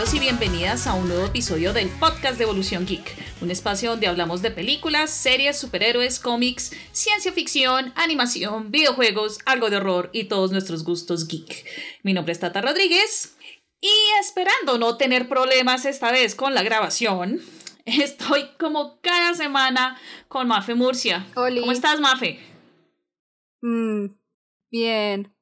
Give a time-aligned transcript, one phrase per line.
[0.00, 3.04] bienvenidos y bienvenidas a un nuevo episodio del podcast de Evolución Geek,
[3.42, 9.76] un espacio donde hablamos de películas, series, superhéroes, cómics, ciencia ficción, animación, videojuegos, algo de
[9.76, 11.66] horror y todos nuestros gustos geek.
[12.02, 13.36] Mi nombre es Tata Rodríguez
[13.78, 17.42] y esperando no tener problemas esta vez con la grabación,
[17.84, 21.26] estoy como cada semana con Mafe Murcia.
[21.34, 22.40] ¿Cómo estás, Mafe?
[23.60, 24.06] Mm,
[24.70, 25.36] bien.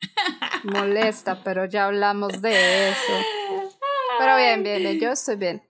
[0.64, 3.45] Molesta, pero ya hablamos de eso.
[4.18, 5.62] Pero bien, bien, bien, yo estoy bien.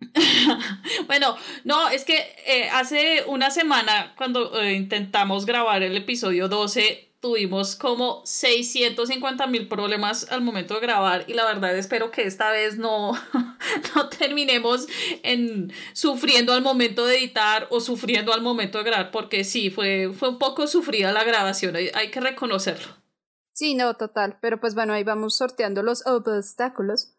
[1.06, 7.12] bueno, no, es que eh, hace una semana cuando eh, intentamos grabar el episodio 12
[7.20, 12.50] tuvimos como 650 mil problemas al momento de grabar y la verdad espero que esta
[12.50, 13.12] vez no,
[13.94, 14.88] no terminemos
[15.22, 20.10] en sufriendo al momento de editar o sufriendo al momento de grabar porque sí, fue,
[20.12, 23.02] fue un poco sufrida la grabación, hay, hay que reconocerlo.
[23.52, 24.38] Sí, no, total.
[24.40, 27.12] Pero pues bueno, ahí vamos sorteando los obstáculos.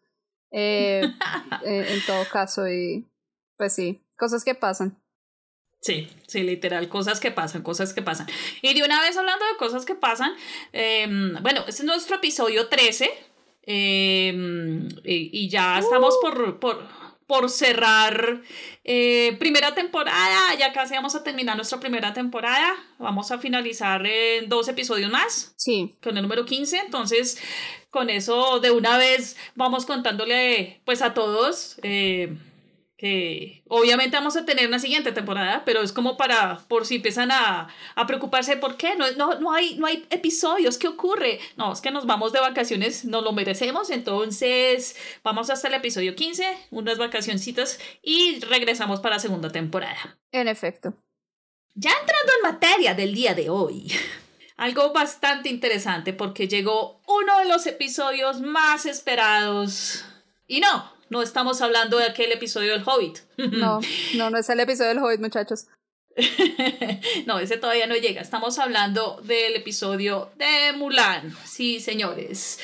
[0.56, 1.02] Eh,
[1.66, 3.06] eh, en todo caso, y
[3.56, 5.02] pues sí, cosas que pasan.
[5.80, 8.28] Sí, sí, literal, cosas que pasan, cosas que pasan.
[8.62, 10.32] Y de una vez hablando de cosas que pasan,
[10.72, 13.10] em, bueno, este es nuestro episodio 13
[13.62, 16.88] em, y, ya estamos por, por,
[17.26, 18.42] por cerrar
[18.84, 20.54] eh, primera temporada.
[20.58, 22.74] Ya casi vamos a terminar nuestra primera temporada.
[22.98, 25.54] Vamos a finalizar en dos episodios más.
[25.56, 25.94] Sí.
[26.02, 26.78] Con el número 15.
[26.78, 27.40] Entonces,
[27.90, 31.76] con eso de una vez vamos contándole pues a todos.
[31.82, 32.36] Eh,
[33.68, 37.68] obviamente vamos a tener una siguiente temporada, pero es como para, por si empiezan a,
[37.94, 38.94] a preocuparse, ¿por qué?
[38.96, 41.38] No, no, no, hay, no hay episodios, ¿qué ocurre?
[41.56, 46.14] No, es que nos vamos de vacaciones, nos lo merecemos, entonces vamos hasta el episodio
[46.14, 50.18] 15, unas vacacioncitas y regresamos para la segunda temporada.
[50.32, 50.94] En efecto.
[51.74, 53.92] Ya entrando en materia del día de hoy.
[54.56, 60.04] Algo bastante interesante porque llegó uno de los episodios más esperados.
[60.46, 63.20] Y no, no estamos hablando de aquel episodio del Hobbit.
[63.52, 63.80] No,
[64.16, 65.68] no, no es el episodio del Hobbit, muchachos.
[67.26, 68.20] no, ese todavía no llega.
[68.20, 71.32] Estamos hablando del episodio de Mulan.
[71.44, 72.58] Sí, señores.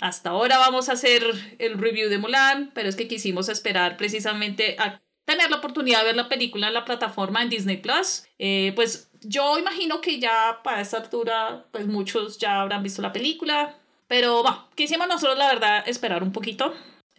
[0.00, 1.24] Hasta ahora vamos a hacer
[1.58, 6.06] el review de Mulan, pero es que quisimos esperar precisamente a tener la oportunidad de
[6.06, 8.22] ver la película en la plataforma en Disney Plus.
[8.38, 13.12] Eh, pues yo imagino que ya para esta altura, pues muchos ya habrán visto la
[13.12, 13.74] película.
[14.06, 16.72] Pero bueno, quisimos nosotros, la verdad, esperar un poquito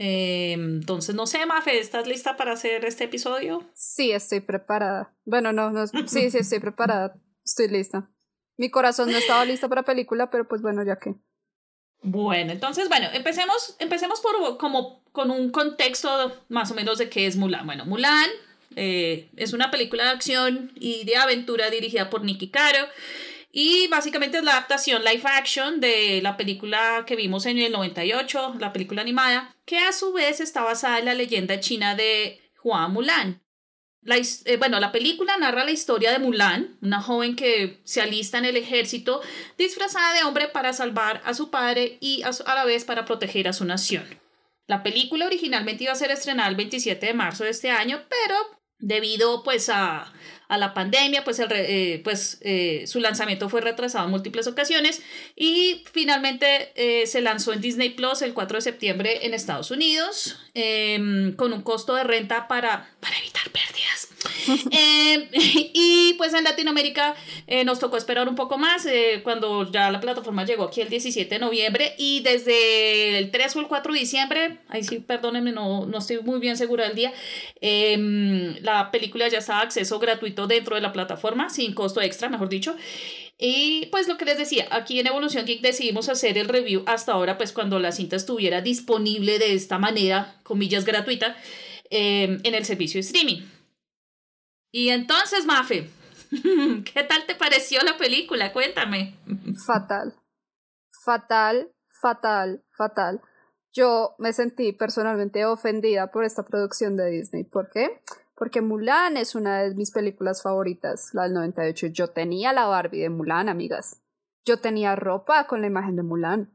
[0.03, 3.63] eh, entonces, no sé, Mafe, ¿estás lista para hacer este episodio?
[3.75, 5.13] Sí, estoy preparada.
[5.25, 7.13] Bueno, no, no, sí, sí, estoy preparada.
[7.45, 8.09] Estoy lista.
[8.57, 11.13] Mi corazón no estaba listo para película, pero pues bueno, ya que.
[12.01, 17.27] Bueno, entonces, bueno, empecemos, empecemos por como con un contexto más o menos de qué
[17.27, 17.67] es Mulan.
[17.67, 18.27] Bueno, Mulan
[18.75, 22.87] eh, es una película de acción y de aventura dirigida por Nicky Caro.
[23.51, 28.55] Y básicamente es la adaptación live action de la película que vimos en el 98,
[28.59, 32.87] la película animada, que a su vez está basada en la leyenda china de Hua
[32.87, 33.41] Mulan.
[34.03, 38.37] La, eh, bueno, la película narra la historia de Mulan, una joven que se alista
[38.37, 39.21] en el ejército
[39.57, 43.47] disfrazada de hombre para salvar a su padre y a, a la vez para proteger
[43.47, 44.05] a su nación.
[44.65, 48.37] La película originalmente iba a ser estrenada el 27 de marzo de este año, pero
[48.79, 50.11] debido pues a,
[50.51, 55.01] a la pandemia, pues, el, eh, pues eh, su lanzamiento fue retrasado en múltiples ocasiones
[55.37, 60.37] y finalmente eh, se lanzó en Disney Plus el 4 de septiembre en Estados Unidos
[60.53, 64.09] em, con un costo de renta para, para evitar pérdidas.
[64.71, 67.15] Em, y pues en Latinoamérica
[67.65, 68.87] nos tocó esperar un poco más
[69.23, 73.59] cuando ya la plataforma llegó aquí el 17 de noviembre y desde el 3 o
[73.61, 77.13] el 4 de diciembre, ahí sí, perdónenme, no, no estoy muy bien segura del día,
[77.61, 82.49] em, la película ya estaba acceso gratuito dentro de la plataforma, sin costo extra, mejor
[82.49, 82.75] dicho.
[83.37, 87.13] Y pues lo que les decía, aquí en Evolución Geek decidimos hacer el review hasta
[87.13, 91.35] ahora, pues cuando la cinta estuviera disponible de esta manera, comillas, gratuita,
[91.89, 93.41] em, en el servicio de streaming.
[94.71, 95.89] Y entonces, Mafe,
[96.93, 98.53] ¿qué tal te pareció la película?
[98.53, 99.15] Cuéntame.
[99.65, 100.13] Fatal.
[101.03, 101.71] Fatal,
[102.01, 103.21] fatal, fatal.
[103.73, 107.43] Yo me sentí personalmente ofendida por esta producción de Disney.
[107.43, 108.01] ¿Por qué?
[108.41, 111.85] Porque Mulan es una de mis películas favoritas, la del 98.
[111.93, 114.01] Yo tenía la Barbie de Mulan, amigas.
[114.45, 116.51] Yo tenía ropa con la imagen de Mulan.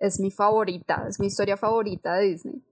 [0.00, 2.64] Es mi favorita, es mi historia favorita de Disney.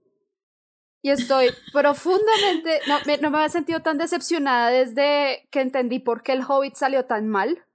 [1.01, 6.21] Y estoy profundamente, no me, no me había sentido tan decepcionada desde que entendí por
[6.21, 7.65] qué el Hobbit salió tan mal.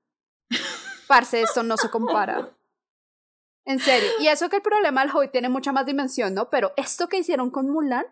[1.09, 2.55] Parce, esto no se compara.
[3.65, 4.11] En serio.
[4.21, 6.51] Y eso que el problema del Hobbit tiene mucha más dimensión, ¿no?
[6.51, 8.05] Pero esto que hicieron con Mulan,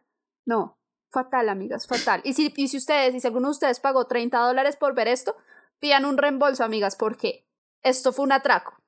[0.47, 0.79] no.
[1.13, 2.23] Fatal, amigas, fatal.
[2.25, 5.09] Y si, y si ustedes, y si alguno de ustedes pagó 30 dólares por ver
[5.09, 5.37] esto,
[5.79, 7.45] pidan un reembolso, amigas, porque
[7.83, 8.79] esto fue un atraco.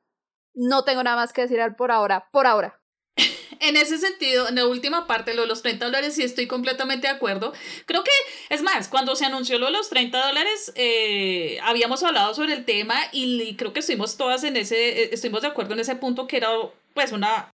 [0.54, 2.80] No tengo nada más que decir por ahora, por ahora.
[3.60, 7.08] en ese sentido, en la última parte, lo de los 30 dólares, sí estoy completamente
[7.08, 7.52] de acuerdo.
[7.84, 8.10] Creo que,
[8.48, 12.64] es más, cuando se anunció lo de los 30 dólares, eh, habíamos hablado sobre el
[12.64, 16.26] tema y, creo que estuvimos todas en ese, eh, estuvimos de acuerdo en ese punto
[16.26, 16.48] que era
[16.94, 17.53] pues una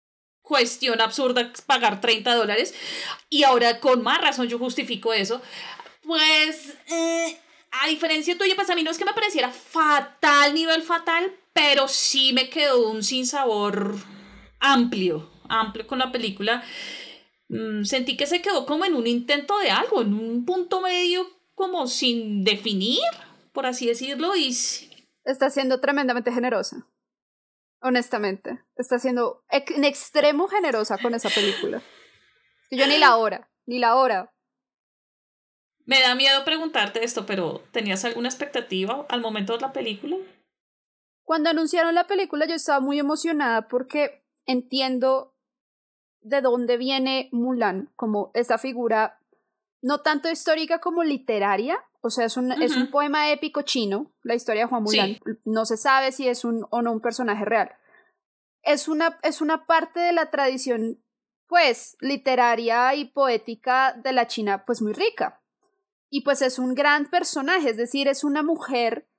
[0.47, 2.73] cuestión absurda pagar 30 dólares.
[3.29, 5.41] Y ahora con más razón yo justifico eso.
[6.03, 7.38] Pues, eh,
[7.71, 11.88] a diferencia tuya, pues a mí no es que me pareciera fatal, nivel fatal, pero
[11.88, 13.95] sí me quedó un sinsabor
[14.59, 16.63] amplio, amplio con la película.
[17.49, 21.29] Mm, sentí que se quedó como en un intento de algo, en un punto medio
[21.55, 23.01] como sin definir,
[23.51, 24.55] por así decirlo, y...
[25.25, 26.88] Está siendo tremendamente generosa.
[27.81, 28.63] Honestamente.
[28.75, 31.81] Está siendo en extremo generosa con esa película.
[32.71, 34.33] Yo ni la hora, ni la hora.
[35.85, 40.18] Me da miedo preguntarte esto, pero ¿tenías alguna expectativa al momento de la película?
[41.24, 45.33] Cuando anunciaron la película yo estaba muy emocionada porque entiendo
[46.21, 49.21] de dónde viene Mulan, como esa figura
[49.81, 54.35] no tanto histórica como literaria, o sea, es un, es un poema épico chino, la
[54.35, 55.18] historia de Juan Mulan.
[55.45, 57.71] No se sabe si es un o no un personaje real.
[58.63, 61.03] Es una, es una parte de la tradición,
[61.47, 65.41] pues, literaria y poética de la China, pues muy rica.
[66.09, 69.09] Y pues es un gran personaje, es decir, es una mujer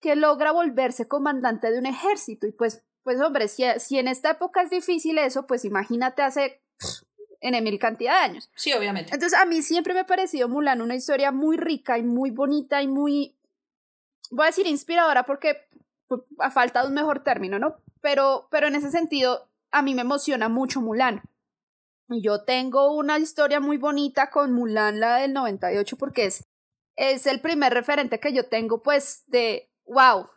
[0.00, 2.46] que logra volverse comandante de un ejército.
[2.46, 6.62] Y pues, pues hombre, si, si en esta época es difícil eso, pues imagínate hace
[7.44, 8.50] en mil cantidad de años.
[8.54, 9.12] Sí, obviamente.
[9.12, 12.82] Entonces a mí siempre me ha parecido Mulan una historia muy rica y muy bonita
[12.82, 13.36] y muy,
[14.30, 15.66] voy a decir inspiradora porque
[16.08, 17.76] pues, a falta de un mejor término, ¿no?
[18.00, 21.22] Pero, pero en ese sentido a mí me emociona mucho Mulan.
[22.08, 26.44] Yo tengo una historia muy bonita con Mulan, la del 98, porque es,
[26.96, 30.28] es el primer referente que yo tengo, pues, de, wow,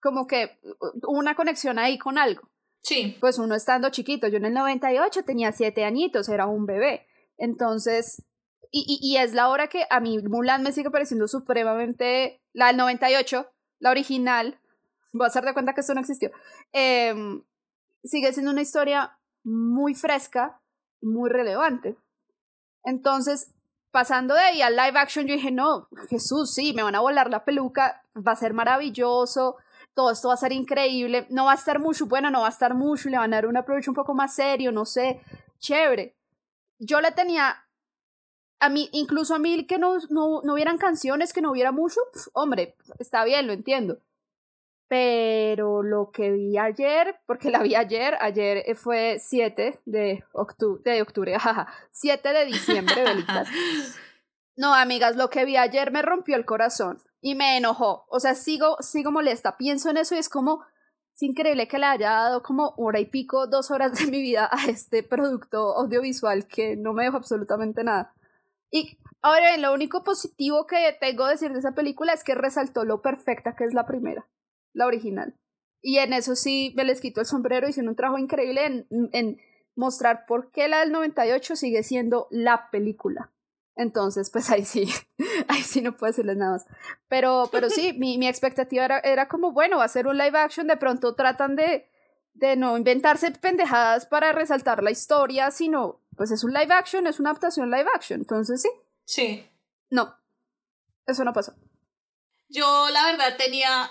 [0.00, 0.58] como que
[1.06, 2.48] una conexión ahí con algo.
[2.86, 3.16] Sí.
[3.20, 7.04] Pues uno estando chiquito, yo en el 98 tenía siete añitos, era un bebé.
[7.36, 8.24] Entonces,
[8.70, 13.50] y, es la hora que a mí Mulan me sigue pareciendo supremamente, la del 98,
[13.80, 14.60] la original,
[15.12, 16.30] voy a hacer de cuenta que esto no existió,
[16.72, 17.42] em,
[18.04, 20.60] sigue siendo una historia muy fresca,
[21.00, 21.96] muy relevante.
[22.84, 23.52] Entonces,
[23.90, 27.30] pasando de ahí al live action, yo dije, no, Jesús, sí, me van a volar
[27.30, 29.56] la peluca, va a ser maravilloso,
[29.96, 32.50] todo esto va a ser increíble, no va a estar mucho, bueno, no va a
[32.50, 35.22] estar mucho, le van a dar un approach un poco más serio, no sé,
[35.58, 36.14] chévere.
[36.78, 37.66] Yo le tenía,
[38.60, 42.02] a mí, incluso a mí que no, no, no hubieran canciones, que no hubiera mucho,
[42.34, 43.98] hombre, está bien, lo entiendo.
[44.86, 51.00] Pero lo que vi ayer, porque la vi ayer, ayer fue 7 de octubre, de
[51.00, 51.36] octubre,
[51.90, 53.48] 7 de diciembre, Belitas.
[54.58, 58.06] No, amigas, lo que vi ayer me rompió el corazón y me enojó.
[58.08, 59.56] O sea, sigo, sigo molesta.
[59.56, 60.62] Pienso en eso y es como,
[61.12, 64.48] es increíble que le haya dado como hora y pico, dos horas de mi vida
[64.52, 68.14] a este producto audiovisual que no me dejó absolutamente nada.
[68.70, 72.36] Y ahora bien, lo único positivo que tengo que decir de esa película es que
[72.36, 74.28] resaltó lo perfecta que es la primera,
[74.72, 75.34] la original.
[75.82, 79.40] Y en eso sí me les quito el sombrero, hicieron un trabajo increíble en, en
[79.74, 83.32] mostrar por qué la del 98 sigue siendo la película.
[83.76, 84.88] Entonces, pues ahí sí,
[85.48, 86.66] ahí sí no puedo decirles nada más.
[87.08, 90.38] Pero, pero sí, mi, mi expectativa era, era como, bueno, va a ser un live
[90.38, 91.88] action, de pronto tratan de,
[92.32, 97.20] de no inventarse pendejadas para resaltar la historia, sino, pues es un live action, es
[97.20, 98.70] una adaptación live action, entonces sí.
[99.04, 99.46] Sí.
[99.90, 100.16] No,
[101.06, 101.54] eso no pasó.
[102.48, 103.90] Yo la verdad tenía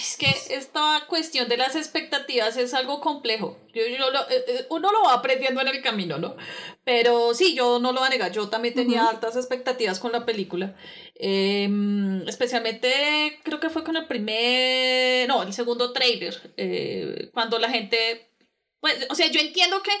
[0.00, 3.58] es que esta cuestión de las expectativas es algo complejo.
[3.74, 6.36] Yo, yo lo, eh, eh, uno lo va aprendiendo en el camino, ¿no?
[6.84, 8.32] Pero sí, yo no lo voy a negar.
[8.32, 10.74] Yo también tenía altas expectativas con la película.
[11.14, 15.28] Em, especialmente, creo que fue con el primer.
[15.28, 16.52] No, el segundo trailer.
[16.56, 18.30] Eh, cuando la gente.
[18.80, 19.92] Pues, o sea, yo entiendo que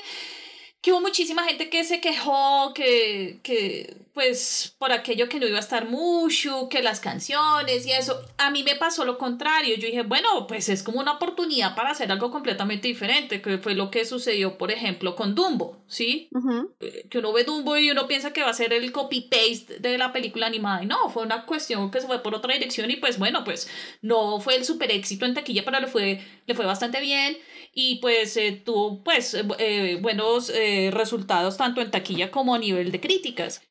[0.82, 5.58] que hubo muchísima gente que se quejó, que, que pues por aquello que no iba
[5.58, 8.20] a estar mucho, que las canciones y eso.
[8.38, 9.76] A mí me pasó lo contrario.
[9.76, 13.74] Yo dije, bueno, pues es como una oportunidad para hacer algo completamente diferente, que fue
[13.74, 16.30] lo que sucedió, por ejemplo, con Dumbo, ¿sí?
[16.80, 19.98] Eh, que uno ve Dumbo y uno piensa que va a ser el copy-paste de
[19.98, 20.82] la película animada.
[20.82, 23.68] Y no, fue una cuestión que se fue por otra dirección y pues bueno, pues
[24.00, 27.36] no fue el super éxito en taquilla, pero le fue, le fue bastante bien
[27.72, 30.52] y pues eh, tuvo pues eh, eh, buenos
[30.90, 33.62] resultados tanto en taquilla como a nivel de críticas.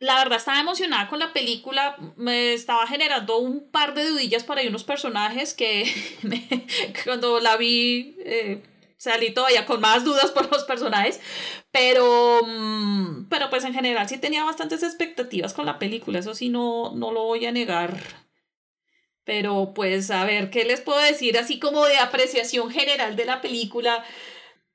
[0.00, 4.62] La verdad estaba emocionada con la película, me estaba generando un par de dudillas para
[4.62, 5.84] unos personajes que
[7.04, 8.16] cuando la vi
[8.96, 11.20] salí todavía con más dudas por los personajes,
[11.70, 16.48] pero, mm, pero pues en general sí tenía bastantes expectativas con la película, eso sí
[16.48, 18.23] no, no lo voy a negar.
[19.24, 23.40] Pero pues a ver, ¿qué les puedo decir así como de apreciación general de la
[23.40, 24.04] película?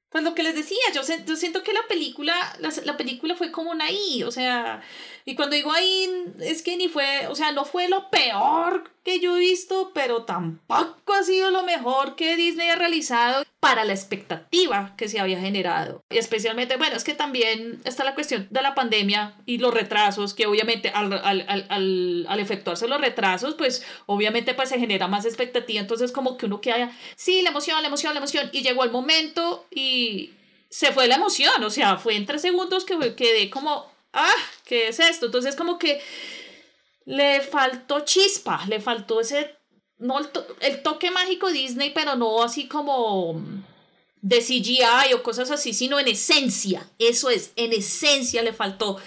[0.09, 3.51] pues lo que les decía, yo, yo siento que la película, la, la, película fue
[3.51, 4.81] como una I, o sea,
[5.29, 6.09] y cuando digo ahí,
[6.39, 10.23] es que ni fue, o sea, no fue lo peor que yo he visto, pero
[10.23, 15.39] tampoco ha sido lo mejor que Disney ha realizado para la expectativa que se había
[15.39, 16.03] generado.
[16.09, 20.33] Y especialmente, bueno, es que también está la cuestión de la pandemia y los retrasos,
[20.33, 25.25] que obviamente al, al, al, al efectuarse los retrasos, pues obviamente pues se genera más
[25.25, 28.83] expectativa, entonces como que uno queda, sí, la emoción, la emoción, la emoción, y llegó
[28.83, 30.31] el momento y
[30.69, 34.35] se fue la emoción, o sea, fue en tres segundos que quedé como ah,
[34.65, 35.27] ¿qué es esto?
[35.27, 36.01] Entonces como que
[37.05, 39.55] le faltó chispa, le faltó ese,
[39.97, 40.19] no
[40.61, 43.41] el, toque mágico Disney, pero no así como
[44.21, 48.97] de CGI o cosas así, sino en esencia, eso es, en esencia le faltó.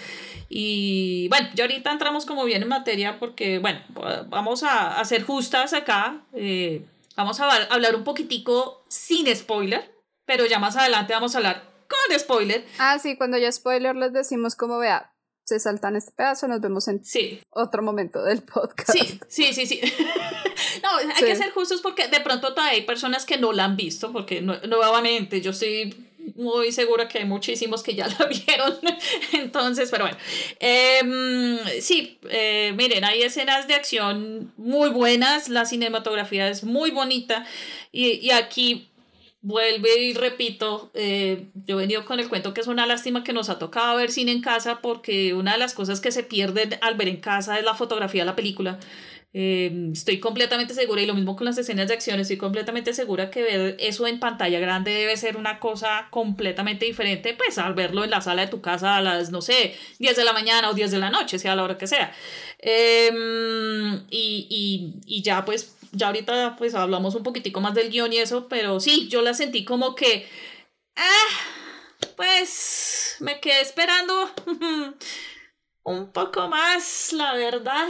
[0.49, 3.81] Y bueno, ya ahorita entramos como bien en materia porque, bueno,
[4.27, 6.21] vamos a, a ser justas acá.
[6.33, 9.91] Eh, vamos a hablar un poquitico sin spoiler,
[10.25, 11.72] pero ya más adelante vamos a hablar
[12.07, 12.65] con spoiler.
[12.77, 16.87] Ah, sí, cuando ya spoiler les decimos como vea, se saltan este pedazo, nos vemos
[16.87, 17.39] en sí.
[17.49, 18.93] otro momento del podcast.
[18.93, 19.81] Sí, sí, sí, sí.
[20.83, 23.75] no, hay que ser justos porque de pronto todavía hay personas que no la han
[23.75, 25.93] visto, porque nuevamente yo estoy
[26.35, 28.79] muy segura que hay muchísimos que ya la vieron.
[29.33, 30.17] Entonces, pero bueno.
[30.59, 37.45] Em, sí, eh, miren, hay escenas de acción muy buenas, la cinematografía es muy bonita
[37.91, 38.89] y, y aquí
[39.43, 43.33] vuelve y repito, eh, yo he venido con el cuento que es una lástima que
[43.33, 46.77] nos ha tocado ver cine en casa porque una de las cosas que se pierden
[46.81, 48.79] al ver en casa es la fotografía de la película.
[49.35, 53.31] Eh, estoy completamente segura, y lo mismo con las escenas de acción, estoy completamente segura
[53.31, 58.03] que ver eso en pantalla grande debe ser una cosa completamente diferente, pues al verlo
[58.03, 60.73] en la sala de tu casa a las, no sé, 10 de la mañana o
[60.73, 62.13] 10 de la noche, sea la hora que sea.
[62.59, 68.11] Em, y, y, y ya pues ya ahorita pues hablamos un poquitico más del guion
[68.11, 70.27] y eso, pero sí, yo la sentí como que,
[70.95, 71.27] ah,
[72.15, 74.29] pues me quedé esperando
[75.83, 77.87] un poco más, la verdad.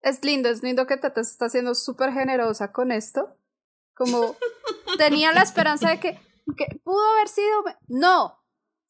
[0.00, 3.36] Es lindo, es lindo que Tata está siendo súper generosa con esto.
[3.94, 4.36] Como
[4.98, 6.20] tenía la esperanza de que,
[6.56, 7.64] que pudo haber sido...
[7.88, 8.40] No,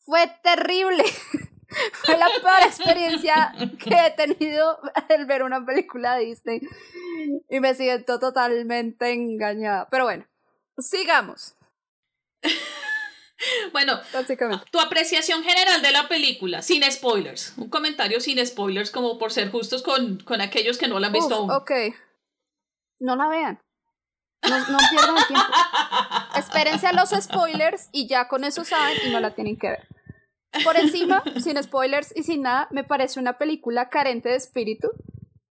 [0.00, 1.04] fue terrible.
[1.92, 6.60] Fue la peor experiencia que he tenido al ver una película de Disney.
[7.50, 9.88] Y me siento totalmente engañada.
[9.90, 10.26] Pero bueno,
[10.78, 11.54] sigamos.
[13.70, 14.66] Bueno, Básicamente.
[14.72, 17.56] tu apreciación general de la película, sin spoilers.
[17.56, 21.12] Un comentario sin spoilers, como por ser justos con, con aquellos que no la han
[21.12, 21.50] visto aún.
[21.52, 21.70] Ok.
[22.98, 23.62] No la vean.
[24.42, 25.46] No, no pierdan el tiempo.
[26.36, 29.88] Espérense a los spoilers y ya con eso saben y no la tienen que ver.
[30.64, 34.90] Por encima, sin spoilers y sin nada, me parece una película carente de espíritu,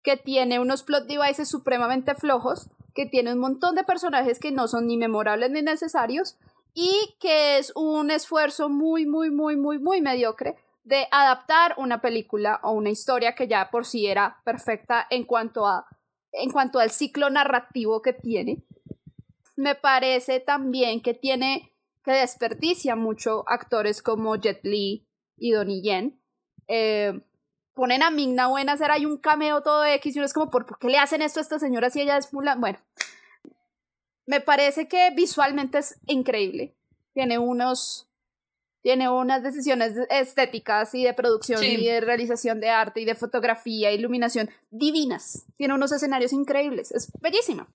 [0.03, 4.69] que tiene unos plot devices supremamente flojos, que tiene un montón de personajes que no
[4.69, 6.37] son ni memorables ni necesarios,
[6.75, 12.61] y que es un esfuerzo muy, muy, muy, muy, muy mediocre de adaptar una película
[12.63, 15.87] o una historia que ya por sí era perfecta en cuanto a
[16.35, 18.65] en cuanto al ciclo narrativo que tiene.
[19.57, 21.73] Me parece también que tiene
[22.05, 25.07] que desperdicia mucho actores como Jet Li
[25.37, 26.21] y Donnie Yen.
[26.69, 27.21] Eh,
[27.73, 30.51] ponen a Ming-Na Wen a hacer ahí un cameo todo X y uno es como,
[30.51, 32.61] ¿por, qué le hacen esto a esta señora si ella es Mulan?
[32.61, 32.79] Bueno,
[34.27, 36.75] me parece que visualmente es increíble.
[37.15, 38.09] Tiene unos
[38.83, 43.93] tiene unas decisiones estéticas y de producción y de realización de arte y de fotografía,
[43.93, 45.47] iluminación divinas.
[45.57, 46.93] Tiene unos escenarios increíbles.
[46.93, 47.67] Es bellísima.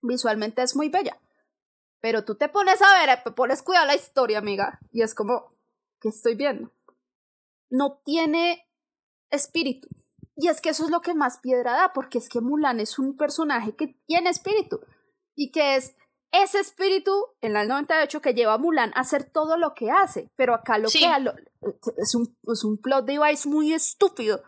[0.00, 1.18] Visualmente es muy bella.
[2.00, 5.54] Pero tú te pones a ver, te pones cuidado la historia, amiga, y es como,
[6.00, 6.72] ¿qué estoy viendo?
[7.70, 8.66] No tiene
[9.30, 9.88] espíritu.
[10.36, 12.98] Y es que eso es lo que más piedra da, porque es que Mulan es
[12.98, 14.80] un personaje que tiene espíritu
[15.36, 15.94] y que es
[16.32, 20.30] ese espíritu en el 98 que lleva a Mulan a hacer todo lo que hace,
[20.36, 21.04] pero acá lo que
[21.96, 24.42] es, un, es un plot device muy estúpido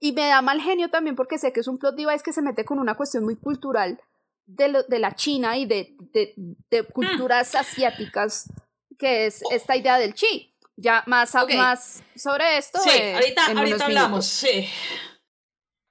[0.00, 2.42] y me da mal genio también porque sé que es un plot device que se
[2.42, 4.00] mete con una cuestión muy cultural
[4.48, 8.50] de, de la China y de, de, de culturas asiáticas,
[8.98, 10.54] que es esta idea del chi.
[10.80, 12.78] Ya más, más sobre esto.
[12.78, 14.68] Sí, ahorita, ahorita hablamos, sí.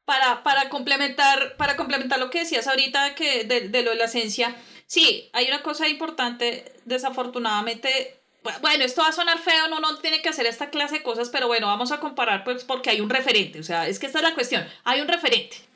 [0.05, 4.05] Para, para, complementar, para complementar lo que decías ahorita que de, de lo de la
[4.05, 8.21] esencia, sí, hay una cosa importante, desafortunadamente,
[8.61, 11.29] bueno, esto va a sonar feo, no, no tiene que hacer esta clase de cosas,
[11.29, 14.19] pero bueno, vamos a comparar pues porque hay un referente, o sea, es que esta
[14.19, 15.66] es la cuestión, hay un referente.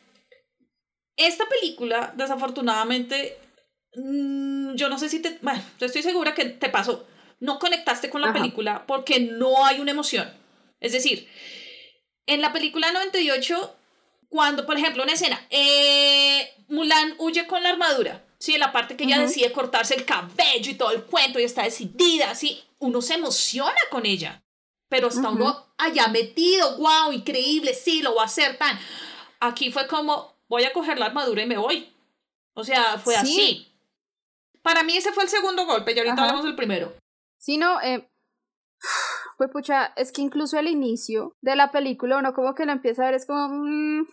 [1.27, 3.37] Esta película, desafortunadamente,
[3.95, 5.37] mm, yo no sé si te.
[5.41, 7.07] Bueno, yo estoy segura que te pasó.
[7.39, 10.31] No conectaste con la película porque no hay una emoción.
[10.79, 11.27] Es decir,
[12.27, 13.75] en la película 98,
[14.29, 19.03] cuando, por ejemplo, una escena, eh, Mulan huye con la armadura Sí, la parte que
[19.03, 23.13] ella decide cortarse el cabello y todo el cuento y está decidida, así, uno se
[23.13, 24.43] emociona con ella.
[24.89, 28.79] Pero está uno allá metido, wow, increíble, sí, lo voy a hacer tan.
[29.39, 31.89] Aquí fue como, voy a coger la armadura y me voy.
[32.53, 33.73] O sea, fue así.
[34.61, 36.93] Para mí ese fue el segundo golpe y ahorita hablamos del primero.
[37.37, 38.11] Sí, no, eh,
[39.37, 43.03] pues pucha, es que incluso al inicio de la película uno como que lo empieza
[43.03, 44.07] a ver, es como, mm,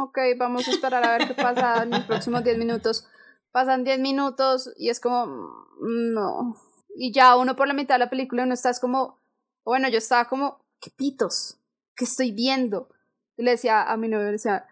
[0.00, 3.08] ok, vamos a esperar a ver qué pasa en los próximos 10 minutos.
[3.50, 6.54] Pasan 10 minutos y es como, mm, no.
[6.94, 9.18] Y ya uno por la mitad de la película uno está es como,
[9.64, 11.58] bueno, yo estaba como, ¿qué pitos?
[11.96, 12.90] ¿Qué estoy viendo?
[13.36, 14.68] Y le decía a mi novio, le decía,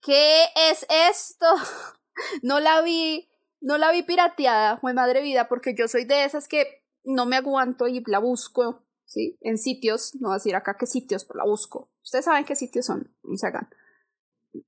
[0.00, 1.46] ¿qué es esto?
[2.42, 3.28] no la vi,
[3.60, 7.36] no la vi pirateada, fue madre vida, porque yo soy de esas que no me
[7.36, 9.38] aguanto y la busco, ¿sí?
[9.40, 11.90] En sitios, no voy a decir acá qué sitios, pero la busco.
[12.02, 13.68] Ustedes saben qué sitios son, no se hagan.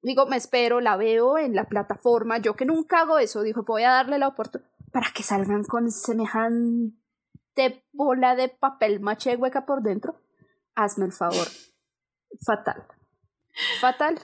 [0.02, 3.82] Digo, me espero, la veo en la plataforma, yo que nunca hago eso, dijo, voy
[3.82, 6.94] a darle la oportunidad para que salgan con semejante
[7.92, 10.20] bola de papel maché hueca por dentro.
[10.74, 11.46] Hazme el favor.
[12.44, 12.86] Fatal.
[13.80, 14.18] Fatal.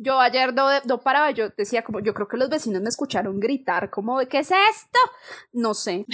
[0.00, 3.40] Yo ayer no, no, paraba, yo decía como, yo creo que los vecinos me escucharon
[3.40, 4.98] gritar como, ¿qué es esto?
[5.52, 6.06] No sé,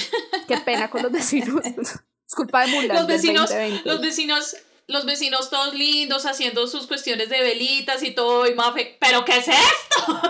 [0.49, 1.63] qué pena con los vecinos.
[1.65, 2.97] es culpa de Mulan.
[2.97, 3.51] Los vecinos,
[3.85, 8.97] los vecinos, los vecinos todos lindos haciendo sus cuestiones de velitas y todo, y mafe,
[9.01, 10.23] ¿pero qué es esto?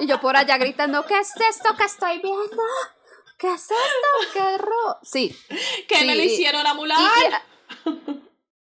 [0.00, 2.62] y yo por allá gritando, ¿qué es esto que estoy viendo?
[3.38, 4.32] ¿Qué es esto?
[4.32, 4.98] ¿Qué error?
[5.02, 5.36] Sí.
[5.86, 6.98] ¿Qué me le hicieron a Mulan?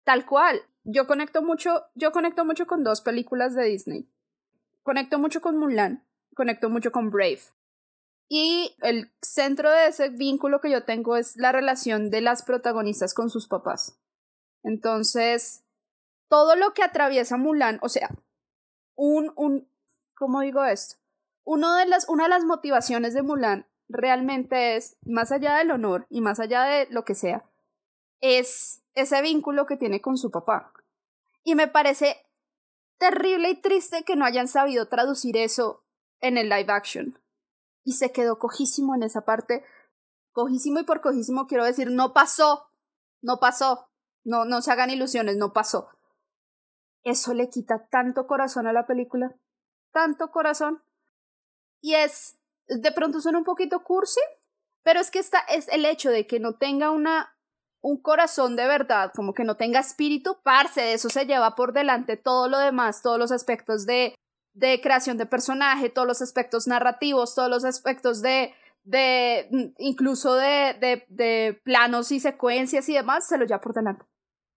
[0.03, 4.09] tal cual yo conecto mucho, yo conecto mucho con dos películas de Disney.
[4.83, 7.41] Conecto mucho con Mulan, conecto mucho con Brave.
[8.29, 13.13] Y el centro de ese vínculo que yo tengo es la relación de las protagonistas
[13.13, 13.99] con sus papás.
[14.63, 15.65] Entonces,
[16.29, 18.09] todo lo que atraviesa Mulan, o sea,
[18.95, 19.69] un, un,
[20.15, 20.95] ¿cómo digo esto?
[21.43, 26.07] Uno de las, una de las motivaciones de Mulan realmente es, más allá del honor
[26.09, 27.43] y más allá de lo que sea,
[28.21, 30.73] es ese vínculo que tiene con su papá.
[31.47, 32.17] Y me parece
[32.97, 35.85] terrible y triste que no hayan sabido traducir eso
[36.19, 37.23] en el live action.
[37.85, 39.63] Y se quedó cojísimo en esa parte.
[40.33, 42.69] Cojísimo y por cojísimo quiero decir, no pasó.
[43.21, 43.89] No pasó.
[44.25, 45.87] No, no se hagan ilusiones, no pasó.
[47.05, 49.33] Eso le quita tanto corazón a la película.
[49.93, 50.83] Tanto corazón.
[51.79, 54.19] Y es, de pronto suena un poquito cursi,
[54.83, 57.36] pero es que esta es el hecho de que no tenga una
[57.81, 62.17] un corazón de verdad, como que no tenga espíritu, parce, eso se lleva por delante
[62.17, 64.15] todo lo demás, todos los aspectos de,
[64.53, 70.35] de creación de personaje, todos los aspectos narrativos, todos los aspectos de, de mm, incluso
[70.35, 74.05] de, de, de planos y secuencias y demás, se lo lleva por delante.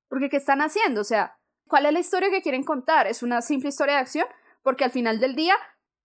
[0.09, 1.03] Porque ¿qué están haciendo?
[1.03, 3.07] O sea, ¿cuál es la historia que quieren contar?
[3.07, 4.27] ¿Es una simple historia de acción?
[4.63, 5.55] Porque al final del día,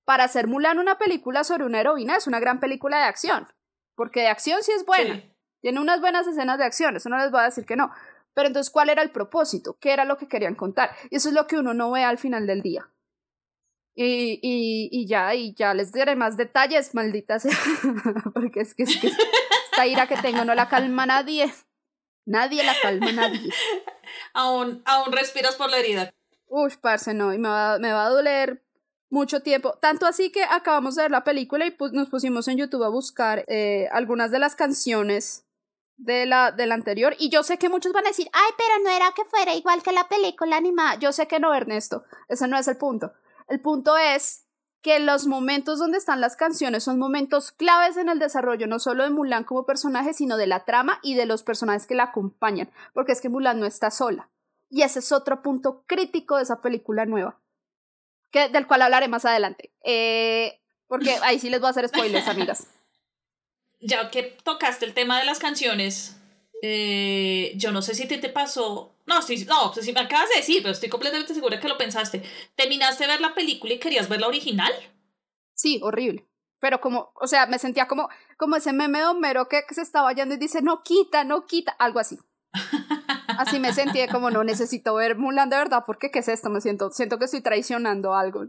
[0.06, 3.48] para hacer Mulan una película sobre una heroína, es una gran película de acción.
[3.96, 5.24] Porque de acción sí es buena.
[5.66, 7.92] Tiene unas buenas escenas de acción, eso no les voy a decir que no.
[8.36, 9.76] Pero entonces, ¿cuál era el propósito?
[9.80, 10.92] ¿Qué era lo que querían contar?
[11.10, 12.88] Y eso es lo que uno no ve al final del día.
[13.96, 17.58] Y, y, y ya, y ya les diré más detalles, maldita sea.
[18.36, 21.52] Porque es que, es que esta ira que tengo no la calma nadie.
[22.28, 23.50] Nadie la calma, nadie.
[24.34, 26.14] aún, aún respiras por la herida.
[26.46, 28.62] Uf, parce, no, y me va, me va a doler
[29.10, 29.80] mucho tiempo.
[29.82, 33.46] Tanto así que acabamos de ver la película y nos pusimos en YouTube a buscar
[33.48, 35.45] eh, algunas de las canciones
[35.98, 37.16] de la, de la anterior.
[37.20, 39.84] Y yo sé que muchos van a decir, ay, pero no era que fuera igual
[39.84, 40.96] que la película animada.
[40.96, 42.04] Yo sé que no, Ernesto.
[42.28, 43.14] Ese no es el punto.
[43.48, 44.46] El punto es
[44.82, 49.04] que los momentos donde están las canciones son momentos claves en el desarrollo, no solo
[49.04, 52.70] de Mulan como personaje, sino de la trama y de los personajes que la acompañan.
[52.94, 54.30] Porque es que Mulan no está sola.
[54.70, 57.40] Y ese es otro punto crítico de esa película nueva.
[58.32, 59.74] Que, del cual hablaré más adelante.
[59.84, 62.68] Eh, porque ahí sí les voy a hacer spoilers, amigas
[63.80, 66.18] ya que tocaste el tema de las canciones,
[66.62, 68.96] eh, yo no sé si te, te pasó.
[69.06, 71.78] No, sí, no, pues si me acabas de decir, pero estoy completamente segura que lo
[71.78, 72.24] pensaste.
[72.56, 74.72] ¿Terminaste de ver la película y querías ver la original?
[75.54, 76.28] Sí, horrible.
[76.60, 80.12] Pero como, o sea, me sentía como, como ese meme de Homero que, se estaba
[80.14, 82.18] yendo y dice, no quita, no quita, algo así.
[83.38, 86.62] Así me sentí como no necesito ver Mulan de verdad, porque qué es esto, me
[86.62, 88.46] siento, siento que estoy traicionando algo.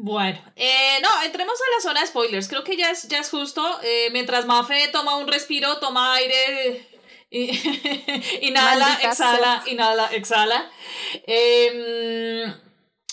[0.00, 2.46] Bueno, eh, no, entremos a la zona de spoilers.
[2.46, 3.64] Creo que ya es, ya es justo.
[3.82, 6.86] Eh, mientras Mafe toma un respiro, toma aire,
[8.42, 10.70] inhala, exhala, inhala, exhala.
[11.26, 12.54] Em,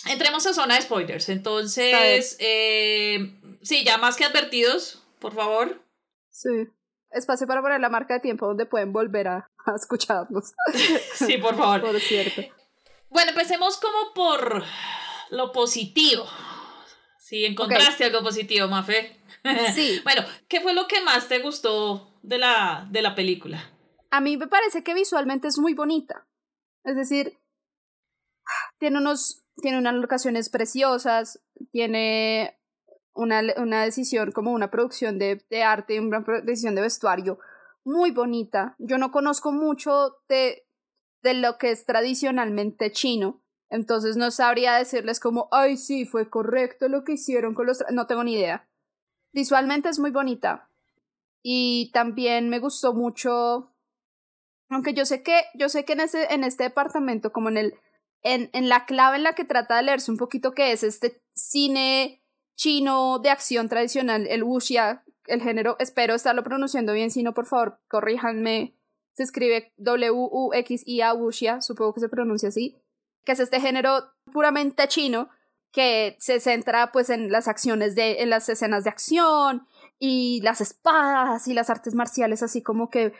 [0.08, 1.28] entremos a zona de spoilers.
[1.28, 5.82] Entonces, eh, sí, ya más que advertidos, por favor.
[6.30, 6.68] Sí.
[7.10, 10.52] Espacio para poner la marca de tiempo donde pueden volver a, a escucharnos.
[11.14, 11.80] sí, por favor.
[11.80, 12.42] por cierto.
[13.08, 14.62] Bueno, empecemos como por
[15.30, 16.28] lo positivo.
[17.26, 19.16] Sí, encontraste algo positivo, Mafe.
[19.74, 20.00] Sí.
[20.04, 23.68] bueno, ¿qué fue lo que más te gustó de la, de la película?
[24.10, 26.24] A mí me parece que visualmente es muy bonita.
[26.84, 27.36] Es decir,
[28.78, 32.60] tiene unos, tiene unas locaciones preciosas, tiene
[33.12, 37.40] una, una decisión como una producción de, de arte, una decisión de vestuario
[37.84, 38.76] muy bonita.
[38.78, 40.64] Yo no conozco mucho de,
[41.22, 46.88] de lo que es tradicionalmente chino, entonces no sabría decirles como, ay, sí, fue correcto
[46.88, 47.84] lo que hicieron con los...
[47.90, 48.68] No tengo ni idea.
[49.32, 50.70] Visualmente es muy bonita.
[51.42, 53.72] Y también me gustó mucho,
[54.68, 57.74] aunque yo sé que, yo sé que en, ese, en este departamento, como en el,
[58.22, 61.22] en, en la clave en la que trata de leerse un poquito que es este
[61.32, 62.22] cine
[62.56, 67.46] chino de acción tradicional, el wuxia, el género, espero estarlo pronunciando bien, si no, por
[67.46, 68.74] favor, corríjanme.
[69.12, 72.80] Se escribe W-U-X-I-A, wuxia, supongo que se pronuncia así,
[73.26, 75.28] que es este género puramente chino
[75.72, 79.66] que se centra pues en las acciones de, en las escenas de acción
[79.98, 83.12] y las espadas y las artes marciales, así como que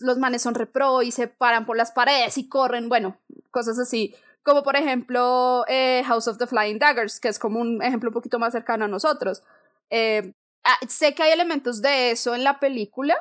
[0.00, 3.18] los manes son repro y se paran por las paredes y corren, bueno,
[3.52, 4.16] cosas así.
[4.42, 8.14] Como por ejemplo eh, House of the Flying Daggers, que es como un ejemplo un
[8.14, 9.44] poquito más cercano a nosotros.
[9.90, 10.34] Eh,
[10.64, 13.16] Ah, sé que hay elementos de eso en la película.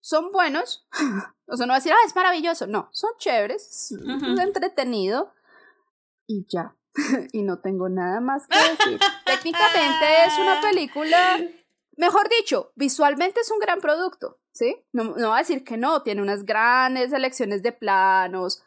[0.00, 0.86] Son buenos.
[1.46, 2.66] o sea, no va a decir, ah, es maravilloso.
[2.66, 5.32] No, son chéveres, es entretenido.
[6.26, 6.76] Y ya.
[7.32, 9.00] y no tengo nada más que decir.
[9.26, 11.40] Técnicamente es una película,
[11.96, 14.38] mejor dicho, visualmente es un gran producto.
[14.52, 14.76] ¿Sí?
[14.92, 18.64] No, no va a decir que no, tiene unas grandes selecciones de planos,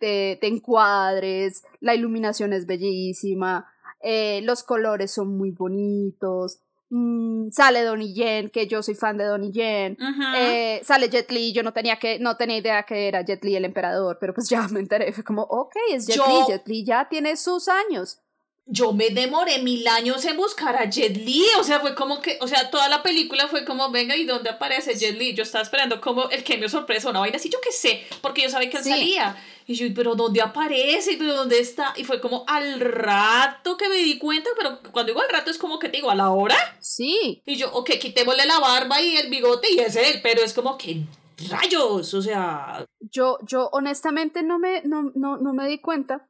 [0.00, 3.70] de, de encuadres, la iluminación es bellísima,
[4.00, 9.24] eh, los colores son muy bonitos, Mm, sale Donnie Yen, que yo soy fan de
[9.24, 9.96] Donnie Yen,
[10.36, 13.56] eh, sale Jet Li, yo no tenía que, no tenía idea que era Jet Li
[13.56, 16.84] el emperador, pero pues ya me enteré, fue como, ok, es Jet Li, Jet Li
[16.84, 18.20] ya tiene sus años.
[18.68, 22.36] Yo me demoré mil años en buscar a Jet Li, o sea, fue como que,
[22.40, 25.34] o sea, toda la película fue como, venga, ¿y dónde aparece Jet Li?
[25.34, 28.42] Yo estaba esperando como el que me sorpresa, una vaina así, yo qué sé, porque
[28.42, 29.36] yo sabía que él salía.
[29.68, 31.16] Y yo, pero ¿dónde aparece?
[31.16, 31.92] ¿Pero dónde está?
[31.96, 35.58] Y fue como al rato que me di cuenta, pero cuando digo al rato es
[35.58, 36.56] como que te digo, ¿a la hora?
[36.80, 37.42] Sí.
[37.46, 40.76] Y yo, ok, quitémosle la barba y el bigote y es él, pero es como
[40.76, 41.04] que
[41.48, 42.84] rayos, o sea...
[43.00, 46.28] Yo, yo honestamente no me, no, no, no me di cuenta,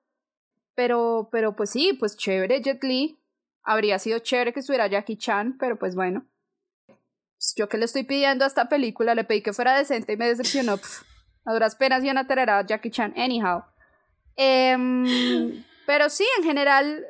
[0.77, 3.19] pero, pero pues sí, pues chévere Jet Li.
[3.65, 6.25] Habría sido chévere que estuviera Jackie Chan, pero pues bueno.
[7.57, 10.29] Yo que le estoy pidiendo a esta película, le pedí que fuera decente y me
[10.29, 10.79] decepcionó.
[11.45, 12.27] A duras penas y una
[12.67, 13.63] Jackie Chan, anyhow.
[14.35, 17.07] Em, pero sí, en general.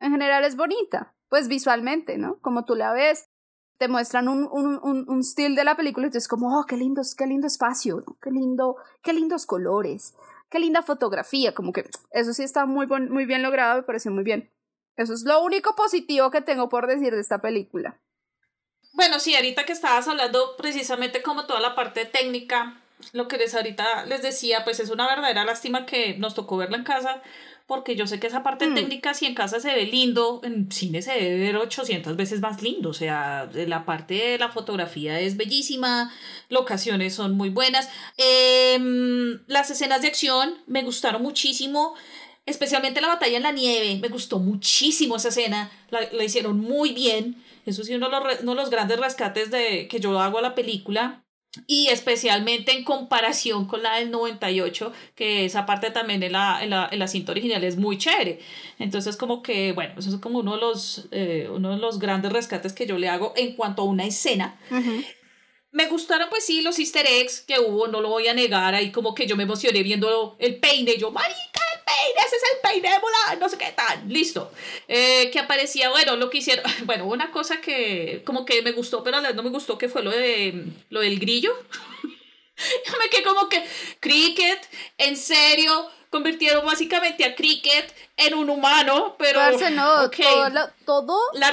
[0.00, 1.14] En general es bonita.
[1.30, 2.38] Pues visualmente, ¿no?
[2.40, 3.30] Como tú la ves,
[3.78, 6.66] te muestran un, un, un, un estilo de la película y tú es como, oh,
[6.66, 10.14] qué lindo, qué lindo espacio, qué lindo, qué lindos colores,
[10.54, 14.22] qué linda fotografía, como que eso sí está muy, muy bien logrado, me pareció muy
[14.22, 14.52] bien.
[14.94, 18.00] Eso es lo único positivo que tengo por decir de esta película.
[18.92, 22.80] Bueno, sí, ahorita que estabas hablando precisamente como toda la parte técnica,
[23.12, 26.76] lo que les ahorita les decía, pues es una verdadera lástima que nos tocó verla
[26.76, 27.20] en casa,
[27.66, 28.74] porque yo sé que esa parte mm.
[28.74, 32.62] técnica, si en casa se ve lindo, en cine se debe ver 800 veces más
[32.62, 32.90] lindo.
[32.90, 36.12] O sea, la parte de la fotografía es bellísima,
[36.50, 37.88] locaciones son muy buenas.
[38.16, 41.94] Em, las escenas de acción me gustaron muchísimo.
[42.46, 46.92] Especialmente la batalla en la nieve, me gustó muchísimo esa escena, la, la hicieron muy
[46.92, 47.42] bien.
[47.64, 50.42] Eso sí, uno de los, uno de los grandes rescates de, que yo hago a
[50.42, 51.23] la película.
[51.66, 56.70] Y especialmente en comparación con la del 98, que esa parte también en la, en
[56.70, 58.40] la, en la cinta original es muy chévere.
[58.78, 62.32] Entonces, como que, bueno, eso es como uno de los, eh, uno de los grandes
[62.32, 64.58] rescates que yo le hago en cuanto a una escena.
[65.70, 68.74] Me gustaron, pues sí, los easter eggs que hubo, no lo voy a negar.
[68.74, 70.96] Ahí como que yo me emocioné viendo el peine.
[70.98, 71.53] Yo, marica,
[71.84, 74.50] peine, ese es el peine de Mulan, no sé qué tal, listo.
[74.88, 79.04] Eh, que aparecía, bueno, lo que hicieron, bueno, una cosa que como que me gustó,
[79.04, 81.56] pero a la vez no me gustó, que fue lo, de, lo del grillo.
[82.86, 83.64] Yo me quedé como que,
[84.00, 84.68] cricket,
[84.98, 90.08] en serio, convirtieron básicamente a Cricket en un humano, pero no,
[90.86, 91.52] todo, La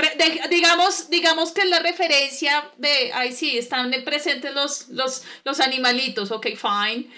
[0.51, 6.29] digamos, digamos que es la referencia de, ay sí, están presentes los, los, los animalitos,
[6.29, 7.09] ok, fine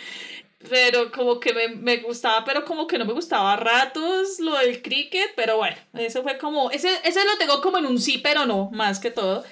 [0.70, 4.58] pero como que me, me, gustaba, pero como que no me gustaba a ratos lo
[4.58, 8.20] del cricket, pero bueno, eso fue como, ese, ese lo tengo como en un sí,
[8.20, 9.44] pero no, más que todo.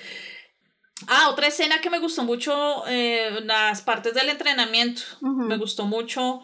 [1.07, 6.41] Ah, otra escena que me gustó mucho, eh, las partes del entrenamiento, me gustó mucho.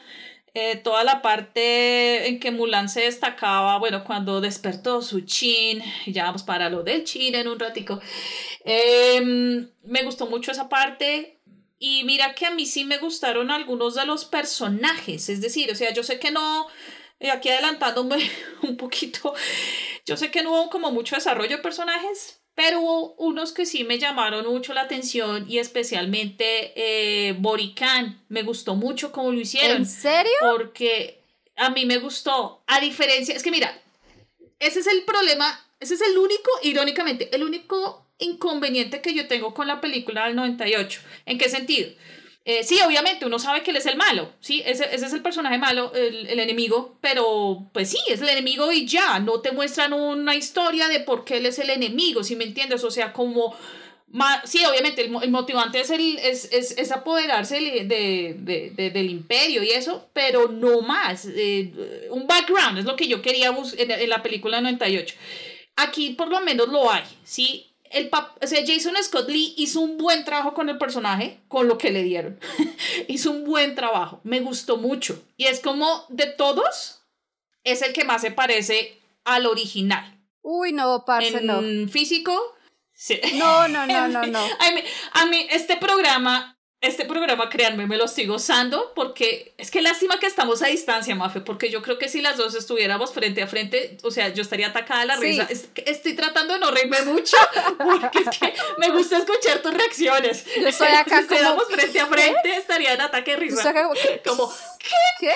[0.53, 6.23] Eh, toda la parte en que Mulan se destacaba, bueno, cuando despertó su chin, ya
[6.23, 8.01] vamos para lo del chin en un ratico,
[8.65, 11.36] em, me gustó mucho esa parte,
[11.79, 15.75] y mira que a mí sí me gustaron algunos de los personajes, es decir, o
[15.75, 16.67] sea, yo sé que no,
[17.19, 18.17] eh, aquí adelantándome
[18.63, 19.33] un poquito,
[20.05, 23.83] Yo sé que no hubo como mucho desarrollo de personajes, pero hubo unos que sí
[23.83, 28.25] me llamaron mucho la atención y especialmente eh, Borican.
[28.29, 29.77] Me gustó mucho cómo lo hicieron.
[29.77, 30.31] ¿En serio?
[30.39, 31.21] Porque
[31.55, 32.63] a mí me gustó.
[32.65, 33.79] A diferencia, es que mira,
[34.57, 39.53] ese es el problema, ese es el único, irónicamente, el único inconveniente que yo tengo
[39.53, 41.01] con la película del 98.
[41.25, 41.89] ¿En qué sentido?
[42.49, 44.63] Eh, sí, obviamente, uno sabe que él es el malo, ¿sí?
[44.65, 48.71] Ese, ese es el personaje malo, el, el, enemigo, pero pues sí, es el enemigo
[48.71, 52.37] y ya, no te muestran una historia de por qué él es el enemigo, si
[52.37, 52.85] me entiendes?
[52.85, 53.53] O sea, como...
[54.45, 59.09] Sí, obviamente, el, el motivante es, el, es, es, es apoderarse de, de, de, del
[59.09, 61.25] imperio y eso, pero no más.
[61.25, 65.15] Eh, un background es lo que yo quería en, en la película 98.
[65.75, 67.67] Aquí por lo menos lo hay, ¿sí?
[67.91, 71.77] El o sea, Jason Scott Lee hizo un buen trabajo con el personaje, con lo
[71.77, 72.39] que le dieron.
[73.07, 75.23] hizo un buen trabajo, me gustó mucho.
[75.37, 77.01] Y es como de todos,
[77.63, 80.19] es el que más se parece al original.
[80.41, 82.33] Uy, no, parce, en físico,
[82.93, 83.19] sí.
[83.35, 84.39] No, no, no, no, no.
[84.39, 84.81] a, mí,
[85.13, 90.19] a mí, este programa este programa, créanme, me lo estoy gozando porque es que lástima
[90.19, 93.47] que estamos a distancia, Mafe, porque yo creo que si las dos estuviéramos frente a
[93.47, 95.47] frente, o sea, yo estaría atacada a la risa.
[95.85, 97.35] estoy tratando de no reírme mucho
[97.77, 100.45] porque es que me gusta escuchar tus reacciones.
[100.55, 103.73] Yo estoy acá si estuviéramos frente a frente, estaría en ataque de risa.
[104.23, 104.95] Como, ¿qué?
[105.19, 105.33] ¿Qué?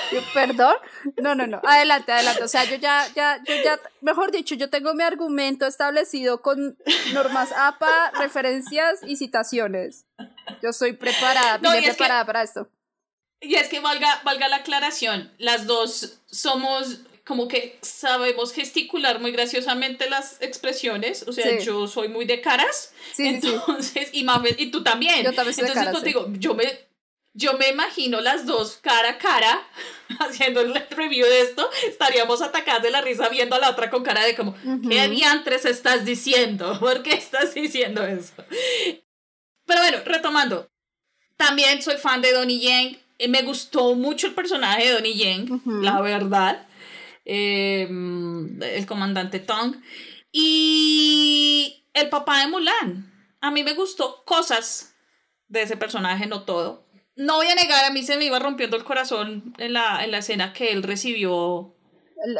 [0.34, 0.74] Perdón,
[1.20, 2.42] no, no, no, adelante, adelante.
[2.42, 6.76] O sea, yo ya, ya, yo ya, mejor dicho, yo tengo mi argumento establecido con
[7.12, 10.06] normas APA, referencias y citaciones.
[10.62, 12.68] Yo soy preparada, no, preparada para esto.
[13.40, 19.30] Y es que valga, valga la aclaración, las dos somos como que sabemos gesticular muy
[19.30, 24.26] graciosamente las expresiones, o sea, yo soy muy de caras, sí, entonces, y,
[24.58, 25.24] y tú también.
[25.24, 26.64] Yo también soy entonces, de caras, digo, yo me,
[27.34, 29.66] yo me imagino las dos cara a cara
[30.20, 34.02] haciendo el review de esto, estaríamos atacadas de la risa viendo a la otra con
[34.02, 34.54] cara de como,
[34.88, 36.76] ¿qué diantres estás diciendo?
[36.80, 38.44] ¿Por qué estás diciendo esto?
[39.64, 40.70] Pero bueno, retomando,
[41.36, 45.62] también soy fan de Donnie Yen, eh, me gustó mucho el personaje de Donnie Yen,
[45.64, 46.66] la verdad,
[47.24, 49.76] em, el comandante Tong,
[50.32, 53.10] y el papá de Mulan.
[53.40, 54.94] A mí me gustó cosas
[55.48, 56.84] de ese personaje, no todo
[57.22, 60.10] no voy a negar, a mí se me iba rompiendo el corazón en la, en
[60.10, 61.74] la escena que él recibió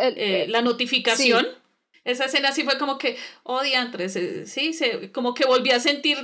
[0.00, 1.46] eh, la notificación.
[2.04, 5.78] Esa escena sí fue como que, oh, diantres, eh, sí, se, como que volví a
[5.78, 6.18] sentir,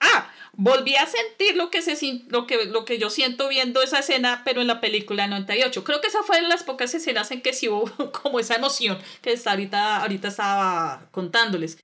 [0.00, 3.98] ah, volví a sentir lo que, se, lo, que, lo que yo siento viendo esa
[3.98, 5.84] escena, pero en la película 98.
[5.84, 8.98] Creo que esa fue de las pocas escenas en que sí hubo como esa emoción
[9.20, 11.78] que está ahorita, ahorita estaba contándoles.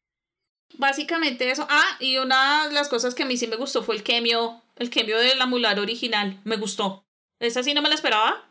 [0.78, 1.66] Básicamente eso.
[1.70, 4.62] Ah, y una de las cosas que a mí sí me gustó fue el cameo
[4.76, 6.38] el cambio de la Mular original.
[6.44, 7.04] Me gustó.
[7.40, 8.44] Esa sí no me la esperaba.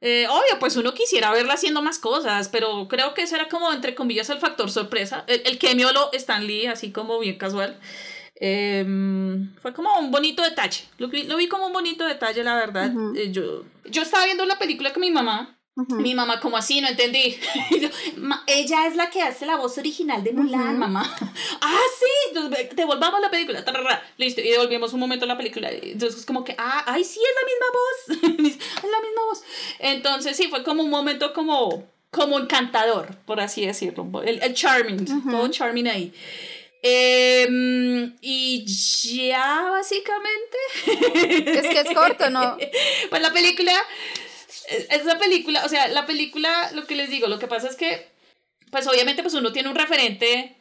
[0.00, 3.72] Eh, obvio, pues uno quisiera verla haciendo más cosas, pero creo que ese era como,
[3.72, 5.24] entre comillas, el factor sorpresa.
[5.28, 7.78] El, el cameo lo Stan Lee, así como bien casual.
[8.34, 10.84] Em, fue como un bonito detalle.
[10.98, 12.92] Lo, lo, vi como un bonito detalle, la verdad.
[13.16, 16.80] Eh, yo, yo estaba viendo la película con mi mamá mi mamá, como así?
[16.80, 17.38] No entendí.
[18.46, 21.02] Ella es la que hace la voz original de Mulan, mamá.
[21.60, 22.38] ah, sí,
[22.74, 23.64] devolvamos la película.
[24.18, 25.70] Listo, y devolvimos un momento la película.
[25.70, 28.58] Entonces, es como que, ah, ay, sí, es la misma voz.
[28.84, 29.42] es la misma voz.
[29.78, 34.22] Entonces, sí, fue como un momento como, como encantador, por así decirlo.
[34.22, 36.12] El, el charming, todo charming ahí.
[36.82, 40.58] Em, y ya, básicamente.
[41.46, 42.58] Es que es corto, ¿no?
[43.08, 43.72] pues la película
[44.90, 48.08] esa película, o sea, la película, lo que les digo, lo que pasa es que,
[48.70, 50.56] pues obviamente, pues uno tiene un referente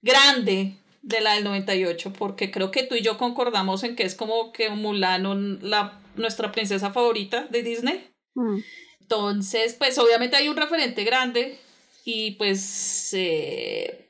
[0.00, 4.14] grande de la del 98, porque creo que tú y yo concordamos en que es
[4.14, 8.08] como que Mulan, la, nuestra princesa favorita de Disney.
[8.34, 8.58] Mm.
[9.00, 11.58] Entonces, pues obviamente hay un referente grande
[12.04, 14.06] y pues eh,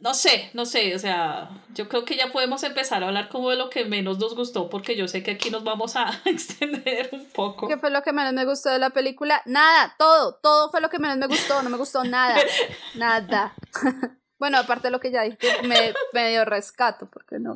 [0.00, 3.50] no sé, no sé, o sea, yo creo que ya podemos empezar a hablar como
[3.50, 7.10] de lo que menos nos gustó, porque yo sé que aquí nos vamos a extender
[7.12, 7.68] un poco.
[7.68, 9.42] ¿Qué fue lo que menos me gustó de la película?
[9.46, 12.38] Nada, todo, todo fue lo que menos me gustó, no me gustó nada,
[12.94, 13.54] nada.
[14.38, 17.54] bueno, aparte de lo que ya dije, me medio rescato, porque no,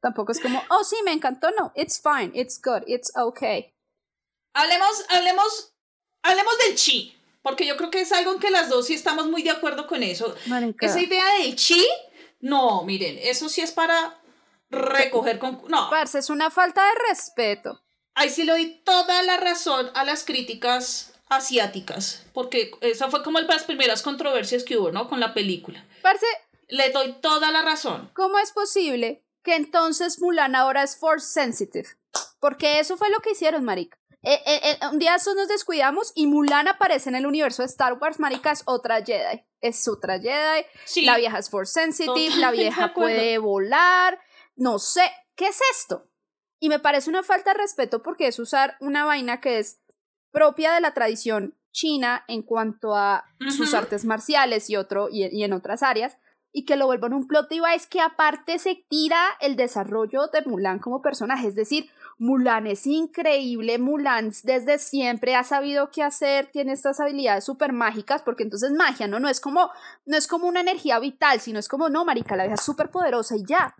[0.00, 3.74] tampoco es como, oh sí, me encantó, no, it's fine, it's good, it's okay.
[4.54, 5.74] Hablemos, hablemos,
[6.22, 7.19] hablemos del chi.
[7.42, 9.86] Porque yo creo que es algo en que las dos sí estamos muy de acuerdo
[9.86, 10.34] con eso.
[10.80, 11.86] Esa idea del chi,
[12.40, 14.20] no, miren, eso sí es para
[14.70, 15.62] recoger con...
[15.68, 15.88] No.
[15.90, 17.82] Parce, es una falta de respeto.
[18.14, 23.40] Ahí sí le doy toda la razón a las críticas asiáticas, porque esa fue como
[23.40, 25.08] las primeras controversias que hubo, ¿no?
[25.08, 25.86] Con la película.
[26.02, 26.26] Parce,
[26.68, 28.10] le doy toda la razón.
[28.14, 31.88] ¿Cómo es posible que entonces Mulan ahora es force sensitive?
[32.40, 33.99] Porque eso fue lo que hicieron, marica.
[34.22, 37.66] Eh, eh, eh, un día eso nos descuidamos y Mulan aparece en el universo de
[37.66, 39.44] Star Wars, marica, es otra Jedi.
[39.60, 40.66] Es otra Jedi.
[41.04, 44.18] La vieja es force sensitive, la vieja puede volar.
[44.56, 46.10] No sé, ¿qué es esto?
[46.58, 49.80] Y me parece una falta de respeto porque es usar una vaina que es
[50.30, 53.24] propia de la tradición china en cuanto a
[53.56, 56.18] sus artes marciales y, otro, y, en otras áreas,
[56.52, 60.80] y que lo vuelvan un plot es que aparte se tira el desarrollo de Mulan
[60.80, 61.88] como personaje, es decir,
[62.20, 68.22] Mulan es increíble, Mulan desde siempre ha sabido qué hacer, tiene estas habilidades súper mágicas,
[68.22, 69.18] porque entonces magia, ¿no?
[69.20, 69.70] No es como,
[70.04, 72.90] no es como una energía vital, sino es como, no, marica, la vieja es súper
[72.90, 73.74] poderosa y ya.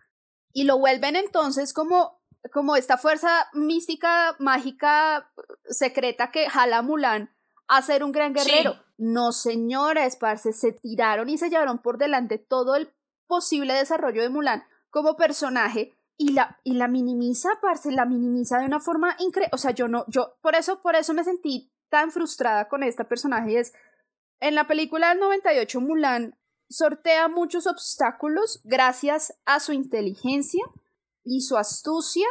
[0.55, 2.19] Y lo vuelven entonces como
[2.55, 5.31] como esta fuerza mística, mágica,
[5.69, 7.35] secreta que jala a Mulan
[7.69, 8.77] a ser un gran guerrero.
[8.97, 12.91] No, señores, parce, se tiraron y se llevaron por delante todo el
[13.27, 18.67] posible desarrollo de Mulan como personaje y la, y la minimiza, parce, la minimiza de
[18.67, 19.49] una forma increíble.
[19.55, 23.09] O sea, yo no, yo, por eso, por eso me sentí tan frustrada con esta
[23.09, 23.53] personaje.
[23.53, 23.73] Y es,
[24.39, 30.63] en la película del 98, Mulan sortea muchos obstáculos gracias a su inteligencia,
[31.25, 32.27] y su astucia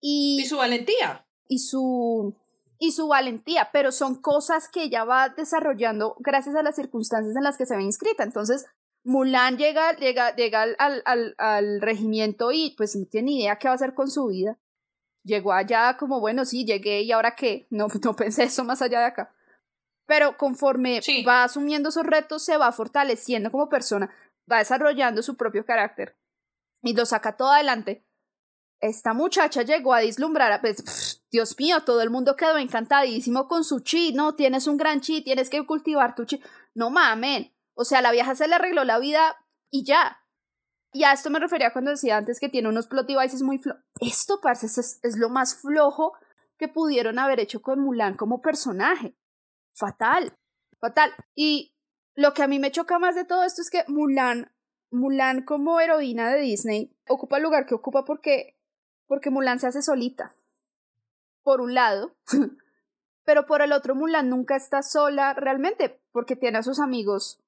[0.00, 1.26] y, y su valentía.
[1.46, 2.34] Y su,
[2.78, 7.44] y su valentía, pero son cosas que ella va desarrollando gracias a las circunstancias en
[7.44, 8.22] las que se ve inscrita.
[8.22, 8.64] Entonces,
[9.04, 13.68] Mulan llega, llega, llega al, al, al, regimiento y pues no tiene ni idea qué
[13.68, 14.58] va a hacer con su vida.
[15.22, 19.00] Llegó allá como, bueno, sí, llegué y ahora qué, no, no pensé eso más allá
[19.00, 19.34] de acá.
[20.06, 24.10] Pero conforme va asumiendo esos retos, se va fortaleciendo como persona,
[24.50, 26.16] va desarrollando su propio carácter
[26.82, 28.04] y lo saca todo adelante
[28.84, 33.64] esta muchacha llegó a vislumbrar, a, pues, Dios mío, todo el mundo quedó encantadísimo con
[33.64, 36.42] su chi, no, tienes un gran chi, tienes que cultivar tu chi.
[36.74, 39.36] No mamen, o sea, la vieja se le arregló la vida
[39.70, 40.20] y ya.
[40.92, 43.82] Y a esto me refería cuando decía antes que tiene unos plot devices muy flojos.
[44.00, 46.12] Esto, parce, es, lo más flojo
[46.56, 49.16] que pudieron haber hecho con Mulan como personaje.
[49.72, 50.36] Fatal,
[50.78, 51.12] fatal.
[51.34, 51.74] Y
[52.14, 54.52] lo que a mí me choca más de todo esto es que Mulan,
[54.90, 58.56] Mulan como heroína de Disney, ocupa el lugar que ocupa porque
[59.06, 60.32] porque Mulan se hace solita.
[61.42, 62.16] Por un lado,
[63.24, 67.43] pero por el otro Mulan nunca está sola realmente, porque tiene a sus amigos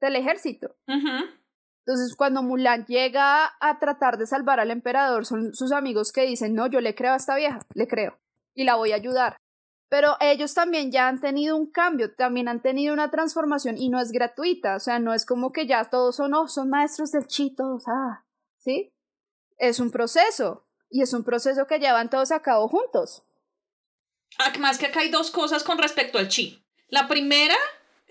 [0.00, 0.76] del ejército.
[0.86, 6.54] Entonces, cuando Mulan llega a tratar de salvar al emperador, son sus amigos que dicen,
[6.54, 8.18] no, yo le creo a esta vieja, le creo,
[8.54, 9.36] y la voy a ayudar.
[9.88, 14.00] Pero ellos también ya han tenido un cambio, también han tenido una transformación y no
[14.00, 17.26] es gratuita, o sea, no es como que ya todos son, oh, son maestros del
[17.26, 18.24] chi, todos, ah,
[18.58, 18.92] ¿sí?
[19.58, 20.66] Es un proceso.
[20.90, 23.22] Y es un proceso que llevan todos a cabo juntos.
[24.38, 26.64] Además que acá hay dos cosas con respecto al chi.
[26.88, 27.54] La primera,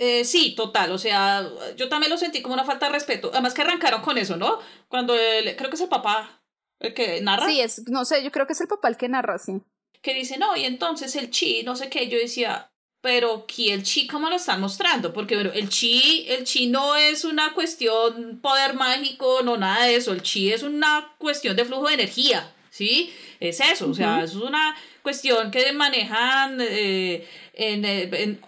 [0.01, 3.31] eh, sí, total, o sea, yo también lo sentí como una falta de respeto.
[3.33, 4.59] Además que arrancaron con eso, ¿no?
[4.87, 6.41] Cuando creo que es el papá
[6.79, 7.45] el que narra.
[7.47, 9.61] Sí, es, no sé, yo creo que es el papá el que narra, sí.
[10.01, 13.83] Que dice, no, y entonces el chi, no sé qué, yo decía, pero aquí el
[13.83, 18.39] chi cómo lo están mostrando, porque bueno, el chi, el chi no es una cuestión
[18.41, 22.55] poder mágico, no nada de eso, el chi es una cuestión de flujo de energía.
[22.69, 23.13] ¿sí?
[23.39, 24.75] Es eso, o sea, es una
[25.09, 27.83] cuestión que manejan eh, eh, en,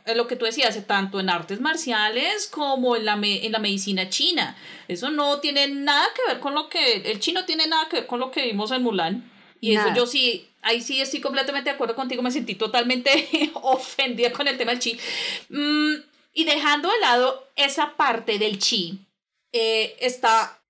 [0.05, 4.09] en, lo que tú decías, tanto en artes marciales como en la, en la medicina
[4.09, 4.55] china.
[4.87, 8.05] Eso no tiene nada que ver con lo que, el chino tiene nada que ver
[8.05, 9.31] con lo que vimos en Mulan.
[9.59, 14.31] Y eso yo sí, ahí sí estoy completamente de acuerdo contigo, me sentí totalmente ofendida
[14.31, 14.99] con el tema del chi.
[15.49, 15.93] Mm,
[16.33, 18.99] y dejando de lado esa parte del chi,
[19.51, 20.61] eh, está,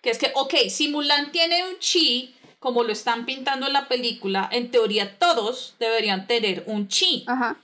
[0.00, 3.88] que es que, ok, si Mulan tiene un chi, como lo están pintando en la
[3.88, 7.22] película, en teoría todos deberían tener un chi.
[7.26, 7.58] Ajá.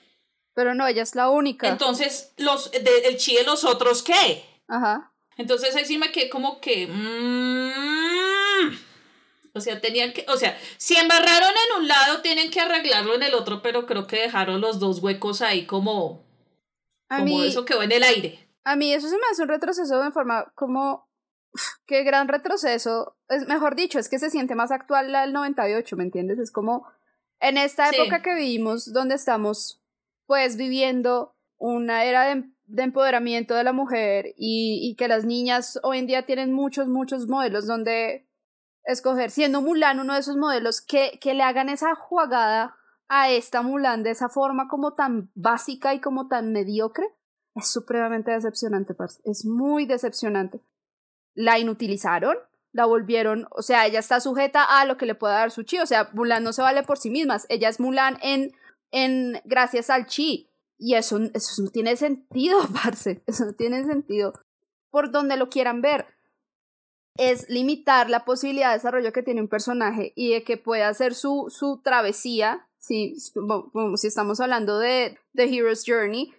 [0.53, 1.69] Pero no, ella es la única.
[1.69, 4.45] Entonces, los, el chi de los otros, ¿qué?
[4.69, 5.11] Ajá.
[5.39, 6.87] Entonces ahí sí me quedé como que.
[6.87, 7.71] Mmm,
[9.55, 10.27] o sea, tenían que.
[10.29, 14.07] O sea, si embarraron en un lado, tienen que arreglarlo en el otro, pero creo
[14.07, 16.27] que dejaron los dos huecos ahí como.
[17.09, 18.51] A como eso quedó en el aire.
[18.65, 21.10] A mí eso se me hace un retroceso de forma como
[21.87, 23.17] qué gran retroceso.
[23.29, 26.39] Es mejor dicho, es que se siente más actual la del 98, ¿me entiendes?
[26.39, 26.87] Es como
[27.41, 29.83] en esta época que vivimos, donde estamos
[30.27, 35.79] pues viviendo una era de, de empoderamiento de la mujer y, y, que las niñas
[35.83, 38.29] hoy en día tienen muchos, muchos modelos donde
[38.85, 42.77] escoger, siendo Mulan uno de esos modelos, que, que le hagan esa jugada
[43.09, 47.07] a esta Mulan de esa forma como tan básica y como tan mediocre,
[47.57, 49.21] es supremamente decepcionante, parce.
[49.25, 50.63] Es muy decepcionante
[51.35, 52.37] la inutilizaron,
[52.73, 55.79] la volvieron, o sea, ella está sujeta a lo que le pueda dar su chi,
[55.79, 58.53] o sea, Mulan no se vale por sí misma, ella es Mulan en,
[58.91, 64.33] en gracias al chi, y eso, eso no tiene sentido, parce, eso no tiene sentido
[64.91, 66.07] por donde lo quieran ver.
[67.17, 71.15] Es limitar la posibilidad de desarrollo que tiene un personaje y de que pueda hacer
[71.15, 76.33] su, su travesía si, si estamos hablando de The Hero's Journey,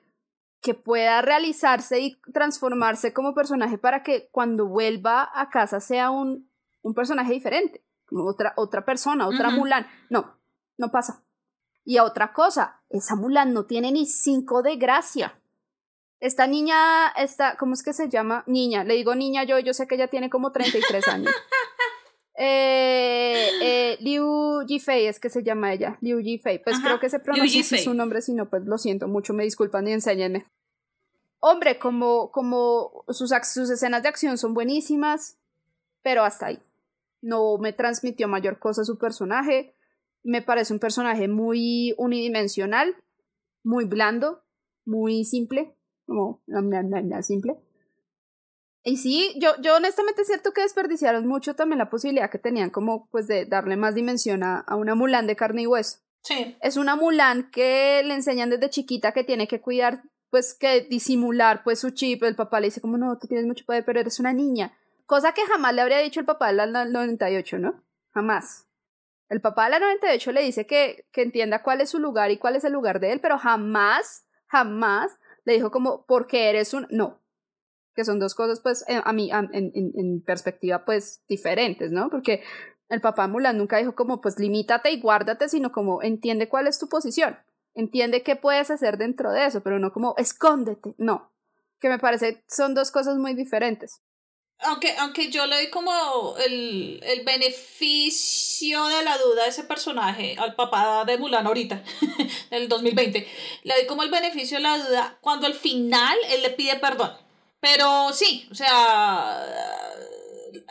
[0.62, 6.50] que pueda realizarse y transformarse como personaje para que cuando vuelva a casa sea un,
[6.84, 9.88] un personaje diferente, como otra, otra persona, otra Mulan.
[10.10, 10.38] No,
[10.78, 11.24] no pasa.
[11.84, 15.42] Y otra cosa, esa Mulan no tiene ni cinco de gracia.
[16.20, 18.44] Esta niña, esta, ¿cómo es que se llama?
[18.46, 21.34] Niña, le digo niña yo, yo sé que ella tiene como 33 años.
[22.44, 26.58] Eh, eh, Liu Jifei es que se llama ella, Liu Jifei.
[26.58, 29.44] Pues creo que se pronuncia así su nombre, si no, pues lo siento mucho, me
[29.44, 30.48] disculpan y enséñenme.
[31.40, 35.38] Hombre, como, como sus, sus escenas de acción son buenísimas,
[36.02, 36.60] pero hasta ahí.
[37.22, 39.76] No me transmitió mayor cosa su personaje.
[40.24, 42.96] Me parece un personaje muy unidimensional,
[43.64, 44.42] muy blando,
[44.84, 45.76] muy simple,
[46.08, 46.42] como
[47.22, 47.56] simple.
[48.84, 52.72] Y sí, yo, yo honestamente es cierto que desperdiciaron mucho también la posibilidad que tenían
[52.72, 56.00] como pues de darle más dimensión a, una Mulan de carne y hueso.
[56.24, 56.58] Sí.
[56.62, 61.64] Es una Mulan que le enseñan desde chiquita que tiene que cuidar, pues que disimular
[61.64, 62.24] pues su chip.
[62.24, 64.76] El papá le dice como no, tú tienes mucho poder, pero eres una niña.
[65.06, 67.84] Cosa que jamás le habría dicho el papá de la 98, ¿no?
[68.14, 68.66] Jamás.
[69.30, 72.38] El papá de la 98 le dice que, que entienda cuál es su lugar y
[72.38, 75.12] cuál es el lugar de él, pero jamás, jamás
[75.46, 76.88] le dijo como, porque eres un...
[76.90, 77.21] No,
[77.96, 82.10] que son dos cosas, pues, eh, a mí, en, perspectiva, pues, diferentes, ¿no?
[82.10, 82.44] Porque
[82.90, 86.80] el papá Mulan nunca dijo como, pues, limítate y guárdate, sino como, entiende cuál es
[86.80, 87.38] tu posición,
[87.74, 91.32] entiende qué puedes hacer dentro de eso, pero no como, escóndete, no.
[91.80, 94.02] Que me parece, son dos cosas muy diferentes.
[94.64, 100.36] Aunque, aunque yo le doy como el, el beneficio de la duda a ese personaje,
[100.38, 101.84] al papá de Mulan ahorita,
[102.52, 103.28] del 2020,
[103.64, 107.12] le doy como el beneficio de la duda cuando al final él le pide perdón.
[107.62, 109.46] Pero sí, o sea,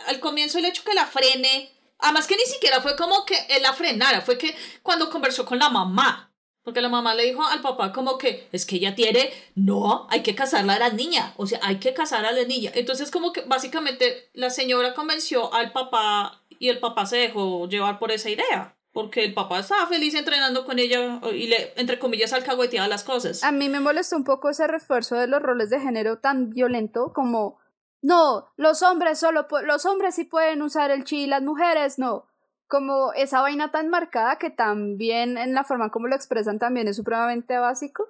[0.06, 3.62] al comienzo el hecho que la frene, además que ni siquiera fue como que él
[3.62, 6.34] la frenara, fue que cuando conversó con la mamá,
[6.64, 10.22] porque la mamá le dijo al papá como que es que ella tiene, no, hay
[10.22, 12.72] que casarla a la niña, o sea, hay que casar a la niña.
[12.74, 18.00] Entonces como que básicamente la señora convenció al papá y el papá se dejó llevar
[18.00, 22.32] por esa idea porque el papá estaba feliz entrenando con ella y le, entre comillas,
[22.32, 23.44] alcahueteaba las cosas.
[23.44, 27.12] A mí me molestó un poco ese refuerzo de los roles de género tan violento
[27.12, 27.58] como,
[28.02, 32.26] no, los hombres solo, los hombres sí pueden usar el chi, las mujeres no.
[32.66, 36.96] Como esa vaina tan marcada que también en la forma como lo expresan también es
[36.96, 38.08] supremamente básico.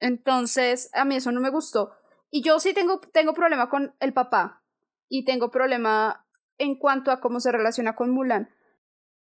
[0.00, 1.92] Entonces, a mí eso no me gustó.
[2.30, 4.62] Y yo sí tengo, tengo problema con el papá.
[5.08, 6.24] Y tengo problema
[6.56, 8.48] en cuanto a cómo se relaciona con Mulan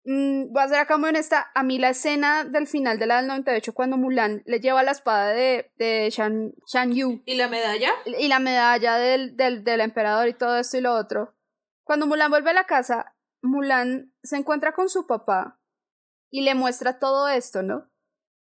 [0.05, 3.17] Mm, voy a ser acá muy honesta, a mí la escena del final de la
[3.17, 7.21] del 98 cuando Mulan le lleva la espada de, de Shan, Shan Yu.
[7.25, 7.89] ¿Y la medalla?
[8.05, 11.35] Y la medalla del, del, del emperador y todo esto y lo otro.
[11.85, 15.59] Cuando Mulan vuelve a la casa, Mulan se encuentra con su papá
[16.29, 17.89] y le muestra todo esto, ¿no?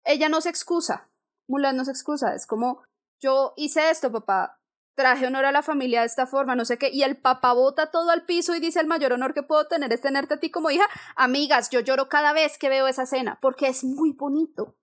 [0.05, 1.09] Ella no se excusa.
[1.47, 2.33] Mulan no se excusa.
[2.33, 2.83] Es como,
[3.19, 4.60] yo hice esto, papá
[4.95, 7.91] traje honor a la familia de esta forma, no sé qué, y el papá bota
[7.91, 10.51] todo al piso y dice el mayor honor que puedo tener es tenerte a ti
[10.51, 10.87] como hija.
[11.15, 14.75] Amigas, yo lloro cada vez que veo esa escena, porque es muy bonito.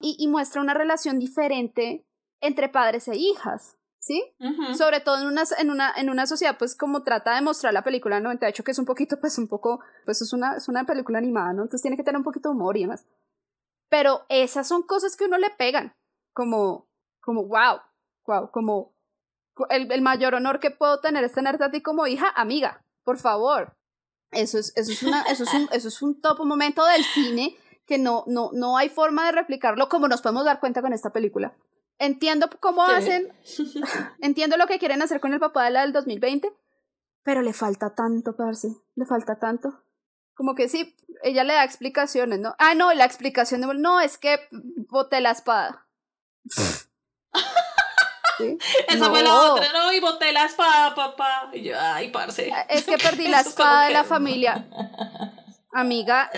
[0.00, 2.06] Y, y muestra una relación diferente
[2.40, 4.34] entre padres e hijas, ¿sí?
[4.76, 7.84] Sobre todo en una, en, una, en una sociedad, pues como trata de mostrar la
[7.84, 11.18] película 98, que es un poquito, pues un poco, pues es una, es una película
[11.18, 11.62] animada, ¿no?
[11.62, 13.06] Entonces tiene que tener un poquito de humor y demás.
[13.88, 15.94] Pero esas son cosas que uno le pegan,
[16.34, 16.88] como,
[17.20, 17.80] como, wow,
[18.26, 18.91] wow, como
[19.70, 23.76] el, mayor honor que puedo tener es tenerte a ti como hija, amiga, por favor.
[24.30, 27.56] Eso es, eso es, una, eso es, un, eso es un top momento del cine
[27.86, 31.12] que no, no, no hay forma de replicarlo como nos podemos dar cuenta con esta
[31.12, 31.56] película.
[31.98, 33.32] Entiendo cómo hacen,
[34.20, 36.52] entiendo lo que quieren hacer con el papá de la del 2020,
[37.22, 39.84] pero le falta tanto, parce, le falta tanto.
[40.34, 42.54] Como que sí, ella le da explicaciones, ¿no?
[42.58, 44.40] Ah, no, la explicación de, no, es que
[44.88, 45.86] boté la espada.
[48.88, 49.92] Esa fue la otra, ¿no?
[49.92, 51.50] Y boté la espada, papá.
[51.52, 52.52] Y yo, ay, parce.
[52.68, 54.66] Es que perdí la espada de la familia.
[55.74, 56.30] Amiga,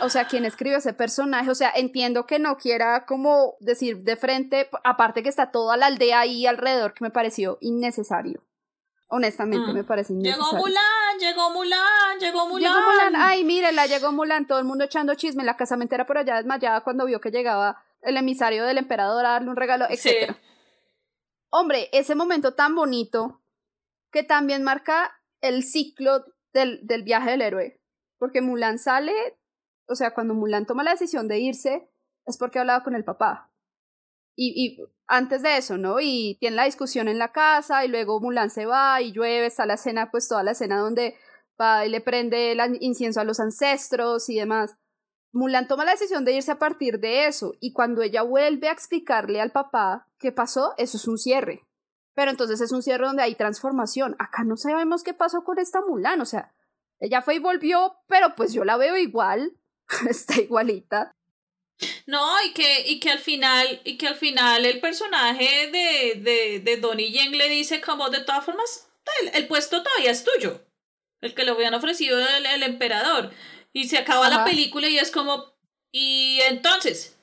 [0.00, 1.50] o sea, ¿quién escribió ese personaje?
[1.50, 5.86] O sea, entiendo que no quiera como decir de frente, aparte que está toda la
[5.86, 8.44] aldea ahí alrededor, que me pareció innecesario.
[9.08, 9.74] Honestamente, mm.
[9.74, 10.44] me parece innecesario.
[10.44, 12.72] Llegó Mulan, llegó Mulan, llegó Mulan.
[12.72, 16.36] Llegó Mulan, ay, mírela, llegó Mulan, todo el mundo echando chisme, la casamentera por allá
[16.36, 20.36] desmayada cuando vio que llegaba el emisario del emperador a darle un regalo, etcétera
[21.50, 23.40] hombre, ese momento tan bonito
[24.10, 27.80] que también marca el ciclo del, del viaje del héroe.
[28.18, 29.12] Porque Mulan sale,
[29.86, 31.88] o sea, cuando Mulan toma la decisión de irse,
[32.24, 33.50] es porque ha hablado con el papá.
[34.34, 36.00] Y, y, antes de eso, ¿no?
[36.00, 39.66] Y tiene la discusión en la casa y luego Mulan se va y llueve, está
[39.66, 41.16] la escena, pues toda la escena donde
[41.60, 44.76] va y le prende el incienso a los ancestros y demás.
[45.32, 48.72] Mulan toma la decisión de irse a partir de eso y cuando ella vuelve a
[48.72, 51.66] explicarle al papá qué pasó, eso es un cierre.
[52.14, 54.16] Pero entonces es un cierre donde hay transformación.
[54.18, 56.54] Acá no sabemos qué pasó con esta Mulan, o sea,
[56.98, 59.52] ella fue y volvió, pero pues yo la veo igual,
[60.08, 61.12] está igualita.
[62.06, 66.60] No, y que, y que al final, y que al final el personaje de, de,
[66.60, 68.88] de Donnie Yen le dice como de todas formas,
[69.32, 70.60] el, puesto todavía es tuyo.
[71.20, 73.32] El que le habían ofrecido el, el emperador.
[73.76, 75.52] Y se acaba la película y es como,
[75.92, 77.14] y entonces,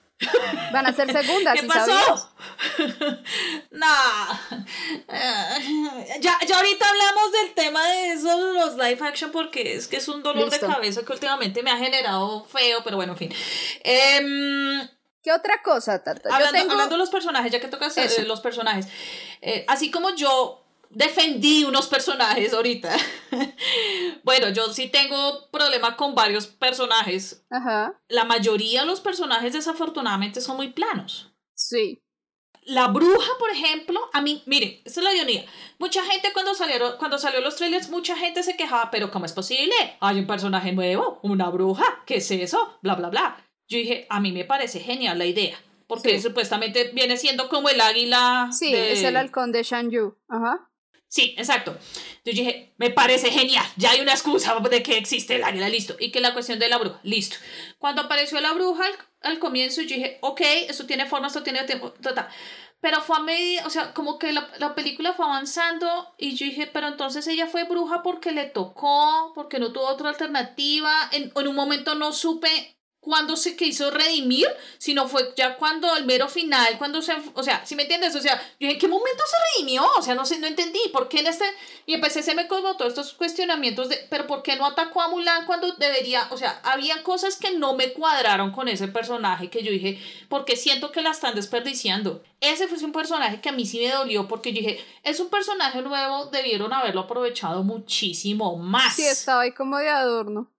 [0.71, 1.59] Van a ser segundas.
[1.59, 2.31] ¿Qué pasó?
[3.71, 3.87] no.
[6.21, 10.07] Ya, ya ahorita hablamos del tema de esos los live action porque es que es
[10.07, 13.33] un dolor de cabeza que últimamente me ha generado feo, pero bueno, en fin.
[13.83, 14.87] Em,
[15.23, 16.29] ¿Qué otra cosa, Tata?
[16.31, 18.87] Hablando, de los personajes, ya que tocas eh, los personajes.
[19.41, 20.62] Eh, así como yo
[20.93, 22.95] defendí unos personajes ahorita.
[24.23, 27.45] bueno, yo sí tengo problema con varios personajes.
[27.49, 27.99] Ajá.
[28.07, 31.33] La mayoría de los personajes desafortunadamente son muy planos.
[31.55, 31.99] Sí.
[32.65, 35.45] La bruja, por ejemplo, a mí, mire, esta es la ironía.
[35.79, 39.33] Mucha gente cuando salieron, cuando salió los trailers, mucha gente se quejaba, pero ¿cómo es
[39.33, 39.73] posible?
[39.99, 42.77] Hay un personaje nuevo, una bruja, ¿qué es eso?
[42.81, 43.37] Bla, bla, bla.
[43.67, 47.81] Yo dije, a mí me parece genial la idea, porque supuestamente viene siendo como el
[47.81, 48.49] águila.
[48.51, 50.15] Sí, es el halcón de Shanyu.
[50.29, 50.69] Ajá.
[51.13, 51.77] Sí, exacto.
[52.25, 55.95] Yo dije, me parece genial, ya hay una excusa de que existe el águila, listo.
[55.99, 57.35] Y que la cuestión de la bruja, listo.
[57.77, 58.83] Cuando apareció la bruja
[59.21, 61.93] al, comienzo, yo dije, ok, eso tiene forma, esto tiene tiempo.
[62.81, 66.47] Pero fue a medida, o sea, como que la, la, película fue avanzando y yo
[66.47, 70.91] dije, pero entonces ella fue bruja porque le tocó, porque no tuvo otra alternativa.
[71.11, 72.72] En, en un momento no supe
[73.03, 74.47] cuando se quiso redimir,
[74.77, 78.21] sino fue ya cuando el mero final, cuando se, o sea, si me entiendes, o
[78.21, 81.19] sea, yo en qué momento se redimió, o sea, no sé, no entendí, ¿por qué
[81.19, 81.45] en este,
[81.85, 85.09] y empecé, se me como todos estos cuestionamientos de, pero ¿por qué no atacó a
[85.09, 89.63] Mulan cuando debería, o sea, había cosas que no me cuadraron con ese personaje que
[89.63, 89.99] yo dije,
[90.29, 92.23] porque siento que la están desperdiciando.
[92.39, 95.29] Ese fue un personaje que a mí sí me dolió porque yo dije, es un
[95.29, 98.95] personaje nuevo, debieron haberlo aprovechado muchísimo más.
[98.95, 100.49] Sí, estaba ahí como de adorno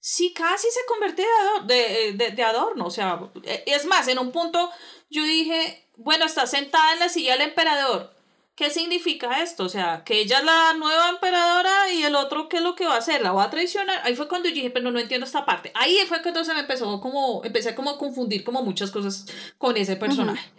[0.00, 1.24] sí casi se convierte
[1.66, 2.86] de, de, de, adorno.
[2.86, 4.70] O sea, e, es más, en un punto
[5.10, 8.14] yo dije, bueno, está sentada en la silla del emperador.
[8.56, 9.64] ¿Qué significa esto?
[9.64, 12.84] O sea, que ella es la nueva emperadora y el otro, ¿qué es lo que
[12.84, 13.22] va a hacer?
[13.22, 14.00] ¿La va a traicionar?
[14.04, 15.72] Ahí fue cuando yo dije, pero no entiendo esta parte.
[15.74, 19.24] Ahí fue cuando se me empezó como, empecé como a confundir como muchas cosas
[19.56, 20.50] con ese personaje.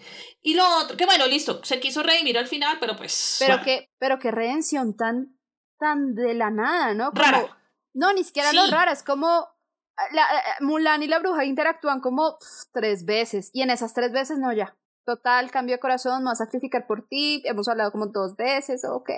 [0.41, 3.35] Y lo otro, que bueno, listo, se quiso redimir al final, pero pues...
[3.37, 5.37] Pero qué, pero qué redención tan,
[5.77, 7.11] tan de la nada, ¿no?
[7.13, 7.60] Rara
[7.93, 11.45] no, ni siquiera lo raro, es como ah, la, eh, eh, Mulan y la bruja
[11.45, 12.37] interactúan como
[12.73, 14.75] tres veces y en esas tres veces no ya.
[15.05, 18.85] Total, cambio de corazón, me voy a sacrificar por ti, hemos hablado como dos veces,
[18.85, 19.09] ok.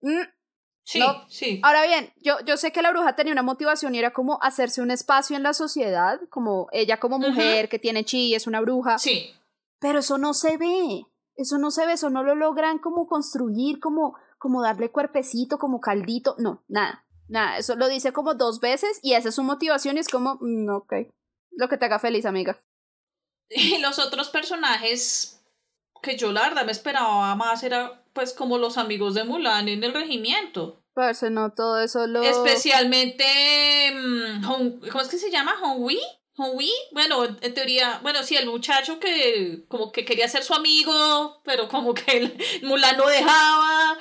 [0.00, 0.22] Mm,
[0.84, 1.60] sí, sí.
[1.62, 4.80] Ahora bien, yo, yo sé que la bruja tenía una motivación y era como hacerse
[4.80, 8.98] un espacio en la sociedad, como ella como mujer que tiene chi, es una bruja.
[8.98, 9.34] Sí.
[9.78, 11.04] Pero eso no se ve,
[11.36, 15.80] eso no se ve, eso no lo logran como construir, como, como darle cuerpecito, como
[15.80, 17.05] caldito, no, nada.
[17.28, 20.38] Nada, eso lo dice como dos veces y esa es su motivación y es como,
[20.40, 20.92] mm, ok,
[21.52, 22.62] lo que te haga feliz, amiga.
[23.48, 25.42] Y los otros personajes
[26.02, 29.82] que yo la verdad me esperaba más era pues como los amigos de Mulan en
[29.82, 30.82] el regimiento.
[30.94, 32.22] Pues no, todo eso lo...
[32.22, 33.24] Especialmente,
[33.92, 34.42] mm,
[34.90, 35.54] ¿cómo es que se llama?
[35.62, 36.00] ¿Hongwi?
[36.36, 36.70] ¿Hongwi?
[36.92, 41.68] Bueno, en teoría, bueno, sí, el muchacho que como que quería ser su amigo, pero
[41.68, 43.98] como que Mulan no dejaba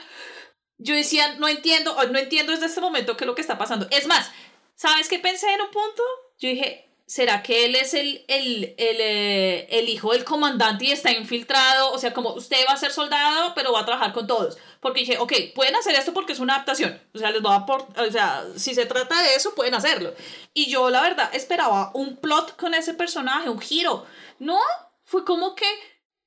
[0.77, 3.87] yo decía, no entiendo, no entiendo desde este momento qué es lo que está pasando.
[3.91, 4.31] Es más,
[4.75, 6.03] ¿sabes qué pensé en un punto?
[6.37, 10.91] Yo dije, ¿será que él es el, el, el, eh, el, hijo del comandante y
[10.91, 11.91] está infiltrado?
[11.91, 14.57] O sea, como usted va a ser soldado, pero va a trabajar con todos.
[14.81, 17.01] Porque dije, ok, pueden hacer esto porque es una adaptación.
[17.13, 20.13] O sea, les va por, o sea, si se trata de eso, pueden hacerlo.
[20.53, 24.05] Y yo, la verdad, esperaba un plot con ese personaje, un giro.
[24.39, 24.59] No,
[25.03, 25.67] fue como que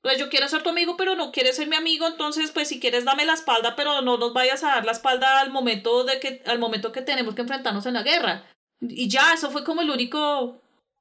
[0.01, 2.79] pues yo quiero ser tu amigo, pero no quieres ser mi amigo, entonces pues si
[2.79, 6.21] quieres dame la espalda, pero no nos vayas a dar la espalda al momento de
[6.21, 8.45] que al momento que tenemos que enfrentarnos en la guerra.
[8.81, 10.61] Y ya, eso fue como el único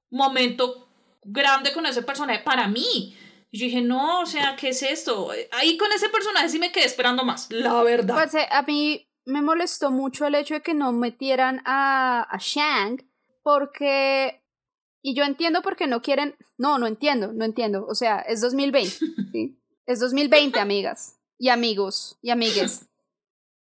[0.10, 0.88] momento
[1.24, 3.16] grande con ese personaje para mí.
[3.52, 5.32] Y yo dije, no, o sea, ¿qué es esto?
[5.52, 8.16] Ahí con ese personaje sí me quedé esperando más, la verdad.
[8.16, 12.38] Pues eh, a mí me molestó mucho el hecho de que no metieran a, a
[12.40, 13.06] Shang,
[13.44, 14.42] porque
[15.08, 16.36] y yo entiendo por qué no quieren.
[16.58, 17.86] No, no entiendo, no entiendo.
[17.88, 18.90] O sea, es 2020.
[19.32, 19.58] ¿sí?
[19.86, 22.90] Es 2020, amigas y amigos y amigues.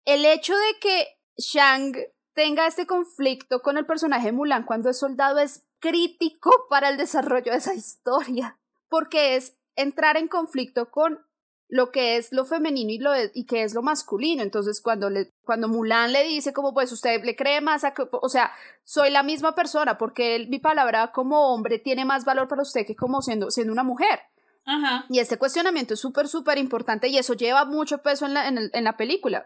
[0.04, 1.08] El hecho de que
[1.38, 1.96] Shang
[2.34, 7.54] tenga este conflicto con el personaje Mulan cuando es soldado es crítico para el desarrollo
[7.54, 8.60] de esa historia.
[8.90, 11.26] Porque es entrar en conflicto con
[11.72, 14.44] lo que es lo femenino y lo y que es lo masculino.
[14.44, 18.30] Entonces, cuando le, cuando Mulan le dice como pues usted le cree más a o
[18.30, 18.52] sea,
[18.84, 22.96] soy la misma persona porque mi palabra como hombre tiene más valor para usted que
[22.96, 24.20] como siendo, siendo una mujer.
[24.66, 25.06] Ajá.
[25.08, 28.70] Y este cuestionamiento es súper, súper importante y eso lleva mucho peso en la, en,
[28.72, 29.46] en la película.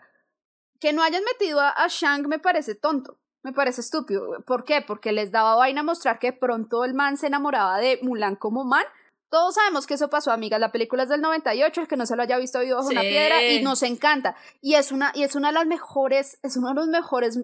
[0.80, 3.20] Que no hayan metido a, a Shang me parece tonto.
[3.44, 4.42] Me parece estúpido.
[4.48, 4.82] ¿Por qué?
[4.82, 8.84] Porque les daba vaina mostrar que pronto el man se enamoraba de Mulan como man
[9.30, 10.60] todos sabemos que eso pasó, amigas.
[10.60, 13.02] La película es del 98, el que no se lo haya visto vivo bajo una
[13.02, 14.36] piedra y nos encanta.
[14.62, 17.40] Y es una, y es una de las mejores, es uno de los mejores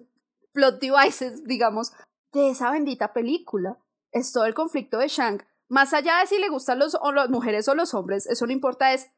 [0.52, 1.92] plot devices, digamos,
[2.32, 3.78] de esa bendita película.
[4.10, 5.42] Es todo el conflicto de Shang.
[5.68, 8.52] Más allá de si le gustan los, o las mujeres o los hombres, eso no
[8.52, 9.10] importa, es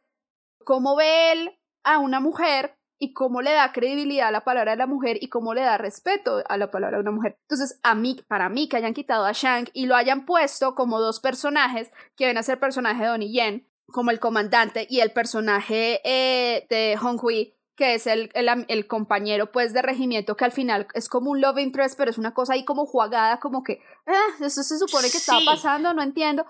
[0.65, 4.79] cómo ve él a una mujer y cómo le da credibilidad a la palabra de
[4.79, 7.37] la mujer y cómo le da respeto a la palabra de una mujer.
[7.43, 11.01] Entonces, a mí, para mí, que hayan quitado a Shang y lo hayan puesto como
[11.01, 15.13] dos personajes que ven a ser personaje de Donnie Yen, como el comandante y el
[15.13, 20.53] personaje eh, de Hong Hui, que es el, el, compañero pues de regimiento que al
[20.53, 23.81] final es como un love interest, pero es una cosa ahí como jugada, como que,
[24.07, 26.47] ah, eso se supone que estaba pasando, no entiendo.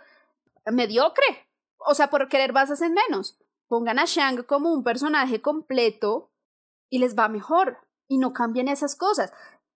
[0.71, 1.49] Mediocre.
[1.79, 3.39] O sea, por querer más hacen menos.
[3.69, 6.31] Pongan a Shang como un personaje completo
[6.95, 9.33] y les va mejor y no cambien esas cosas.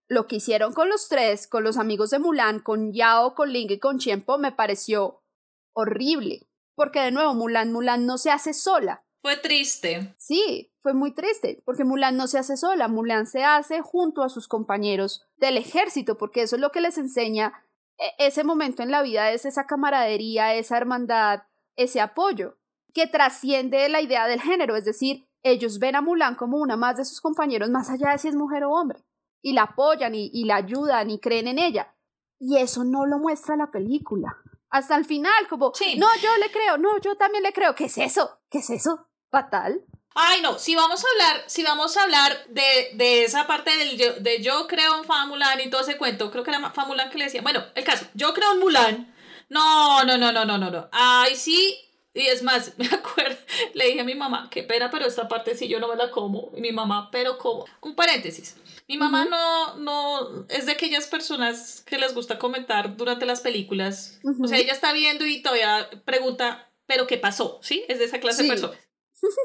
[0.07, 3.73] Lo que hicieron con los tres, con los amigos de Mulan, con Yao, con Ling
[3.73, 5.25] y con Chiempo, me pareció
[5.73, 6.49] horrible.
[6.77, 9.05] Porque de nuevo, Mulan, Mulan no se hace sola.
[9.21, 10.15] Fue triste.
[10.17, 14.29] Sí, fue muy triste, porque Mulan no se hace sola, Mulan se hace junto a
[14.29, 17.65] sus compañeros del ejército, porque eso es lo que les enseña
[17.99, 21.43] e, ese momento en la vida, es esa camaradería, esa hermandad,
[21.75, 22.59] ese apoyo,
[22.95, 26.97] que trasciende la idea del género, es decir, ellos ven a Mulan como una más
[26.97, 29.05] de sus compañeros, más allá de si es mujer o hombre,
[29.43, 31.95] y la apoyan y, la ayudan y creen en ella.
[32.39, 34.37] Y eso no lo muestra la película.
[34.71, 37.75] Hasta el final, como, no, yo le creo, no, yo también le creo.
[37.75, 38.39] ¿Qué es eso?
[38.51, 39.07] ¿Qué es eso?
[39.31, 39.83] Fatal.
[40.15, 44.23] Ay, no, si vamos a hablar, si vamos a hablar de, de esa parte del
[44.23, 47.25] de yo creo en Famulan y todo ese cuento, creo que era Famulan que le
[47.25, 49.15] decía, bueno, el caso, yo creo en Mulan.
[49.49, 50.89] No, no, no, no, no, no, no.
[50.93, 51.79] Ay, sí,
[52.15, 53.37] y es más, me acuerdo,
[53.75, 56.11] le dije a mi mamá, qué pena, pero esta parte sí yo no me la
[56.11, 56.51] como.
[56.57, 57.67] Y mi mamá, pero como.
[57.81, 58.57] Un paréntesis.
[58.89, 64.19] Mi mamá no, no, es de aquellas personas que les gusta comentar durante las películas.
[64.43, 67.61] O sea, ella está viendo y todavía pregunta, pero ¿qué pasó?
[67.63, 67.85] ¿Sí?
[67.89, 68.79] Es de esa clase de personas.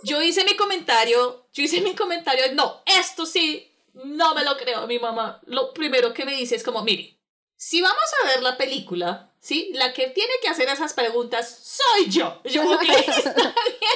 [0.04, 4.88] Yo hice mi comentario, yo hice mi comentario, no, esto sí, no me lo creo.
[4.88, 7.20] Mi mamá, lo primero que me dice es como, mire,
[7.56, 9.72] si vamos a ver la película, ¿sí?
[9.74, 12.42] La que tiene que hacer esas preguntas soy yo.
[12.46, 13.54] Yo, ok, está bien.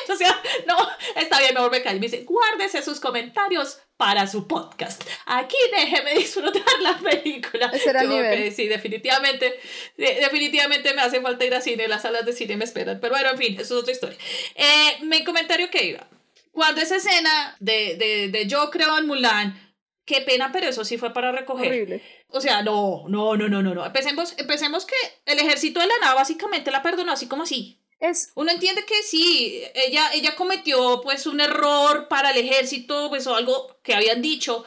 [0.09, 0.75] O sea, no,
[1.15, 1.95] está bien, mejor me cae.
[1.95, 5.01] Me dice, guárdese sus comentarios para su podcast.
[5.25, 7.71] Aquí déjeme disfrutar la película.
[7.73, 8.53] Ese era el nivel.
[8.53, 9.57] sí, definitivamente,
[9.95, 12.99] definitivamente me hace falta ir a cine, las salas de cine me esperan.
[12.99, 14.17] Pero bueno, en fin, eso es otra historia.
[14.53, 16.07] Eh, mi comentario que iba.
[16.51, 19.66] Cuando esa escena de, de, de yo creo en Mulan
[20.07, 21.67] Qué pena, pero eso sí fue para recoger.
[21.67, 22.01] Horrible.
[22.29, 23.85] O sea, no, no, no, no, no, no.
[23.85, 24.95] Empecemos, empecemos que
[25.25, 27.77] el ejército de la nada básicamente la perdonó así como así.
[27.99, 28.31] Es...
[28.35, 33.35] Uno entiende que sí, ella, ella cometió pues un error para el ejército, pues o
[33.35, 34.63] algo que habían dicho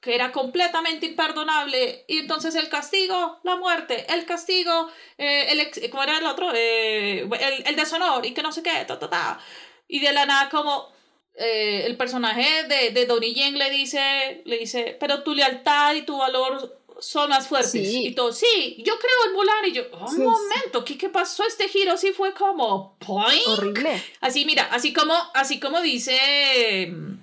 [0.00, 6.04] que era completamente imperdonable y entonces el castigo, la muerte, el castigo, eh, el, ¿cómo
[6.04, 6.52] era el otro?
[6.54, 9.40] Eh, el, el deshonor y que no sé qué, ta, ta, ta.
[9.88, 10.93] Y de la nada como,
[11.36, 16.02] eh, el personaje de, de Donnie Yen le dice, le dice, pero tu lealtad y
[16.02, 17.74] tu valor son más fuertes.
[17.74, 19.64] Y todo, sí, yo creo en Mulan.
[19.66, 21.44] Y yo, oh, un momento, ¿qué, ¿qué pasó?
[21.44, 23.46] Este giro sí fue como, point.
[23.46, 24.02] Horrible.
[24.20, 27.18] Así, mira, así como, así como dice mm,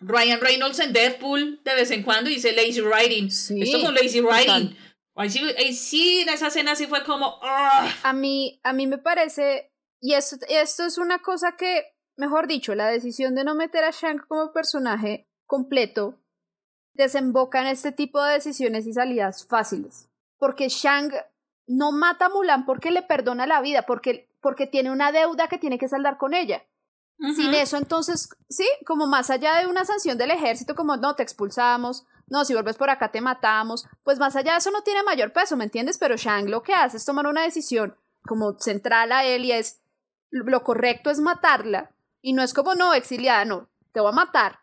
[0.00, 3.26] Ryan Reynolds en Deadpool de vez en cuando, dice lazy writing.
[3.28, 4.76] Esto fue lazy writing.
[5.14, 5.40] Ahí sí,
[5.74, 7.94] sí, en esa escena sí fue como, ah.
[8.02, 12.74] A mí, a mí me parece, y esto, esto es una cosa que Mejor dicho,
[12.74, 16.18] la decisión de no meter a Shang como personaje completo
[16.94, 20.08] desemboca en este tipo de decisiones y salidas fáciles.
[20.38, 21.12] Porque Shang
[21.66, 25.58] no mata a Mulan porque le perdona la vida, porque, porque tiene una deuda que
[25.58, 26.64] tiene que saldar con ella.
[27.36, 31.22] Sin eso, entonces, sí, como más allá de una sanción del ejército, como no, te
[31.22, 35.04] expulsamos, no, si vuelves por acá te matamos, pues más allá de eso no tiene
[35.04, 35.98] mayor peso, ¿me entiendes?
[35.98, 37.96] Pero Shang lo que hace es tomar una decisión
[38.26, 39.82] como central a él y es,
[40.30, 41.92] lo correcto es matarla
[42.22, 44.60] y no es como, no, exiliada, no, te voy a matar.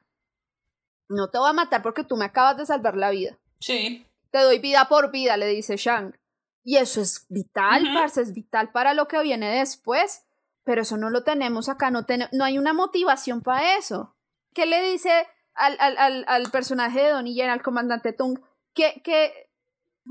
[1.10, 3.38] No te voy a matar porque tú me acabas de salvar la vida.
[3.60, 4.06] Sí.
[4.32, 6.18] Te doy vida por vida, le dice Shang.
[6.64, 10.26] Y eso es vital, parce, es vital para lo que viene después.
[10.64, 14.16] Pero eso no lo tenemos acá, no, no hay una motivación para eso.
[14.54, 18.40] ¿Qué le dice al, al, al, al personaje de Donnie Yen, al comandante Tung?
[18.74, 19.50] Que, que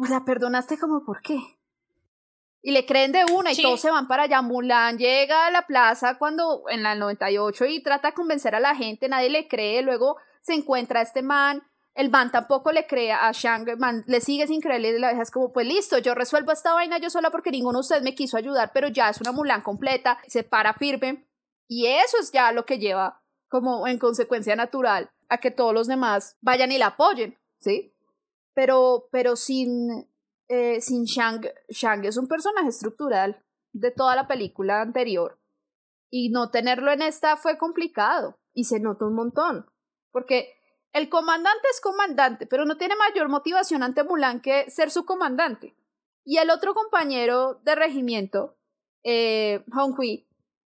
[0.09, 1.39] la perdonaste como por qué.
[2.61, 4.43] Y le creen de una y todos se van para allá.
[4.43, 8.75] Mulan llega a la plaza cuando en la 98 y trata de convencer a la
[8.75, 11.63] gente, nadie le cree, luego se encuentra este man,
[11.95, 15.23] el man tampoco le cree a Shang, man le sigue sin creerle y la vieja
[15.23, 18.15] es como, pues listo, yo resuelvo esta vaina yo sola porque ninguno de ustedes me
[18.15, 21.29] quiso ayudar, pero ya es una Mulan completa, se para firme
[21.69, 25.87] y eso es ya lo que lleva como en consecuencia natural a que todos los
[25.87, 27.93] demás vayan y la apoyen, ¿sí?
[28.55, 30.09] Pero, pero sin,
[30.49, 33.43] eh, sin Shang, Shang es un personaje estructural
[33.73, 35.39] de toda la película anterior
[36.11, 39.67] y no tenerlo en esta fue complicado y se nota un montón,
[40.11, 40.55] porque
[40.93, 45.77] el comandante es comandante, pero no tiene mayor motivación ante Mulan que ser su comandante.
[46.25, 48.57] Y el otro compañero de regimiento,
[49.05, 50.29] eh, Hong Hui,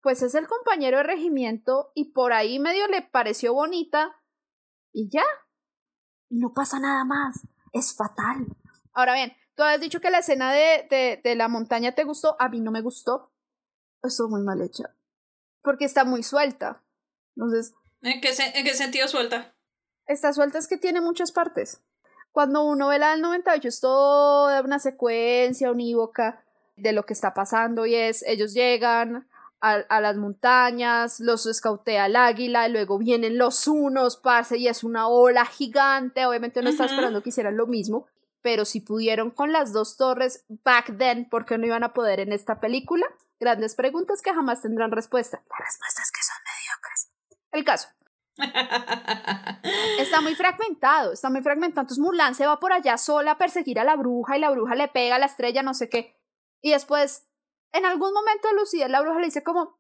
[0.03, 4.21] pues es el compañero de regimiento y por ahí medio le pareció bonita
[4.93, 5.25] y ya.
[6.31, 7.49] No pasa nada más.
[7.73, 8.47] Es fatal.
[8.93, 12.37] Ahora bien, tú has dicho que la escena de, de, de la montaña te gustó.
[12.39, 13.33] A mí no me gustó.
[14.05, 14.95] Estuvo muy mal hecha.
[15.63, 16.81] Porque está muy suelta.
[17.37, 17.75] Entonces.
[18.01, 19.57] ¿En qué, ¿En qué sentido suelta?
[20.07, 21.83] Está suelta es que tiene muchas partes.
[22.31, 26.45] Cuando uno ve la del 98 es toda una secuencia unívoca
[26.77, 29.27] de lo que está pasando y es ellos llegan
[29.61, 34.85] a, las montañas, los escautea el águila, y luego vienen los unos, parce, y es
[34.85, 36.27] una ola gigante.
[36.27, 38.07] Obviamente no está esperando que hicieran lo mismo,
[38.43, 42.21] pero si pudieron con las dos torres back then, ¿por qué no iban a poder
[42.21, 43.07] en esta película?
[43.41, 45.43] Grandes preguntas que jamás tendrán respuesta.
[45.49, 47.11] La respuesta es que son mediocres.
[47.53, 47.89] El caso.
[50.01, 51.83] está muy fragmentado, está muy fragmentado.
[51.83, 54.75] Entonces Mulan se va por allá sola a perseguir a la bruja y la bruja
[54.75, 56.17] le pega a la estrella, no sé qué.
[56.61, 57.29] Y después
[57.73, 59.79] en algún momento Lucía, la bruja, le dice como,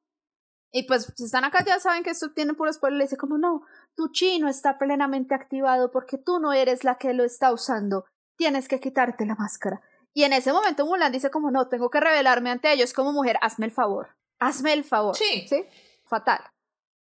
[0.71, 3.39] y pues si están acá ya saben que esto tiene puro spoiler, le dice como,
[3.39, 3.63] no,
[3.95, 8.05] tu chino está plenamente activado porque tú no eres la que lo está usando,
[8.39, 9.83] tienes que quitarte la máscara.
[10.15, 13.37] Y en ese momento Mulan dice como, no, tengo que revelarme ante ellos como mujer,
[13.43, 15.15] hazme el favor, hazme el favor.
[15.15, 15.47] Sí.
[15.47, 15.67] ¿Sí?
[16.07, 16.41] Fatal.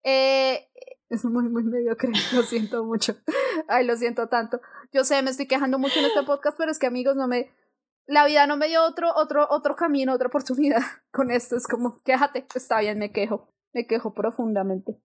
[0.03, 0.67] Eh,
[1.09, 3.15] es muy, muy mediocre, lo siento mucho.
[3.67, 4.59] Ay, lo siento tanto.
[4.91, 7.51] Yo sé, me estoy quejando mucho en este podcast, pero es que amigos, no me,
[8.05, 11.55] la vida no me dio otro, otro, otro camino, otra oportunidad con esto.
[11.55, 14.99] Es como, quéjate, está bien, me quejo, me quejo profundamente.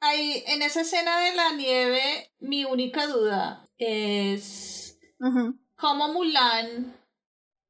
[0.00, 4.79] Ahí, en esa escena de la nieve, mi única duda es
[5.76, 6.96] cómo Mulan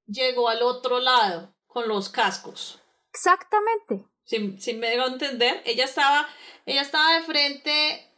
[0.06, 2.80] llegó al otro lado con los cascos.
[3.12, 4.06] Exactamente.
[4.24, 6.28] Si, me debo entender, ella estaba,
[6.64, 8.12] ella estaba de frente,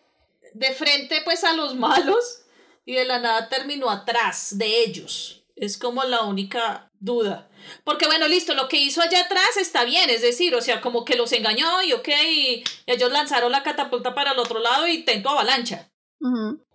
[0.53, 2.43] de frente pues a los malos
[2.85, 5.45] y de la nada terminó atrás de ellos.
[5.57, 7.49] Es como la única duda.
[7.85, 11.05] Porque bueno, listo, lo que hizo allá atrás está bien, es decir, o sea, como
[11.05, 15.05] que los engañó y ok, y ellos lanzaron la catapulta para el otro lado y
[15.05, 15.91] tentó avalancha.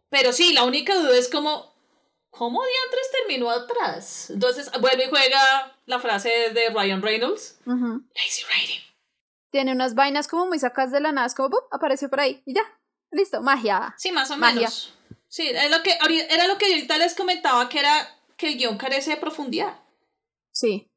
[0.10, 1.77] Pero sí, la única duda es como,
[2.38, 4.30] ¿cómo diantres terminó atrás?
[4.30, 7.60] Entonces vuelve y juega la frase de Ryan Reynolds.
[7.66, 8.82] Lazy writing.
[9.52, 12.64] Tiene unas vainas como muy sacas de la nada, como apareció por ahí y ya,
[13.12, 13.96] listo, magia.
[13.98, 14.94] Sí, más o menos.
[15.28, 15.98] Sí, es lo que,
[16.30, 19.80] era lo que ahorita les comentaba que era que el guion carece de profundidad.
[20.52, 20.90] Sí,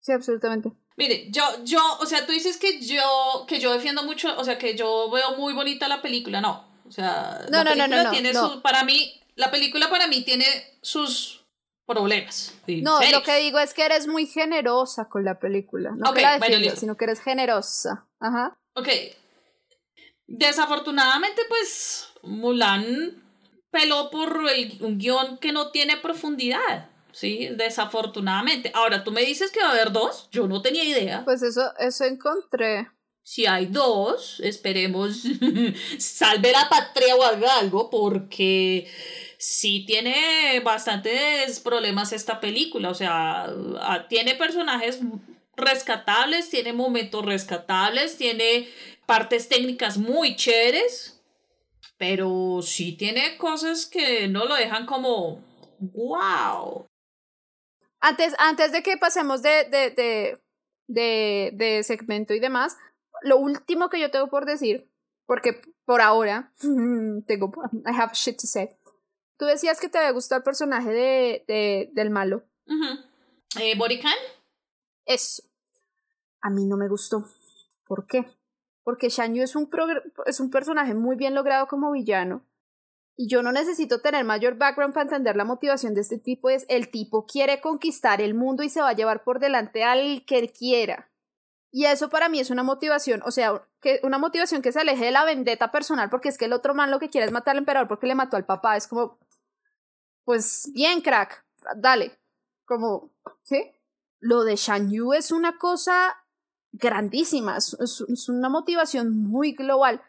[0.00, 0.72] sí, absolutamente.
[0.96, 4.58] Mire, yo, yo, o sea, tú dices que yo, que yo defiendo mucho, o sea,
[4.58, 6.68] que yo veo muy bonita la película, no.
[6.86, 8.32] O sea, no, la no, no, no, tiene
[8.62, 10.44] para mí, la película para mí tiene
[10.82, 11.44] sus
[11.86, 12.54] problemas.
[12.82, 15.92] No, lo que digo es que eres muy generosa con la película.
[15.96, 18.06] No que la defiendas, sino que eres generosa.
[18.20, 18.58] Ajá.
[18.74, 18.88] Ok.
[20.26, 23.20] Desafortunadamente, pues, Mulan
[23.70, 26.90] peló por el, un guion que no tiene profundidad.
[27.12, 28.70] Sí, desafortunadamente.
[28.74, 30.28] Ahora, tú me dices que va a haber dos.
[30.30, 31.24] Yo no tenía idea.
[31.24, 32.88] Pues eso, eso encontré.
[33.22, 35.22] Si hay dos, esperemos
[35.98, 38.88] salve la patria o haga algo, porque
[39.40, 42.90] sí tiene bastantes problemas esta película.
[42.90, 43.46] O sea,
[43.80, 45.00] ah, tiene personajes
[45.56, 48.68] rescatables, tiene momentos rescatables, tiene
[49.06, 51.20] partes técnicas muy chéveres
[52.00, 55.44] pero sí tiene cosas que no lo dejan como
[55.80, 56.86] wow.
[58.00, 60.42] Antes, antes de que pasemos de, de, de,
[60.86, 62.78] de, de segmento y demás,
[63.20, 64.90] lo último que yo tengo por decir,
[65.26, 66.54] porque por ahora
[67.26, 67.52] tengo,
[67.84, 68.70] I have shit to say.
[69.40, 72.44] Tú decías que te había gustado el personaje de, de del malo.
[72.66, 74.14] Uh eh, ¿Borican?
[75.04, 75.42] Eso.
[76.40, 77.24] A mí no me gustó.
[77.84, 78.24] ¿Por qué?
[78.90, 79.70] porque Shan Yu es un,
[80.26, 82.44] es un personaje muy bien logrado como villano.
[83.16, 86.48] Y yo no necesito tener mayor background para entender la motivación de este tipo.
[86.50, 90.24] Es el tipo quiere conquistar el mundo y se va a llevar por delante al
[90.26, 91.08] que quiera.
[91.70, 95.04] Y eso para mí es una motivación, o sea, que una motivación que se aleje
[95.04, 97.52] de la vendetta personal, porque es que el otro man lo que quiere es matar
[97.52, 98.76] al emperador porque le mató al papá.
[98.76, 99.20] Es como,
[100.24, 101.44] pues bien, crack,
[101.76, 102.18] dale.
[102.64, 103.10] Como,
[103.42, 103.72] ¿sí?
[104.20, 106.24] lo de Shan Yu es una cosa
[106.72, 110.02] grandísima, es, es, una motivación muy global.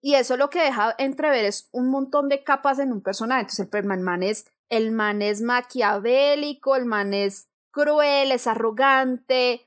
[0.00, 3.40] Y eso lo que deja entrever es un montón de capas en un personaje.
[3.40, 9.66] Entonces el man es, el man es maquiavélico, el man es cruel, es arrogante,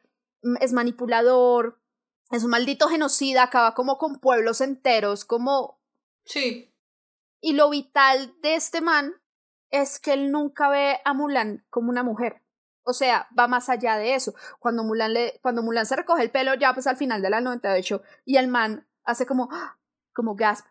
[0.61, 1.81] es manipulador,
[2.31, 5.79] es un maldito genocida, acaba como con pueblos enteros, como...
[6.25, 6.71] Sí.
[7.41, 9.13] Y lo vital de este man
[9.71, 12.41] es que él nunca ve a Mulan como una mujer.
[12.83, 14.33] O sea, va más allá de eso.
[14.59, 17.41] Cuando Mulan, le, cuando Mulan se recoge el pelo, ya pues al final de la
[17.41, 19.49] 98, y el man hace como,
[20.13, 20.65] como gasp.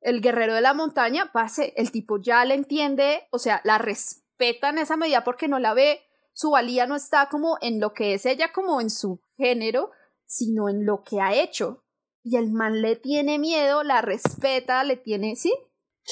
[0.00, 4.70] El guerrero de la montaña, pase, el tipo ya le entiende, o sea, la respeta
[4.70, 6.00] en esa medida porque no la ve.
[6.32, 9.90] Su valía no está como en lo que es ella, como en su género,
[10.24, 11.84] sino en lo que ha hecho.
[12.22, 15.52] Y el man le tiene miedo, la respeta, le tiene, ¿sí?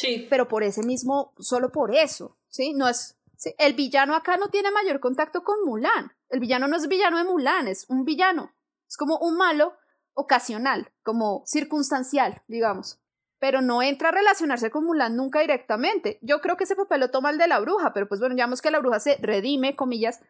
[0.00, 0.26] Sí.
[0.30, 2.72] Pero por ese mismo, solo por eso, ¿sí?
[2.74, 3.18] No es,
[3.58, 6.12] el villano acá no tiene mayor contacto con Mulan.
[6.28, 8.52] El villano no es villano de Mulan, es un villano.
[8.88, 9.74] Es como un malo
[10.14, 13.00] ocasional, como circunstancial, digamos.
[13.38, 16.18] Pero no entra a relacionarse con Mulan nunca directamente.
[16.22, 18.60] Yo creo que ese papel lo toma el de la bruja, pero pues bueno, digamos
[18.60, 20.20] que la bruja se redime, comillas.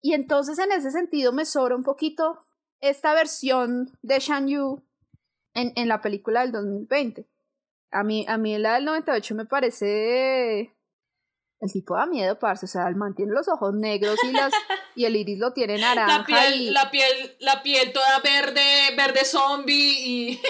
[0.00, 2.44] Y entonces en ese sentido me sobra un poquito
[2.80, 4.82] esta versión de Shan Yu
[5.54, 7.26] en, en la película del 2020.
[7.94, 10.76] A mí, a mí la del 98 me parece...
[11.60, 12.66] El tipo da miedo, parce.
[12.66, 14.52] O sea, el man tiene los ojos negros y, las,
[14.94, 16.18] y el iris lo tiene naranja.
[16.18, 20.40] La piel, la piel, la piel toda verde, verde zombie y...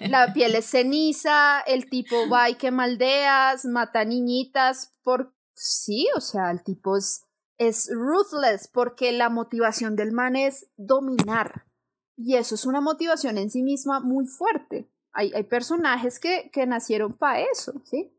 [0.08, 5.34] la piel es ceniza, el tipo va y quema aldeas, mata niñitas, por...
[5.54, 11.66] Sí, o sea, el tipo es es ruthless porque la motivación del man es dominar.
[12.16, 14.90] Y eso es una motivación en sí misma muy fuerte.
[15.18, 18.14] Hay, personajes que, que nacieron para eso, ¿sí?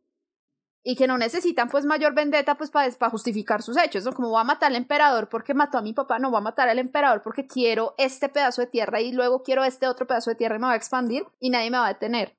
[0.84, 4.12] Y que no necesitan pues mayor vendetta pues para justificar sus hechos, ¿no?
[4.12, 6.68] Como va a matar al emperador porque mató a mi papá, no va a matar
[6.68, 10.36] al emperador porque quiero este pedazo de tierra y luego quiero este otro pedazo de
[10.36, 12.38] tierra y me va a expandir y nadie me va a detener.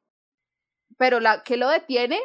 [0.98, 2.20] Pero la que lo detiene,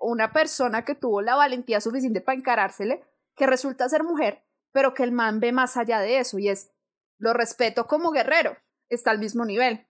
[0.00, 3.04] una persona que tuvo la valentía suficiente para encarársele,
[3.36, 6.72] que resulta ser mujer, pero que el man ve más allá de eso y es,
[7.18, 8.56] lo respeto como guerrero,
[8.88, 9.87] está al mismo nivel.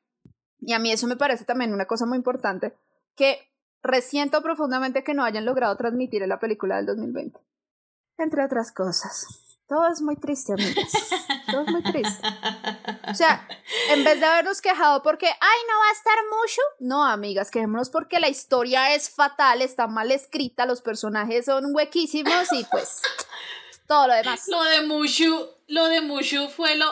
[0.61, 2.75] Y a mí eso me parece también una cosa muy importante
[3.17, 3.49] que
[3.83, 7.41] resiento profundamente que no hayan logrado transmitir en la película del 2020.
[8.19, 9.27] Entre otras cosas.
[9.69, 10.91] Todo es muy triste, amigas.
[11.51, 12.27] Todo es muy triste.
[13.07, 13.47] O sea,
[13.91, 17.91] en vez de habernos quejado porque, ay, no va a estar mucho, no, amigas, quejémonos
[17.91, 23.03] porque la historia es fatal, está mal escrita, los personajes son huequísimos y pues
[23.87, 24.49] todo lo demás.
[24.49, 26.87] Lo de Mushu, lo de Mushu fue lo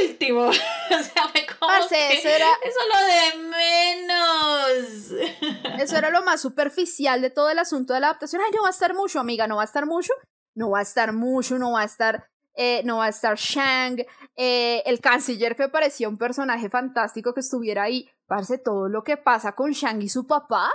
[0.00, 0.46] último.
[0.46, 5.12] o sea, me como eso era eso lo de menos.
[5.80, 8.42] eso era lo más superficial de todo el asunto de la adaptación.
[8.44, 10.12] Ay, no va a estar mucho, amiga, no va a estar mucho.
[10.54, 14.04] No va a estar mucho, no va a estar eh, no va a estar Shang,
[14.36, 19.16] eh, el canciller que parecía un personaje fantástico que estuviera ahí, parece todo lo que
[19.16, 20.70] pasa con Shang y su papá,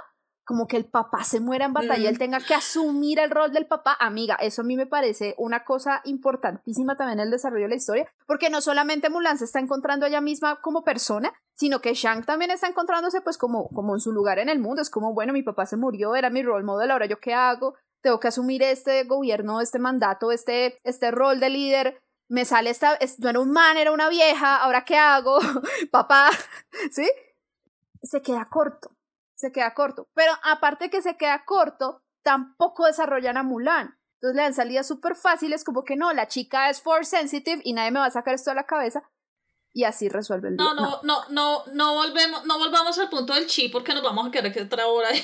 [0.48, 3.52] como que el papá se muera en batalla, y él tenga que asumir el rol
[3.52, 7.66] del papá, amiga, eso a mí me parece una cosa importantísima también en el desarrollo
[7.66, 11.82] de la historia, porque no solamente Mulan se está encontrando ella misma como persona, sino
[11.82, 14.90] que Shang también está encontrándose pues como, como en su lugar en el mundo, es
[14.90, 18.22] como, bueno, mi papá se murió, era mi rol modelo, ahora yo qué hago, tengo
[18.22, 23.30] que asumir este gobierno, este mandato, este, este rol de líder, me sale esta, no
[23.30, 25.40] era un man, era una vieja, ahora qué hago,
[25.92, 26.30] papá,
[26.92, 27.12] ¿sí?
[28.02, 28.97] Se queda corto
[29.38, 30.10] se queda corto.
[30.14, 33.98] Pero aparte que se queda corto, tampoco desarrollan a Mulan.
[34.16, 37.74] Entonces le dan salidas súper fáciles, como que no, la chica es force sensitive y
[37.74, 39.04] nadie me va a sacar esto de la cabeza.
[39.74, 40.66] Y así resuelve el día.
[40.66, 44.28] No, no, no, no, no, volvemos, no volvamos al punto del chi porque nos vamos
[44.28, 45.24] a quedar aquí otra hora ahí.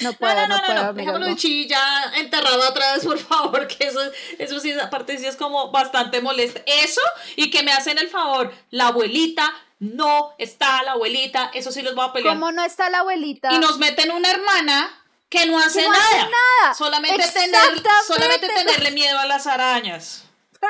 [0.00, 3.88] No puedo, no, no, no, no, Dejémoslo el chi ya enterrado atrás, por favor, que
[3.88, 3.98] eso,
[4.38, 6.60] eso sí, aparte sí es como bastante molesto.
[6.66, 7.00] Eso,
[7.34, 11.94] y que me hacen el favor, la abuelita no está la abuelita, eso sí los
[11.94, 12.34] voy a pelear.
[12.34, 13.52] ¿Cómo no está la abuelita?
[13.52, 15.98] Y nos meten una hermana que no hace, nada.
[16.02, 16.74] Hace nada.
[16.74, 20.24] Solamente, tener, solamente tenerle miedo a las arañas.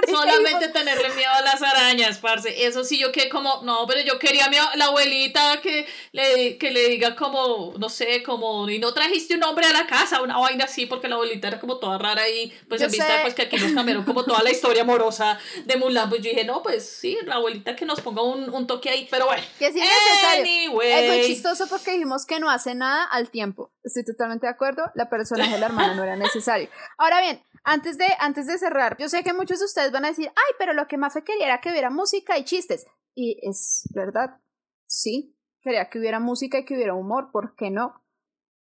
[0.07, 2.67] Solamente tenerle miedo a las arañas, parce.
[2.67, 6.59] Eso sí, yo que como, no, pero yo quería a mi, la abuelita que le,
[6.59, 10.23] que le diga como, no sé, como, y no trajiste un hombre a la casa,
[10.23, 13.35] una vaina así, porque la abuelita era como toda rara y pues en vista pues
[13.35, 16.63] que aquí nos cambiaron como toda la historia amorosa de Mulan, pues yo dije, no,
[16.63, 19.43] pues sí, la abuelita que nos ponga un, un toque ahí, pero bueno.
[19.59, 20.83] Que es innecesario.
[20.83, 23.71] Es muy chistoso porque dijimos que no hace nada al tiempo.
[23.83, 26.69] Estoy totalmente de acuerdo, la personaje de la hermana no era necesario.
[26.97, 30.09] Ahora bien, antes de, antes de cerrar, yo sé que muchos de ustedes van a
[30.09, 32.87] decir, ay, pero lo que más quería era que hubiera música y chistes.
[33.15, 34.41] Y es verdad,
[34.87, 38.05] sí, quería que hubiera música y que hubiera humor, ¿por qué no?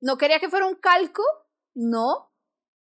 [0.01, 1.22] ¿No quería que fuera un calco?
[1.74, 2.32] No,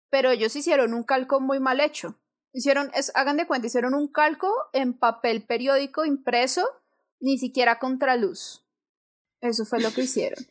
[0.09, 2.19] pero ellos hicieron un calco muy mal hecho.
[2.53, 6.67] Hicieron, hagan de cuenta, hicieron un calco en papel periódico impreso,
[7.21, 8.65] ni siquiera contra luz.
[9.39, 10.45] Eso fue lo que hicieron.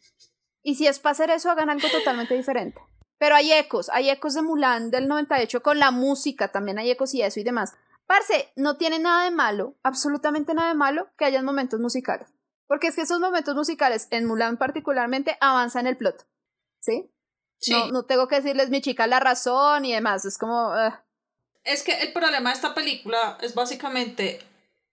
[0.62, 2.80] Y si es para hacer eso, hagan algo totalmente diferente.
[3.20, 7.12] Pero hay ecos, hay ecos de Mulan del 98 con la música, también hay ecos
[7.12, 7.74] y eso y demás.
[8.06, 12.32] Parce, no tiene nada de malo, absolutamente nada de malo que hayan momentos musicales.
[12.66, 16.26] Porque es que esos momentos musicales, en Mulan particularmente, avanzan el plot.
[16.80, 17.12] ¿Sí?
[17.58, 17.72] sí.
[17.72, 20.24] No, no tengo que decirles mi chica la razón y demás.
[20.24, 20.72] Es como.
[21.62, 24.40] Es que el problema de esta película es básicamente.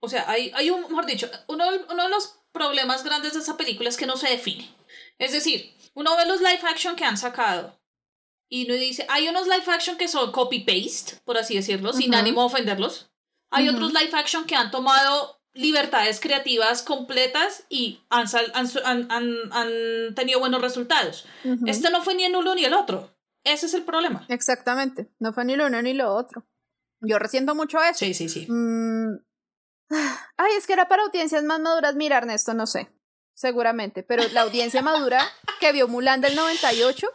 [0.00, 3.56] O sea, hay, hay un, mejor dicho, uno, uno de los problemas grandes de esa
[3.56, 4.70] película es que no se define.
[5.16, 7.78] Es decir, uno ve los live action que han sacado
[8.48, 12.40] y uno dice, hay unos live action que son copy-paste, por así decirlo, sin ánimo
[12.40, 13.10] de ofenderlos.
[13.50, 20.14] Hay otros live action que han tomado libertades creativas completas y han, han, han, han
[20.14, 21.26] tenido buenos resultados.
[21.66, 23.14] Este no fue ni el uno ni el otro.
[23.44, 24.26] Ese es el problema.
[24.28, 25.10] Exactamente.
[25.18, 26.46] No fue ni lo uno ni lo otro.
[27.00, 27.98] Yo resiento mucho eso.
[27.98, 28.46] Sí, sí, sí.
[28.50, 29.18] Mm.
[30.36, 31.94] Ay, es que era para audiencias más maduras.
[31.94, 32.90] Mira, Ernesto, no sé.
[33.34, 34.02] Seguramente.
[34.02, 35.22] Pero la audiencia madura
[35.60, 37.08] que vio Mulan del 98,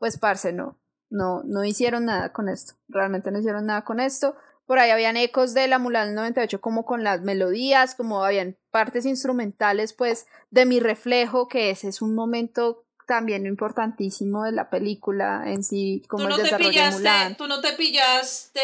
[0.00, 0.76] pues parce, no.
[1.10, 2.74] No, no hicieron nada con esto.
[2.88, 4.34] Realmente no hicieron nada con esto.
[4.64, 8.56] Por ahí habían ecos de la Mulan del 98 como con las melodías, como habían
[8.70, 14.70] partes instrumentales pues de mi reflejo, que ese es un momento también importantísimo de la
[14.70, 17.36] película en sí, como el desarrollo de Mulan.
[17.36, 18.60] Tú no te pillaste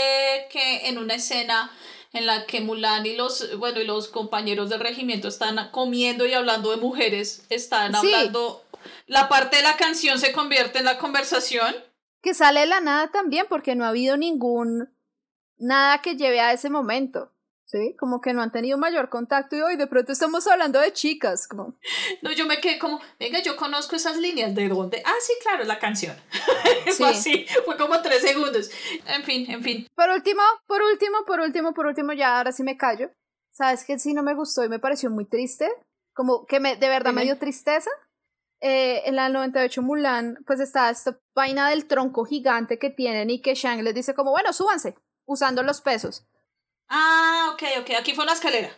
[0.51, 1.70] que en una escena
[2.12, 6.32] en la que Mulan y los, bueno, y los compañeros del regimiento están comiendo y
[6.32, 8.62] hablando de mujeres, están hablando,
[9.07, 11.74] la parte de la canción se convierte en la conversación.
[12.22, 14.97] Que sale de la nada también, porque no ha habido ningún
[15.59, 17.32] nada que lleve a ese momento.
[17.68, 17.97] ¿Sí?
[17.99, 21.49] Como que no han tenido mayor contacto y hoy de pronto estamos hablando de chicas.
[21.49, 21.76] Como...
[22.22, 25.03] No, yo me quedé como, venga, yo conozco esas líneas, ¿de dónde?
[25.05, 26.16] Ah, sí, claro, la canción.
[26.97, 28.70] fue así, fue como tres segundos.
[29.07, 29.87] En fin, en fin.
[29.97, 33.11] Por último, por último, por último, por último, ya ahora sí me callo.
[33.51, 35.68] ¿Sabes que sí no me gustó y me pareció muy triste?
[36.14, 37.91] Como que me, de verdad me dio tristeza.
[38.61, 43.42] Eh, en la 98 Mulan, pues está esta vaina del tronco gigante que tienen y
[43.42, 44.96] que Shang les dice como, bueno, súbanse
[45.26, 46.26] usando los pesos.
[46.88, 48.70] Ah, ok, ok, aquí fue la escalera.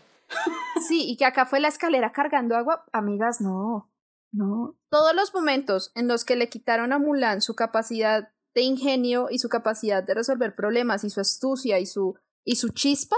[0.88, 2.84] sí, y que acá fue la escalera cargando agua.
[2.92, 3.90] Amigas, no,
[4.32, 4.76] no.
[4.90, 9.38] Todos los momentos en los que le quitaron a Mulan su capacidad de ingenio y
[9.38, 13.16] su capacidad de resolver problemas y su astucia y su, y su chispa,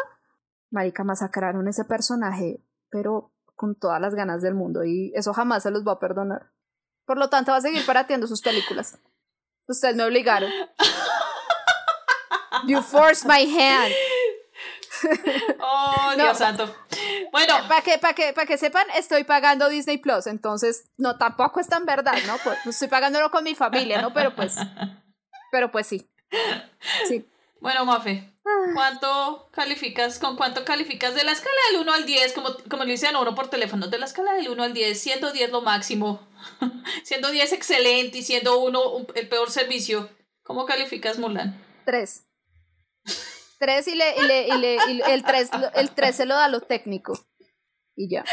[0.71, 5.71] marica, masacraron ese personaje, pero con todas las ganas del mundo y eso jamás se
[5.71, 6.51] los va a perdonar.
[7.05, 8.99] Por lo tanto, va a seguir parateando sus películas.
[9.69, 10.51] Ustedes me obligaron.
[12.67, 13.93] You forced my hand.
[15.63, 16.75] Oh, Dios santo.
[17.33, 17.55] Bueno.
[17.69, 21.69] Para que, para que, para que sepan, estoy pagando Disney Plus, entonces, no, tampoco es
[21.69, 22.37] tan verdad, ¿no?
[22.45, 24.13] Pues, estoy pagándolo con mi familia, ¿no?
[24.13, 24.57] Pero pues,
[25.53, 26.11] pero pues sí.
[27.09, 27.27] Sí.
[27.61, 28.71] Bueno, Mafe, ah.
[28.75, 32.93] ¿cuánto calificas, con cuánto calificas de la escala del 1 al 10, como, como le
[32.93, 35.61] dicen a uno por teléfono, de la escala del 1 al 10, siendo 10 lo
[35.61, 36.27] máximo,
[37.05, 40.09] siendo 10 excelente y siendo 1 el peor servicio,
[40.43, 41.63] ¿cómo calificas Mulan?
[41.85, 42.25] 3.
[43.59, 46.49] Tres y, le, y, le, y, le, y el, tres, el tres se lo da
[46.49, 47.13] lo técnico.
[47.95, 48.25] Y ya.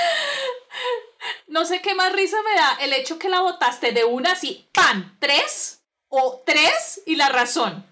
[1.47, 4.69] No sé qué más risa me da el hecho que la votaste de una así,
[4.73, 5.17] ¡pan!
[5.19, 5.76] ¿Tres?
[6.09, 7.01] ¿O tres?
[7.05, 7.85] Y la razón.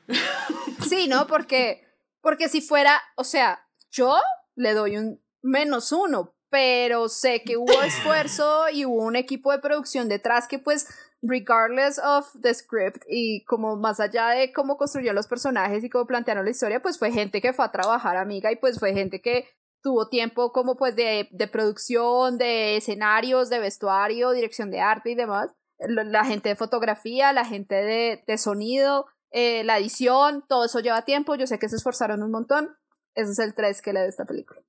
[0.87, 1.27] Sí, ¿no?
[1.27, 1.85] Porque,
[2.21, 4.17] porque si fuera, o sea, yo
[4.55, 9.59] le doy un menos uno, pero sé que hubo esfuerzo y hubo un equipo de
[9.59, 10.87] producción detrás que pues
[11.21, 16.05] regardless of the script y como más allá de cómo construyó los personajes y cómo
[16.05, 19.21] plantearon la historia, pues fue gente que fue a trabajar, amiga, y pues fue gente
[19.21, 19.47] que
[19.81, 25.15] tuvo tiempo como pues de, de producción, de escenarios, de vestuario, dirección de arte y
[25.15, 25.51] demás.
[25.79, 31.03] La gente de fotografía, la gente de, de sonido, eh, la edición, todo eso lleva
[31.03, 31.35] tiempo.
[31.35, 32.77] Yo sé que se esforzaron un montón.
[33.15, 34.61] Ese es el 3 que le da esta película.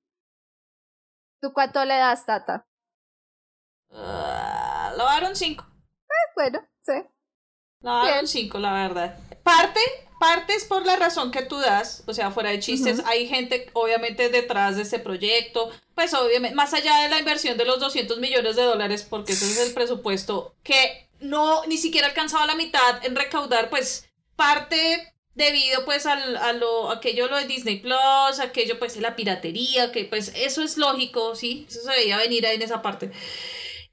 [1.41, 2.67] ¿Tú cuánto le das, Tata?
[3.89, 5.65] Uh, lo daron 5.
[6.35, 6.93] Bueno, sí.
[7.81, 9.17] No, un 5, la verdad.
[9.43, 9.79] Parte,
[10.19, 13.69] parte es por la razón que tú das, o sea, fuera de chistes, hay gente
[13.73, 18.17] obviamente detrás de este proyecto, pues obviamente, más allá de la inversión de los 200
[18.19, 23.05] millones de dólares, porque ese es el presupuesto, que no, ni siquiera alcanzaba la mitad
[23.05, 28.79] en recaudar, pues parte debido pues al, a lo, aquello lo de Disney Plus, aquello
[28.79, 32.55] pues de la piratería, que pues eso es lógico, sí, eso se veía venir ahí
[32.55, 33.11] en esa parte.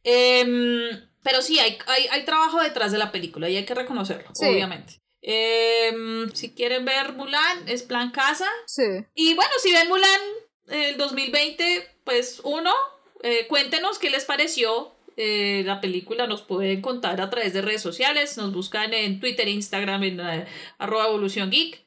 [0.02, 4.30] Eh, pero sí, hay, hay, hay trabajo detrás de la película y hay que reconocerlo,
[4.36, 5.00] obviamente.
[5.26, 8.46] Em, si quieren ver Mulan, es plan casa.
[8.66, 8.82] Sí.
[9.14, 10.20] Y bueno, si ven Mulan
[10.68, 12.70] el 2020, pues uno,
[13.22, 16.26] eh, cuéntenos qué les pareció eh, la película.
[16.26, 18.36] Nos pueden contar a través de redes sociales.
[18.36, 20.20] Nos buscan en Twitter Instagram en
[20.76, 21.86] arroba evolución geek.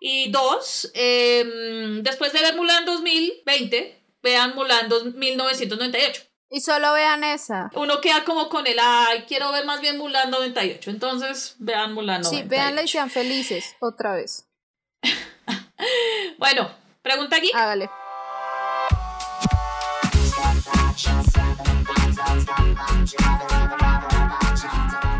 [0.00, 6.29] Y dos, em, después de ver Mulan 2020, vean Mulan 1998.
[6.52, 7.70] Y solo vean esa.
[7.74, 10.90] Uno queda como con el, ay, quiero ver más bien Mulan 98.
[10.90, 12.42] Entonces, vean Mulan 98.
[12.42, 14.48] Sí, véanla y sean felices, otra vez.
[16.38, 16.68] bueno,
[17.02, 17.52] pregunta aquí.
[17.54, 17.88] Hágale.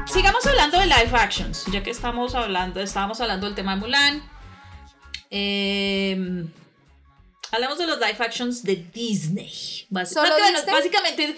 [0.06, 4.22] Sigamos hablando de live actions, ya que estamos hablando, estábamos hablando del tema de Mulan.
[5.30, 6.50] Eh,
[7.50, 9.86] hablamos de los live actions de Disney.
[10.72, 11.36] básicamente,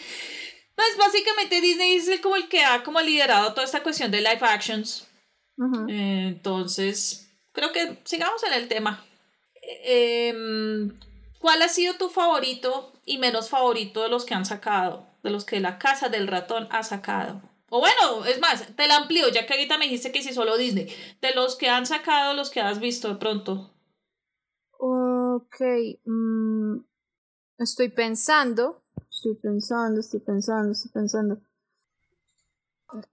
[0.75, 4.41] pues básicamente Disney es como el que ha como liderado toda esta cuestión de live
[4.41, 5.07] actions.
[5.89, 9.05] Eh, entonces, creo que sigamos en el tema.
[9.85, 10.93] Em,
[11.39, 15.07] ¿Cuál ha sido tu favorito y menos favorito de los que han sacado?
[15.23, 17.41] De los que la casa del ratón ha sacado.
[17.69, 20.57] O bueno, es más, te la amplío, ya que ahorita me dijiste que sí solo
[20.57, 20.95] Disney.
[21.21, 23.72] De los que han sacado, los que has visto de pronto.
[25.35, 25.61] Ok.
[26.05, 26.79] Mm,
[27.59, 28.83] estoy pensando.
[29.11, 31.41] Estoy pensando, estoy pensando, estoy pensando.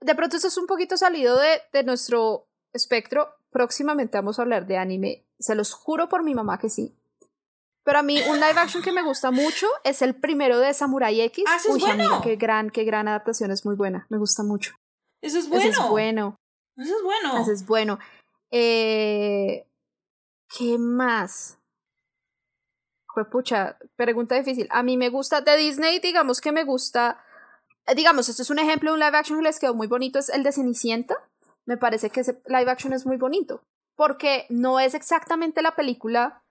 [0.00, 3.28] De pronto esto es un poquito salido de, de nuestro espectro.
[3.50, 5.26] Próximamente vamos a hablar de anime.
[5.38, 6.94] Se los juro por mi mamá que sí.
[7.82, 11.18] Pero a mí un live action que me gusta mucho es el primero de Samurai
[11.22, 11.44] X.
[11.48, 12.20] Ah, Uy, bueno.
[12.22, 14.74] qué gran, qué gran adaptación, es muy buena, me gusta mucho.
[15.22, 15.70] Eso es bueno.
[15.70, 16.36] Eso es bueno.
[16.76, 17.42] Eso es bueno.
[17.42, 17.98] Eso es bueno.
[18.50, 19.66] Eh,
[20.48, 21.58] ¿Qué más?
[23.28, 24.68] Pucha, pregunta difícil.
[24.70, 27.22] A mí me gusta de Disney, digamos que me gusta.
[27.86, 30.18] Eh, digamos, esto es un ejemplo de un live action que les quedó muy bonito,
[30.18, 31.16] es el de Cenicienta.
[31.66, 33.62] Me parece que ese live action es muy bonito.
[33.96, 36.42] Porque no es exactamente la película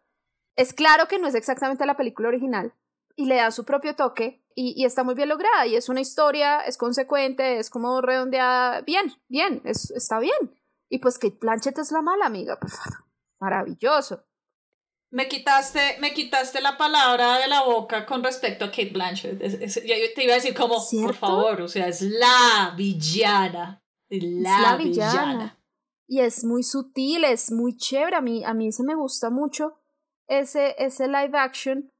[0.59, 2.73] es claro que no es exactamente la película original
[3.15, 6.59] y le da su propio toque y, está muy bien lograda y es una historia,
[6.59, 10.59] es consecuente, es como redondeada, bien, bien, es, está bien.
[10.89, 13.05] Y pues que Blanchett es la mala amiga, favor.
[13.39, 14.25] Maravilloso.
[15.11, 19.39] Me quitaste, me quitaste la palabra de la boca con respecto a Kate Blanchett.
[19.41, 23.81] yo te iba a decir como, por favor, o sea, es la villana.
[24.09, 25.57] La, villana.
[26.07, 28.15] Y es muy sutil, es muy chévere.
[28.15, 29.79] A mí, a mí se me gusta mucho
[30.29, 31.91] ese, ese live action,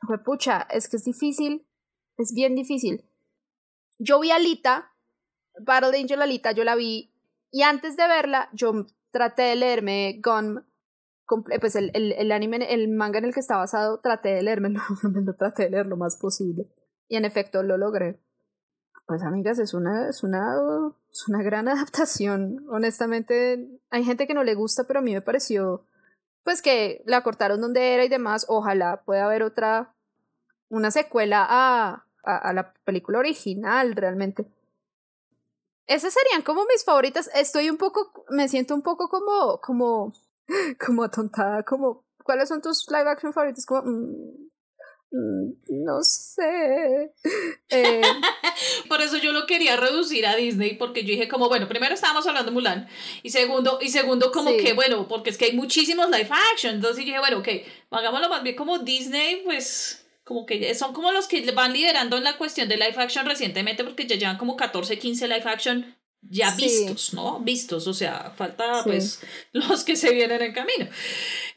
[0.00, 1.66] fue pucha, es que es difícil,
[2.16, 3.04] es bien difícil.
[3.98, 4.92] Yo vi a Alita,
[5.60, 7.12] Battle Angel Alita, yo la vi,
[7.52, 10.66] y antes de verla, yo traté de leerme Gun,
[11.60, 14.70] pues el, el, el anime, el manga en el que está basado, traté de leerme,
[14.70, 16.68] no, traté de leer lo más posible.
[17.08, 18.20] Y en efecto lo logré.
[19.06, 20.54] Pues amigas, es una, es una,
[21.10, 22.66] es una gran adaptación.
[22.68, 25.86] Honestamente, hay gente que no le gusta, pero a mí me pareció
[26.44, 29.94] pues que la cortaron donde era y demás, ojalá pueda haber otra,
[30.68, 34.50] una secuela a, a, la película original realmente.
[35.86, 37.30] Esas serían como mis favoritas.
[37.34, 40.14] Estoy un poco, me siento un poco como, como,
[40.84, 43.66] como atontada, como, ¿cuáles son tus live action favoritos?
[43.66, 44.50] Como, mm,
[45.12, 47.12] Mm, no sé.
[47.74, 48.02] Eh,
[48.88, 52.26] Por eso yo lo quería reducir a Disney, porque yo dije como, bueno, primero estábamos
[52.26, 52.88] hablando de Mulan,
[53.22, 56.98] y segundo, y segundo como que, bueno, porque es que hay muchísimos live action, entonces
[56.98, 57.48] yo dije, bueno, ok,
[57.90, 62.24] hagámoslo más bien como Disney, pues como que son como los que van liderando en
[62.24, 66.50] la cuestión de live action recientemente, porque ya llevan como 14, 15 live action ya
[66.52, 67.40] vistos, ¿no?
[67.40, 69.20] Vistos, o sea, falta pues
[69.52, 70.86] los que se vienen en camino.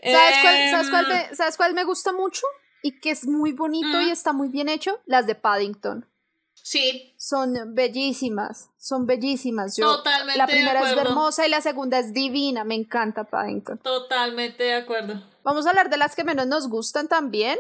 [0.04, 2.46] ¿Sabes, cuál, ¿sabes, cuál em, ¿Sabes cuál me gusta mucho?
[2.86, 6.08] y que es muy bonito y está muy bien hecho, las de Paddington.
[6.54, 7.16] Sí.
[7.18, 9.76] Son bellísimas, son bellísimas.
[9.76, 13.80] Yo, Totalmente La primera es hermosa y la segunda es divina, me encanta Paddington.
[13.80, 15.20] Totalmente de acuerdo.
[15.44, 17.58] Vamos a hablar de las que menos nos gustan también.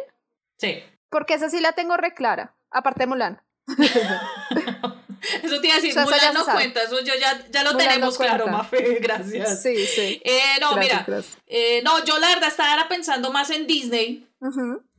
[0.59, 0.83] Sí.
[1.09, 3.41] Porque esa sí la tengo reclara, aparte Mulan.
[5.43, 8.47] Eso te iba a decir, Mulan no cuenta, eso yo ya, ya lo tenemos claro,
[8.47, 9.61] Mafe, gracias.
[9.61, 10.21] Sí, sí.
[10.23, 11.05] Eh, no, mira,
[11.47, 14.27] eh, no, yo la verdad estaba pensando más en Disney,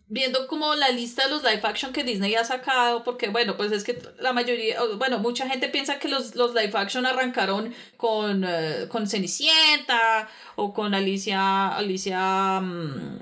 [0.09, 3.73] viendo como la lista de los live action que Disney ha sacado, porque bueno, pues
[3.73, 8.45] es que la mayoría, bueno, mucha gente piensa que los, los live action arrancaron con,
[8.47, 13.21] eh, con Cenicienta o con Alicia, Alicia, mm,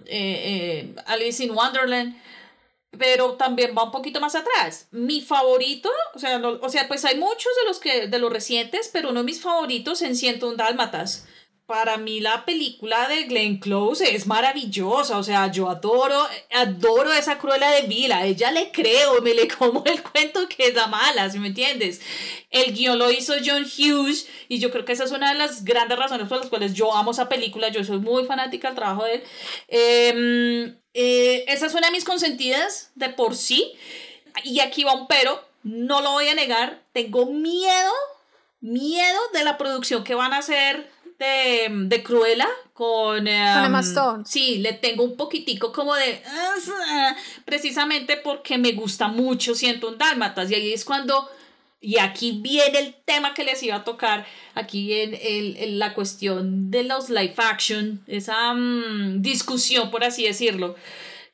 [1.07, 2.17] Alice in Wonderland,
[2.99, 4.89] pero también va un poquito más atrás.
[4.91, 8.91] Mi favorito, o sea, o sea, pues hay muchos de los que, de los recientes,
[8.93, 11.27] pero uno de mis favoritos en un Dálmatas
[11.67, 17.39] para mí la película de Glenn Close es maravillosa, o sea, yo adoro, adoro esa
[17.39, 21.31] cruela de Vila, ella le creo, me le como el cuento que es la mala,
[21.31, 22.03] ¿sí me entiendes?
[22.51, 25.65] El guion lo hizo John Hughes y yo creo que esa es una de las
[25.65, 29.05] grandes razones por las cuales yo amo esa película, yo soy muy fanática del trabajo
[29.05, 29.23] de él.
[29.69, 33.73] Em, eh, esa es una de mis consentidas de por sí,
[34.43, 37.93] y aquí va un pero, no lo voy a negar, tengo miedo,
[38.61, 40.94] miedo de la producción que van a hacer
[41.25, 44.25] de, de Cruella con, Emma em, Stone.
[44.27, 46.21] Sí, le tengo un poquitico como de...
[47.45, 51.29] Precisamente porque me gusta mucho Siento un Dálmatas y ahí es cuando...
[51.81, 54.25] Y aquí viene el tema que les iba a tocar,
[54.55, 60.77] aquí viene el, la cuestión de los live action, esa mm, discusión, por así decirlo.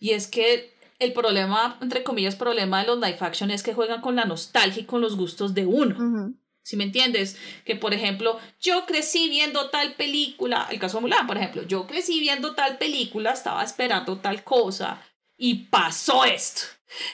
[0.01, 4.01] Y es que el problema, entre comillas, problema de los live action es que juegan
[4.01, 6.35] con la nostalgia y con los gustos de uno.
[6.63, 7.37] Si me entiendes?
[7.65, 11.87] Que por ejemplo, yo crecí viendo tal película, el caso de Mulan, por ejemplo, yo
[11.87, 15.03] crecí viendo tal película, estaba esperando tal cosa
[15.37, 16.63] y pasó esto.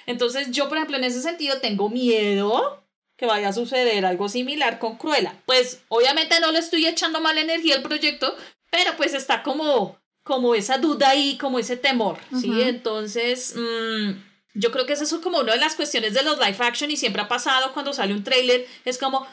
[0.06, 2.82] Entonces yo, por ejemplo, en ese sentido tengo miedo
[3.16, 5.34] que vaya a suceder algo similar con Cruella.
[5.46, 8.34] Pues obviamente no le estoy echando mala energía al proyecto,
[8.70, 12.60] pero pues está como, como esa duda ahí, como ese temor, ¿sí?
[12.62, 14.10] Entonces, mm,
[14.56, 16.96] yo creo que eso es como una de las cuestiones de los live action y
[16.96, 19.26] siempre ha pasado cuando sale un trailer, es como,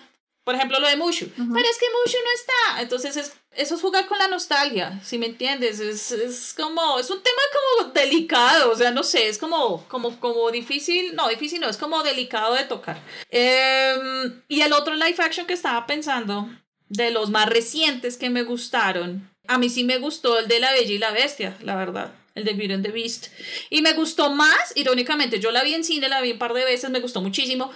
[0.43, 1.27] por ejemplo, lo de Mushu.
[1.35, 2.81] Pero es que Mushu no está.
[2.81, 5.79] Entonces, es, eso es jugar con la nostalgia, si me entiendes.
[5.79, 7.41] Es, es, como, es un tema
[7.79, 11.77] como delicado, o sea, no sé, es como, como, como difícil, no, difícil no, es
[11.77, 13.01] como delicado de tocar.
[13.29, 16.49] Em, y el otro live action que estaba pensando,
[16.89, 20.73] de los más recientes que me gustaron, a mí sí me gustó el de La
[20.73, 23.27] Bella y la Bestia, la verdad el de Beauty and the Beast.
[23.69, 26.65] Y me gustó más, irónicamente, yo la vi en cine, la vi un par de
[26.65, 27.71] veces, me gustó muchísimo,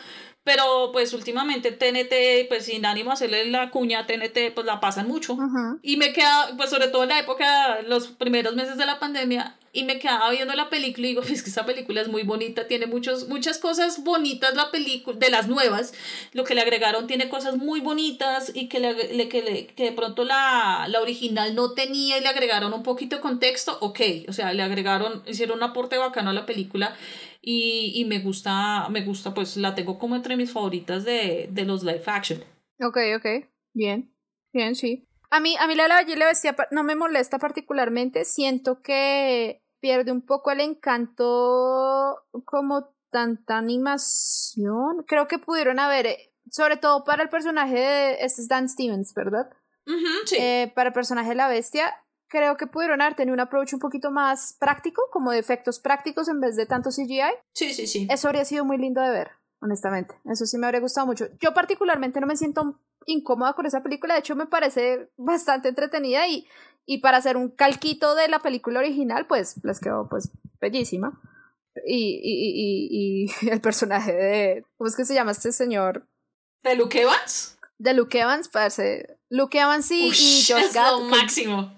[0.47, 4.79] pero pues últimamente TNT, pues sin ánimo a hacerle la cuña a TNT, pues la
[4.79, 5.37] pasan mucho.
[5.81, 9.57] Y me queda, pues sobre todo en la época, los primeros meses de la pandemia,
[9.73, 12.65] y me quedaba viendo la película y digo, es que esa película es muy bonita,
[12.65, 15.93] tiene muchos, muchas cosas bonitas la película, de las nuevas,
[16.31, 19.91] lo que le agregaron tiene cosas muy bonitas y que, le, que, le, que de
[19.91, 23.99] pronto la, la original no tenía y le agregaron un poquito de contexto, ok,
[24.29, 26.95] o sea, le agregaron, hicieron un aporte bacano a la película
[27.49, 31.63] y, y me gusta, me gusta, pues la tengo como entre mis favoritas de, de
[31.63, 32.43] los live action.
[32.81, 34.13] Ok, ok, bien,
[34.51, 35.07] bien, sí.
[35.29, 39.63] A mí, a mí la Bella y la Bestia no me molesta particularmente, siento que
[39.79, 45.05] pierde un poco el encanto como tanta animación.
[45.07, 49.13] Creo que pudieron haber, eh, sobre todo para el personaje de, este es Dan Stevens,
[49.13, 49.49] ¿verdad?
[50.25, 50.35] sí.
[50.37, 51.95] Eh, para el personaje de la bestia,
[52.27, 56.27] creo que pudieron haber tenido un approach un poquito más práctico, como de efectos prácticos
[56.27, 57.21] en vez de tanto CGI.
[57.53, 58.07] Sí, sí, sí.
[58.09, 59.31] Eso habría sido muy lindo de ver,
[59.61, 60.15] honestamente.
[60.25, 61.27] Eso sí me habría gustado mucho.
[61.39, 66.27] Yo particularmente no me siento incómoda con esa película, de hecho me parece bastante entretenida
[66.27, 66.45] y,
[66.85, 71.19] y para hacer un calquito de la película original, pues les quedó pues bellísima.
[71.85, 76.07] Y, y, y, y el personaje de, ¿cómo es que se llama este señor?
[76.63, 77.57] ¿De Luke Evans?
[77.77, 79.17] De Luke Evans, parece.
[79.29, 81.76] Luke Evans y, y Josh es lo máximo.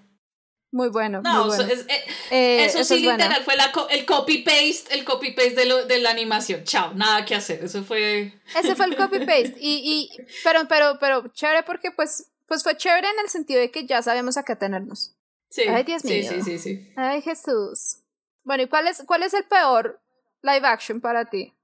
[0.71, 1.21] Muy bueno.
[1.23, 1.73] No, muy bueno.
[1.73, 1.85] Es,
[2.29, 6.63] eh, eso, sí, literal, fue la, el copy-paste, el copy-paste de, de la animación.
[6.63, 7.63] Chao, nada que hacer.
[7.63, 8.39] Eso fue.
[8.55, 9.55] Ese fue el copy-paste.
[9.59, 13.71] Y, y, pero, pero, pero, chévere porque, pues, pues fue chévere en el sentido de
[13.71, 15.15] que ya sabemos a qué tenernos.
[15.49, 15.63] Sí.
[15.63, 16.23] Ay, Dios mío.
[16.29, 16.93] Sí, sí, sí, sí.
[16.95, 18.03] Ay, Jesús.
[18.43, 19.99] Bueno, ¿y cuál es, cuál es el peor
[20.43, 21.55] live action para ti?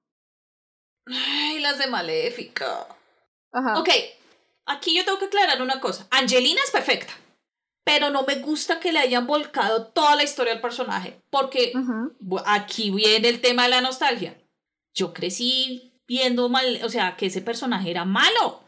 [1.06, 2.88] Ay, las de Maléfica.
[3.52, 3.80] Ajá.
[3.80, 3.90] Ok,
[4.66, 6.08] aquí yo tengo que aclarar una cosa.
[6.10, 7.14] Angelina es perfecta
[7.86, 11.72] pero no me gusta que le hayan volcado toda la historia al personaje, porque
[12.46, 14.38] aquí viene el tema de la nostalgia.
[14.94, 18.64] Yo crecí viendo mal, o sea, que ese personaje era malo.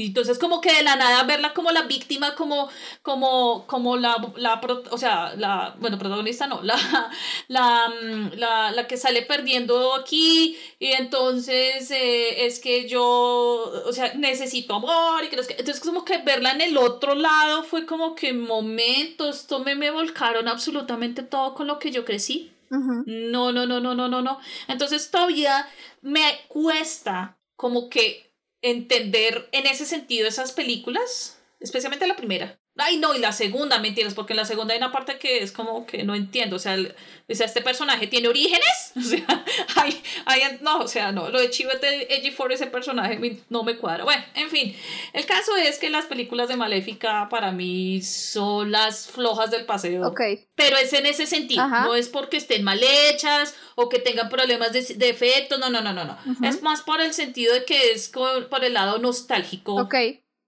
[0.00, 2.68] Y entonces como que de la nada verla como la víctima, como,
[3.02, 4.60] como, como la, la,
[4.90, 6.76] o sea, la, bueno, protagonista no, la,
[7.48, 13.92] la, mm, la, la que sale perdiendo aquí y entonces eh, es que yo, o
[13.92, 18.14] sea, necesito amor y que, entonces como que verla en el otro lado fue como
[18.14, 22.52] que momentos, esto me, me volcaron absolutamente todo con lo que yo crecí.
[22.70, 24.38] No, no, no, no, no, no, no.
[24.68, 25.68] Entonces todavía
[26.02, 28.29] me cuesta como que
[28.62, 32.59] entender en ese sentido esas películas, especialmente la primera.
[32.82, 35.52] Ay, no, y la segunda, mentiras, porque en la segunda hay una parte que es
[35.52, 36.56] como que no entiendo.
[36.56, 38.92] O sea, o sea este personaje tiene orígenes.
[39.00, 39.44] O sea,
[39.76, 43.76] hay, hay, no, o sea, no, lo de Chivete Edgy for ese personaje no me
[43.76, 44.04] cuadra.
[44.04, 44.76] Bueno, en fin,
[45.12, 50.06] el caso es que las películas de Maléfica para mí son las flojas del paseo.
[50.06, 50.20] Ok.
[50.54, 54.72] Pero es en ese sentido, no es porque estén mal hechas o que tengan problemas
[54.72, 56.18] de, de efecto, no, no, no, no, no.
[56.46, 59.76] Es más por el sentido de que es por el lado nostálgico.
[59.76, 59.94] Ok.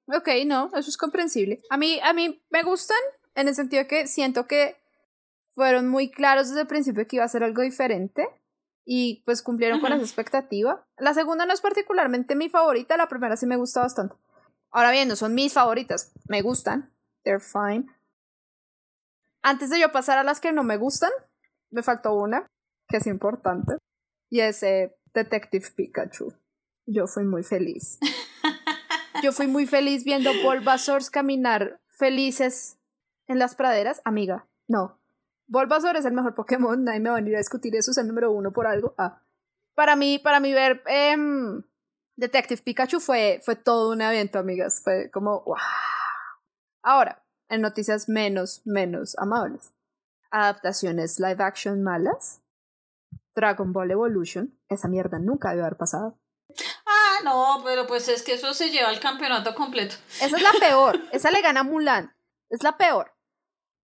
[0.06, 1.60] Ok, no, eso es comprensible.
[1.70, 2.98] A mí, a mí me gustan
[3.34, 4.76] en el sentido que siento que
[5.54, 8.26] fueron muy claros desde el principio que iba a ser algo diferente
[8.84, 10.84] y pues cumplieron con esa expectativa.
[10.98, 14.16] La segunda no es particularmente mi favorita, la primera sí me gusta bastante.
[14.70, 16.92] Ahora bien, no son mis favoritas, me gustan,
[17.24, 17.86] they're fine.
[19.42, 21.10] Antes de yo pasar a las que no me gustan,
[21.70, 22.46] me faltó una
[22.88, 23.76] que es importante
[24.30, 26.32] y es eh, Detective Pikachu.
[26.86, 27.98] Yo fui muy feliz.
[29.22, 32.76] Yo fui muy feliz viendo Bulbasaur caminar felices
[33.28, 34.48] en las praderas, amiga.
[34.66, 34.98] No.
[35.46, 38.08] Bulbasaur es el mejor Pokémon, nadie me va a venir a discutir eso, es el
[38.08, 38.96] número uno por algo.
[38.98, 39.22] Ah.
[39.74, 41.62] Para mí, para mí ver em,
[42.16, 44.80] Detective Pikachu fue, fue todo un evento, amigas.
[44.82, 45.56] Fue como, wow.
[46.82, 49.72] Ahora, en noticias menos, menos amables.
[50.32, 52.42] Adaptaciones live action malas.
[53.36, 54.58] Dragon Ball Evolution.
[54.68, 56.18] Esa mierda nunca debe haber pasado.
[57.24, 59.96] No, pero pues es que eso se lleva al campeonato completo.
[60.20, 61.00] Esa es la peor.
[61.12, 62.14] Esa le gana a Mulan.
[62.50, 63.14] Es la peor.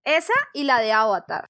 [0.05, 1.47] Esa y la de Avatar.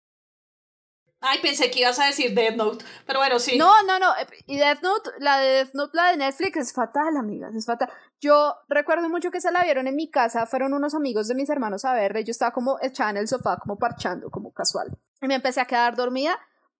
[1.20, 3.58] Ay, pensé que ibas a decir Death Note, pero bueno, sí.
[3.58, 4.12] No, no, no.
[4.46, 7.90] Y Death Note, la de Death Note, la de Netflix, es fatal, amigas, es fatal.
[8.20, 11.50] Yo recuerdo mucho que se la vieron en mi casa, fueron unos amigos de mis
[11.50, 14.96] hermanos a verla, y yo estaba como echada en el sofá, como parchando, como casual.
[15.20, 16.38] Y me empecé a quedar dormida,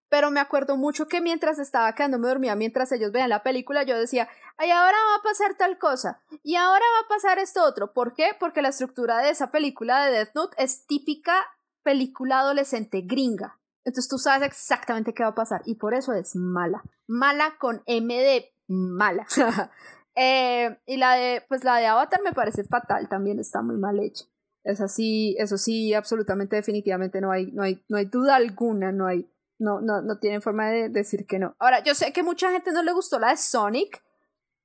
[0.09, 3.99] pero me acuerdo mucho que mientras estaba quedándome dormida, mientras ellos veían la película, yo
[3.99, 7.93] decía, ay, ahora va a pasar tal cosa, y ahora va a pasar esto otro.
[7.93, 8.31] ¿Por qué?
[8.39, 11.47] Porque la estructura de esa película de Death Note es típica
[11.83, 13.59] película adolescente gringa.
[13.85, 16.83] Entonces tú sabes exactamente qué va a pasar y por eso es mala.
[17.07, 19.27] Mala con M de mala.
[20.21, 24.01] Eh, y la de, pues la de Avatar me parece fatal, también está muy mal
[24.01, 24.25] hecha.
[24.65, 29.07] Es así, eso sí, absolutamente, definitivamente no hay, no hay, no hay duda alguna, no
[29.07, 31.57] hay, no, no, no tienen forma de decir que no.
[31.59, 34.03] Ahora, yo sé que mucha gente no le gustó la de Sonic.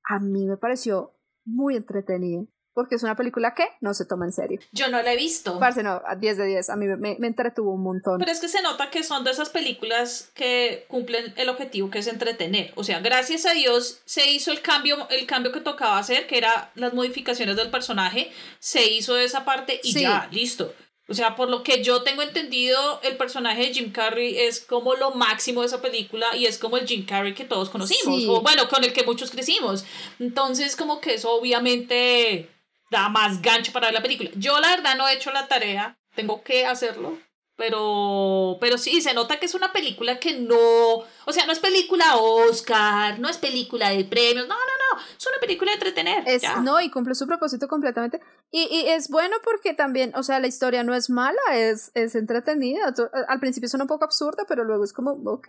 [0.04, 1.12] A mí me pareció
[1.44, 2.44] muy entretenida
[2.74, 4.60] porque es una película que no se toma en serio.
[4.72, 5.58] Yo no la he visto.
[5.60, 8.18] Parce, no, a 10 de 10, a mí me, me, entretuvo un montón.
[8.18, 12.00] Pero es que se nota que son de esas películas que cumplen el objetivo que
[12.00, 12.72] es entretener.
[12.74, 16.36] O sea, gracias a Dios se hizo el cambio, el cambio que tocaba hacer, que
[16.36, 20.74] era las modificaciones del personaje, se hizo esa parte y ya, listo.
[21.06, 24.94] O sea, por lo que yo tengo entendido, el personaje de Jim Carrey es como
[24.94, 28.40] lo máximo de esa película y es como el Jim Carrey que todos conocimos, o
[28.40, 29.84] bueno, con el que muchos crecimos.
[30.18, 32.48] Entonces, como que eso obviamente
[32.90, 34.30] da más gancho para la película.
[34.36, 37.18] Yo la verdad no he hecho la tarea, tengo que hacerlo,
[37.56, 41.60] pero, pero sí, se nota que es una película que no, o sea, no es
[41.60, 46.24] película Oscar, no es película de premios, no, no, no, es una película de entretener.
[46.26, 48.20] Es, no, y cumple su propósito completamente.
[48.56, 52.14] Y, y, es bueno porque también, o sea, la historia no es mala, es, es
[52.14, 52.94] entretenida.
[53.26, 55.48] Al principio es un poco absurda, pero luego es como, ok,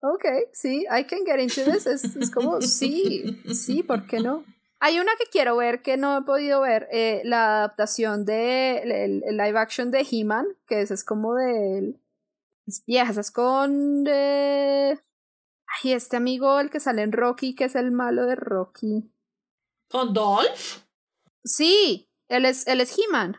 [0.00, 1.86] ok, sí, I can get into this.
[1.86, 4.44] Es, es como, sí, sí, ¿por qué no?
[4.78, 9.20] Hay una que quiero ver que no he podido ver, eh, la adaptación de el,
[9.38, 11.98] live action de He-Man, que ese es como de
[12.66, 15.00] es vieja, es con de
[15.82, 19.10] ay, este amigo el que sale en Rocky, que es el malo de Rocky.
[19.88, 20.84] ¿Con Dolph?
[21.42, 23.36] Sí, él es, él es He-Man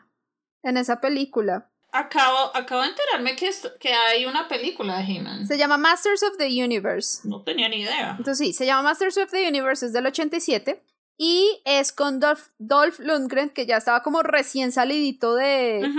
[0.63, 1.71] en esa película.
[1.91, 3.49] Acabo, acabo de enterarme que,
[3.79, 5.47] que hay una película de He-Man.
[5.47, 7.21] Se llama Masters of the Universe.
[7.23, 8.15] No tenía ni idea.
[8.17, 10.83] Entonces sí, se llama Masters of the Universe, es del 87.
[11.17, 15.89] Y es con Dolph, Dolph Lundgren, que ya estaba como recién salidito de...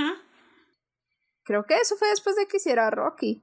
[1.44, 3.42] Creo que eso fue después de que hiciera Rocky.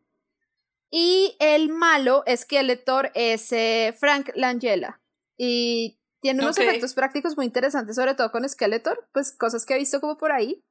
[0.92, 5.02] Y el malo es que el lector es eh, Frank Langella.
[5.38, 9.78] Y tiene unos efectos prácticos muy interesantes, sobre todo con Skeletor, pues cosas que he
[9.78, 10.64] visto como por ahí.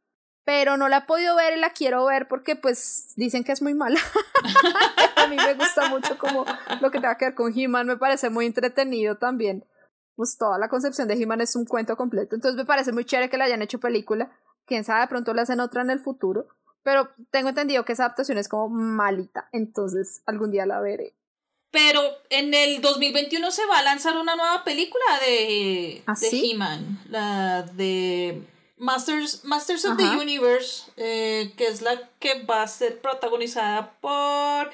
[0.44, 3.62] Pero no la he podido ver y la quiero ver porque pues dicen que es
[3.62, 4.00] muy mala.
[5.16, 6.44] A mí me gusta mucho como
[6.80, 9.64] lo que tenga que ver con He-Man, me parece muy entretenido también
[10.16, 12.34] pues toda la concepción de He-Man es un cuento completo.
[12.34, 14.30] Entonces me parece muy chévere que la hayan hecho película.
[14.66, 16.46] Quién sabe, de pronto la hacen otra en el futuro.
[16.82, 19.48] Pero tengo entendido que esa adaptación es como malita.
[19.52, 21.14] Entonces algún día la veré.
[21.73, 27.01] Pero en el 2021 se va a lanzar una nueva película de, ¿Ah, de He-Man.
[27.09, 28.43] La de
[28.77, 34.70] Masters, Masters of the Universe, eh, que es la que va a ser protagonizada por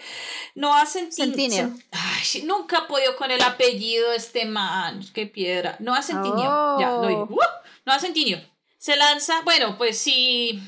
[0.57, 1.73] Noah Centineo.
[1.93, 5.77] Ay, nunca he podido con el apellido de este man, qué piedra.
[5.79, 7.25] Noah Centineo, ya, lo.
[7.25, 7.39] ¡Uh!
[7.87, 8.41] Noah Centineo.
[8.79, 10.61] Se lanza, bueno, pues si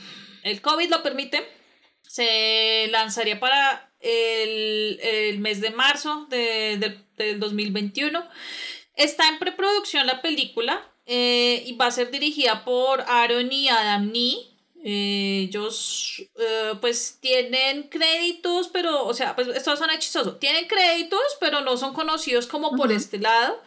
[0.44, 1.48] el COVID lo permite,
[2.02, 8.22] se lanzaría para el, el mes de marzo de, de, del 2021.
[8.94, 14.10] Está en preproducción la película eh, y va a ser dirigida por Aaron y Adam
[14.12, 14.46] Nee.
[14.82, 20.36] Eh, ellos eh, pues tienen créditos, pero, o sea, pues esto son chistoso.
[20.36, 23.60] Tienen créditos, pero no son conocidos como por este lado.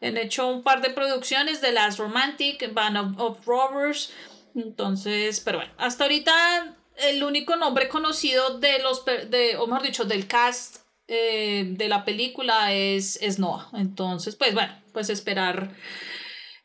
[0.00, 4.12] Han hecho un par de producciones de Last Romantic, Band of, Robbers.
[4.54, 10.04] Entonces, pero bueno, hasta ahorita el único nombre conocido de los, de, o mejor dicho,
[10.04, 10.78] del cast
[11.08, 13.68] de la película es, es Noah.
[13.74, 15.70] Entonces, pues bueno, pues esperar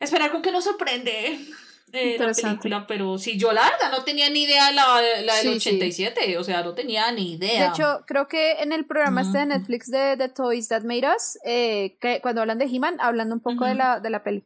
[0.00, 1.38] esperar con que nos sorprende
[1.92, 5.56] eh, la película, pero si yo la verdad no tenía ni idea la, la del
[5.56, 7.64] 87, o sea, no tenía ni idea.
[7.64, 11.08] De hecho, creo que en el programa este de Netflix de The Toys That Made
[11.16, 14.44] Us, eh, que cuando hablan de He-Man, hablando un poco de, la, de la peli.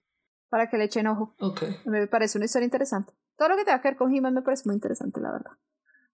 [0.48, 1.34] para que le echen ojo.
[1.40, 1.62] Ok.
[1.86, 3.12] Me parece una historia interesante.
[3.36, 5.52] Todo lo que tenga que ver con He-Man me parece muy interesante, la verdad.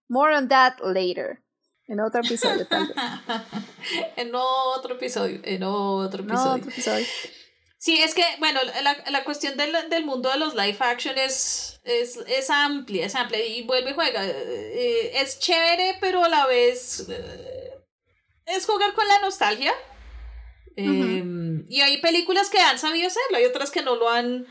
[0.09, 1.43] More on that later.
[1.87, 2.93] En otro episodio, vez.
[4.17, 6.55] en otro episodio, en otro No, episodio.
[6.55, 7.05] otro episodio.
[7.79, 11.79] Sí, es que, bueno, la, la cuestión del, del mundo de los live action es,
[11.83, 14.25] es, es amplia, es amplia y vuelve y juega.
[14.25, 17.71] Eh, es chévere, pero a la vez eh,
[18.47, 19.71] es jugar con la nostalgia.
[20.75, 21.23] Eh,
[21.69, 24.45] Y hay películas que han sabido hacerlo, hay otras que no lo han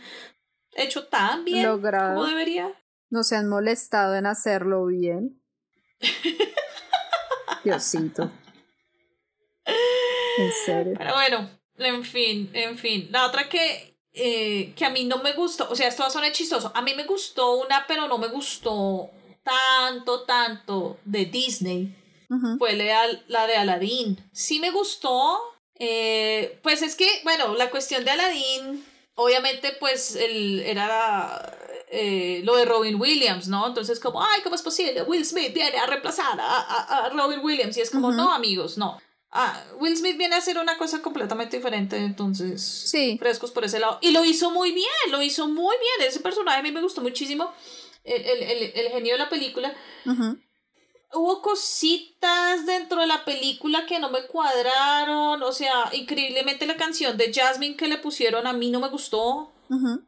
[0.73, 2.15] hecho tan bien Logrado.
[2.15, 2.73] como debería.
[3.11, 5.43] No se han molestado en hacerlo bien.
[7.65, 8.31] Diosito.
[10.39, 10.95] En serio.
[10.99, 13.09] Pero bueno, en fin, en fin.
[13.11, 16.13] La otra que, eh, que a mí no me gustó, o sea, esto va a
[16.13, 16.71] sonar chistoso.
[16.75, 19.11] A mí me gustó una, pero no me gustó
[19.43, 21.95] tanto, tanto de Disney.
[22.29, 22.59] Ujú.
[22.59, 24.19] Fue la, de Aladdin.
[24.33, 25.41] Sí me gustó.
[25.79, 31.55] eh, pues es que, bueno, la cuestión de Aladdin, obviamente, pues el, era
[31.89, 33.67] eh, lo de Robin Williams, ¿no?
[33.67, 35.03] Entonces, como, ay, ¿cómo es posible?
[35.03, 37.77] Will Smith viene a reemplazar a, a, a Robin Williams.
[37.77, 38.99] Y es como, no, amigos, no.
[39.31, 43.17] Ah, Will Smith viene a hacer una cosa completamente diferente, entonces Sí.
[43.19, 43.99] frescos por ese lado.
[44.01, 46.09] Y lo hizo muy bien, lo hizo muy bien.
[46.09, 47.53] Ese personaje a mí me gustó muchísimo.
[48.05, 49.75] El, el, el, el genio de la película.
[51.13, 55.43] Hubo cositas dentro de la película que no me cuadraron.
[55.43, 59.53] O sea, increíblemente la canción de Jasmine que le pusieron a mí no me gustó.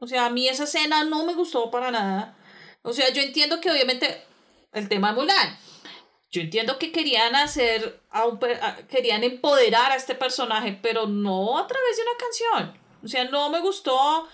[0.01, 2.36] O sea, a mí esa escena no me gustó para nada.
[2.82, 4.24] O sea, yo entiendo que obviamente
[4.72, 5.59] el tema de Mulan.
[6.30, 8.39] Yo entiendo que querían hacer, a un
[8.89, 12.78] querían empoderar a este personaje, pero no a través de una canción.
[13.02, 14.28] O sea, no me gustó.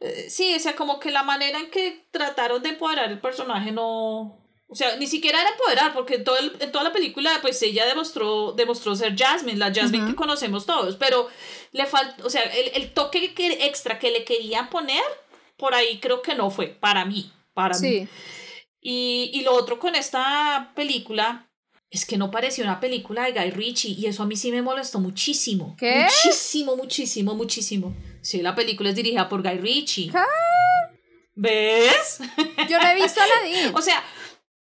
[0.00, 3.72] eh, sí, o sea, como que la manera en que trataron de empoderar el personaje
[3.72, 4.39] no...
[4.72, 7.60] O sea, ni siquiera era empoderar, porque en, todo el- en toda la película, pues
[7.62, 11.28] ella demostró, demostró ser Jasmine, la Jasmine que conocemos todos, pero
[11.72, 15.02] le faltó, o sea, el, el toque que, extra que le querían poner,
[15.56, 17.88] por ahí creo que no fue, para mí, para mí.
[17.88, 18.08] Sí.
[18.80, 21.50] Y, y lo otro con esta película
[21.90, 24.62] es que no pareció una película de Guy Ritchie y eso a mí sí me
[24.62, 25.74] molestó muchísimo.
[25.76, 26.04] ¿Qué?
[26.04, 27.96] Muchísimo, muchísimo, muchísimo.
[28.22, 30.12] Sí, la película es dirigida por Guy Ritchie.
[30.12, 30.18] ¿Qué?
[31.34, 32.20] ¿Ves?
[32.68, 33.72] Yo no he visto Aladdin.
[33.74, 34.02] O sea,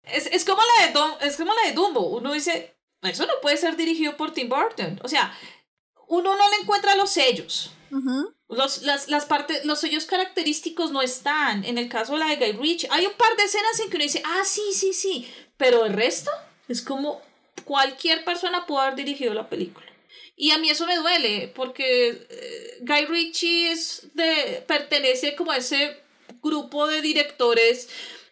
[0.06, 2.00] es, es, como la de Dum- es como la de Dumbo.
[2.08, 5.00] Uno dice, eso no puede ser dirigido por Tim Burton.
[5.02, 5.36] O sea,
[6.08, 7.72] uno no le encuentra los sellos.
[7.90, 8.34] Ujú.
[8.48, 11.64] Los, las, las partes, los sellos característicos no están.
[11.64, 13.96] En el caso de la de Guy Ritchie, hay un par de escenas en que
[13.96, 15.32] uno dice, ah, sí, sí, sí.
[15.56, 16.30] Pero el resto
[16.68, 17.20] es como
[17.64, 19.86] cualquier persona pudo haber dirigido la película.
[20.36, 25.56] Y a mí eso me duele, porque eh, Guy Ritchie es de, pertenece como a
[25.56, 25.98] ese
[26.42, 27.88] grupo de directores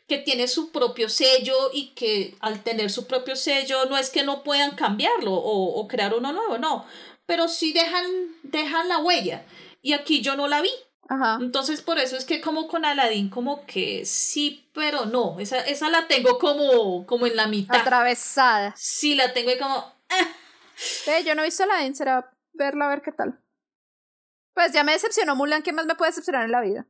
[0.07, 4.23] que tiene su propio sello y que al tener su propio sello no es que
[4.23, 6.87] no puedan cambiarlo o, o crear uno nuevo, no,
[7.27, 8.05] pero sí dejan,
[8.43, 9.45] dejan la huella.
[9.81, 10.71] Y aquí yo no la vi.
[11.09, 11.39] Ajá.
[11.41, 15.39] Entonces por eso es que como con Aladdin como que sí, pero no.
[15.39, 17.81] Esa, esa la tengo como, como en la mitad.
[17.81, 18.75] Atravesada.
[18.77, 19.93] Sí, la tengo ahí como...
[21.07, 23.39] Ve, yo no he visto Aladdin, será verla a ver qué tal.
[24.55, 26.87] Pues ya me decepcionó Mulan, ¿qué más me puede decepcionar en la vida?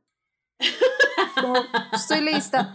[1.41, 2.73] Como, estoy lista.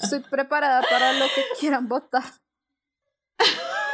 [0.00, 2.22] Estoy preparada para lo que quieran votar.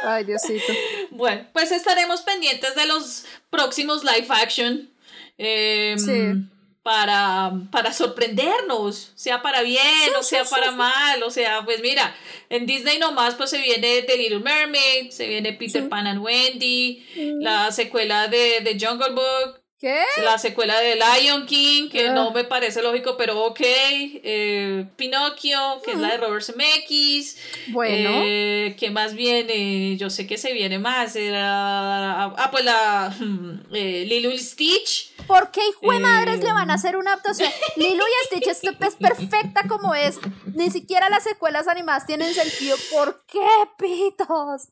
[0.03, 0.73] Ay, Diosito.
[1.11, 4.89] Bueno, pues estaremos pendientes de los próximos live action.
[5.37, 6.45] eh, Sí.
[6.81, 10.75] Para, para sorprendernos, sea para bien o sea sí, para sí.
[10.77, 12.15] mal, o sea, pues mira,
[12.49, 15.87] en Disney nomás pues se viene The Little Mermaid, se viene Peter.
[15.89, 17.05] Pan and Wendy,
[17.41, 20.03] la secuela de, de Jungle Book, ¿Qué?
[20.25, 22.13] la secuela de Lion King, que Ah.
[22.13, 27.37] no me parece lógico, pero ok, eh, Pinocchio, que es la de Robert Zemeckis,
[27.69, 28.09] Bueno.
[28.25, 29.95] eh, ¿Qué más viene?
[29.95, 31.15] Yo sé que se viene más.
[31.15, 33.15] Era, ah, pues la
[33.73, 35.15] eh, Lilo y Stitch.
[35.27, 36.43] ¿Por qué hijo de madres Eh.
[36.43, 37.49] le van a hacer una adaptación?
[37.77, 40.19] Lilo y Stitch es perfecta como es.
[40.55, 42.75] Ni siquiera las secuelas animadas tienen sentido.
[42.91, 43.47] ¿Por qué,
[43.77, 44.67] pitos?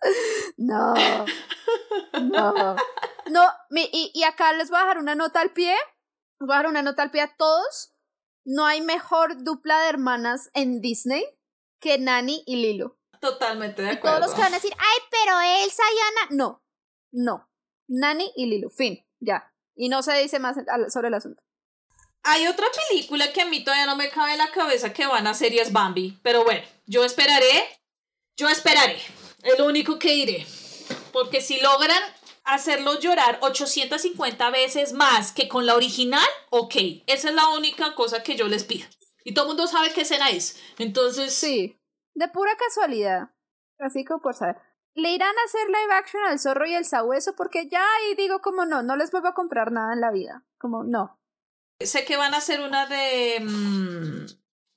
[0.57, 0.93] No.
[2.21, 2.75] No.
[3.30, 5.76] No, mi- y, y acá les voy a dejar una nota al pie.
[6.40, 7.94] Voy a dejar una nota al pie a todos.
[8.45, 11.26] No hay mejor dupla de hermanas en Disney
[11.82, 12.98] que Nani y Lilo.
[13.20, 14.20] Totalmente de Y todos acuerdo.
[14.28, 16.28] los que van a decir, ay, pero Elsa y Anna.
[16.32, 16.64] No,
[17.12, 17.49] no.
[17.88, 18.70] Nani y Lilo.
[18.70, 19.54] Fin, ya.
[19.76, 20.56] Y no se dice más
[20.94, 21.41] sobre el asunto.
[22.24, 25.28] Hay otra película que a mí todavía no me cabe en la cabeza que van
[25.28, 26.20] a hacer y es Bambi.
[26.24, 27.80] Pero bueno, yo esperaré.
[28.38, 28.99] Yo esperaré.
[29.44, 30.45] Es lo único que diré.
[31.14, 32.02] Porque si logran
[32.48, 36.76] hacerlo llorar 850 veces más que con la original, ok.
[37.06, 38.88] Esa es la única cosa que yo les pido.
[39.24, 40.57] Y todo el mundo sabe qué escena es.
[40.78, 41.80] Entonces, Sí,
[42.15, 43.30] de pura casualidad.
[43.80, 44.56] Así como por saber.
[44.95, 48.40] Le irán a hacer live action al zorro y el sabueso porque ya ahí digo
[48.40, 50.44] como no, no les vuelvo a comprar nada en la vida.
[50.57, 51.19] Como no.
[51.80, 53.40] Sé que van a hacer una de.
[53.41, 54.26] mm,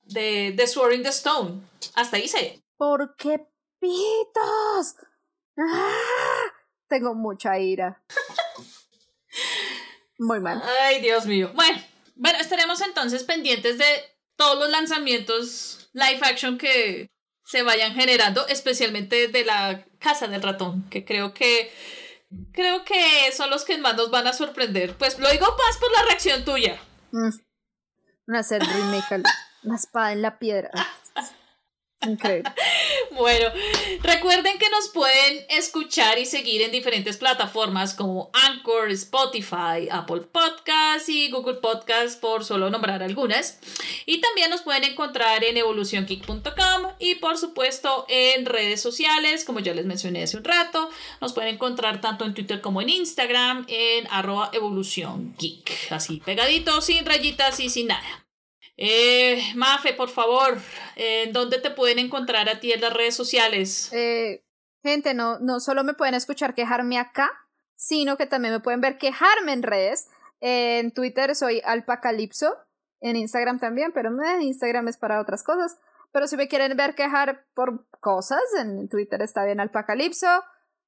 [0.02, 1.62] de, de Sword in the Stone.
[1.94, 2.62] Hasta ahí sé.
[2.76, 3.46] ¿Por qué
[3.78, 4.96] pitos?
[5.56, 6.29] ¡Ah!
[6.90, 8.02] Tengo mucha ira.
[10.18, 10.60] Muy mal.
[10.82, 11.52] Ay, Dios mío.
[11.54, 11.80] Bueno,
[12.16, 13.86] bueno, estaremos entonces pendientes de
[14.34, 17.08] todos los lanzamientos live action que
[17.44, 21.72] se vayan generando, especialmente de la Casa del Ratón, que creo que
[22.52, 24.96] creo que son los que más nos van a sorprender.
[24.98, 26.80] Pues lo digo más por la reacción tuya.
[27.12, 27.30] Mm.
[28.26, 29.18] Van a hacer remake a
[29.62, 30.70] la espada en la piedra.
[32.00, 32.50] Increíble.
[33.20, 33.46] Bueno,
[34.02, 41.08] recuerden que nos pueden escuchar y seguir en diferentes plataformas como Anchor, Spotify, Apple Podcasts
[41.08, 43.58] y Google Podcasts, por solo nombrar algunas.
[44.06, 49.74] Y también nos pueden encontrar en evoluciongeek.com y por supuesto en redes sociales, como ya
[49.74, 50.88] les mencioné hace un rato.
[51.20, 55.90] Nos pueden encontrar tanto en Twitter como en Instagram en arroba evoluciongeek.
[55.90, 58.29] Así pegadito, sin rayitas y sin nada.
[58.82, 60.56] Eh, Mafe, por favor,
[60.96, 63.92] ¿en dónde te pueden encontrar a ti en las redes sociales?
[63.92, 64.42] Eh,
[64.82, 67.30] gente, no, no solo me pueden escuchar quejarme acá,
[67.76, 70.08] sino que también me pueden ver quejarme en redes.
[70.40, 72.56] En Twitter soy Alpacalipso,
[73.00, 75.78] en Instagram también, pero eh, Instagram es para otras cosas.
[76.10, 80.42] Pero si me quieren ver quejar por cosas, en Twitter está bien Alpacalipso,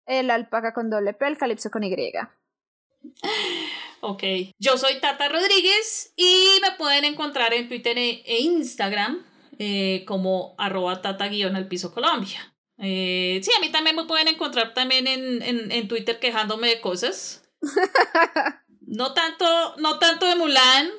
[0.06, 1.94] el alpaca con doble P, el calipso con Y.
[4.04, 4.24] Ok,
[4.58, 9.24] yo soy Tata Rodríguez y me pueden encontrar en Twitter e e Instagram
[9.60, 12.52] eh, como arroba tata guion al piso Colombia.
[12.78, 16.80] Eh, sí, a mí también me pueden encontrar también en, en, en Twitter quejándome de
[16.80, 17.44] cosas.
[18.84, 19.46] No tanto,
[19.78, 20.90] no tanto de Mulan,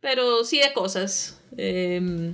[0.00, 1.40] pero sí de cosas.
[1.56, 2.32] Eh,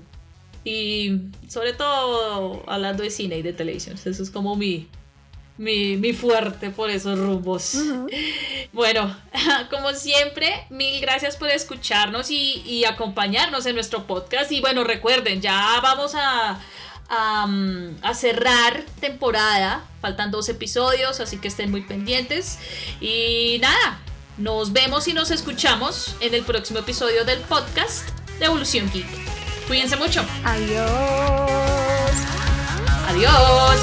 [0.65, 1.11] y
[1.49, 3.97] sobre todo hablando de cine y de televisión.
[4.03, 4.89] Eso es como mi,
[5.59, 7.75] mi, mi fuerte por esos rumbos.
[8.73, 9.17] Bueno,
[9.71, 14.53] como siempre, mil gracias por escucharnos y, y acompañarnos en nuestro podcast.
[14.53, 16.61] Y bueno, recuerden, ya vamos a,
[17.09, 19.85] a, mm, a cerrar temporada.
[20.01, 22.59] Faltan dos episodios, así que estén muy pendientes.
[23.01, 24.01] Y nada,
[24.39, 28.09] nos vemos y nos escuchamos en el próximo episodio del podcast
[28.39, 29.07] de Evolución Geek.
[29.67, 30.25] Cuídense mucho.
[30.45, 30.91] Adiós.
[33.09, 33.81] Adiós.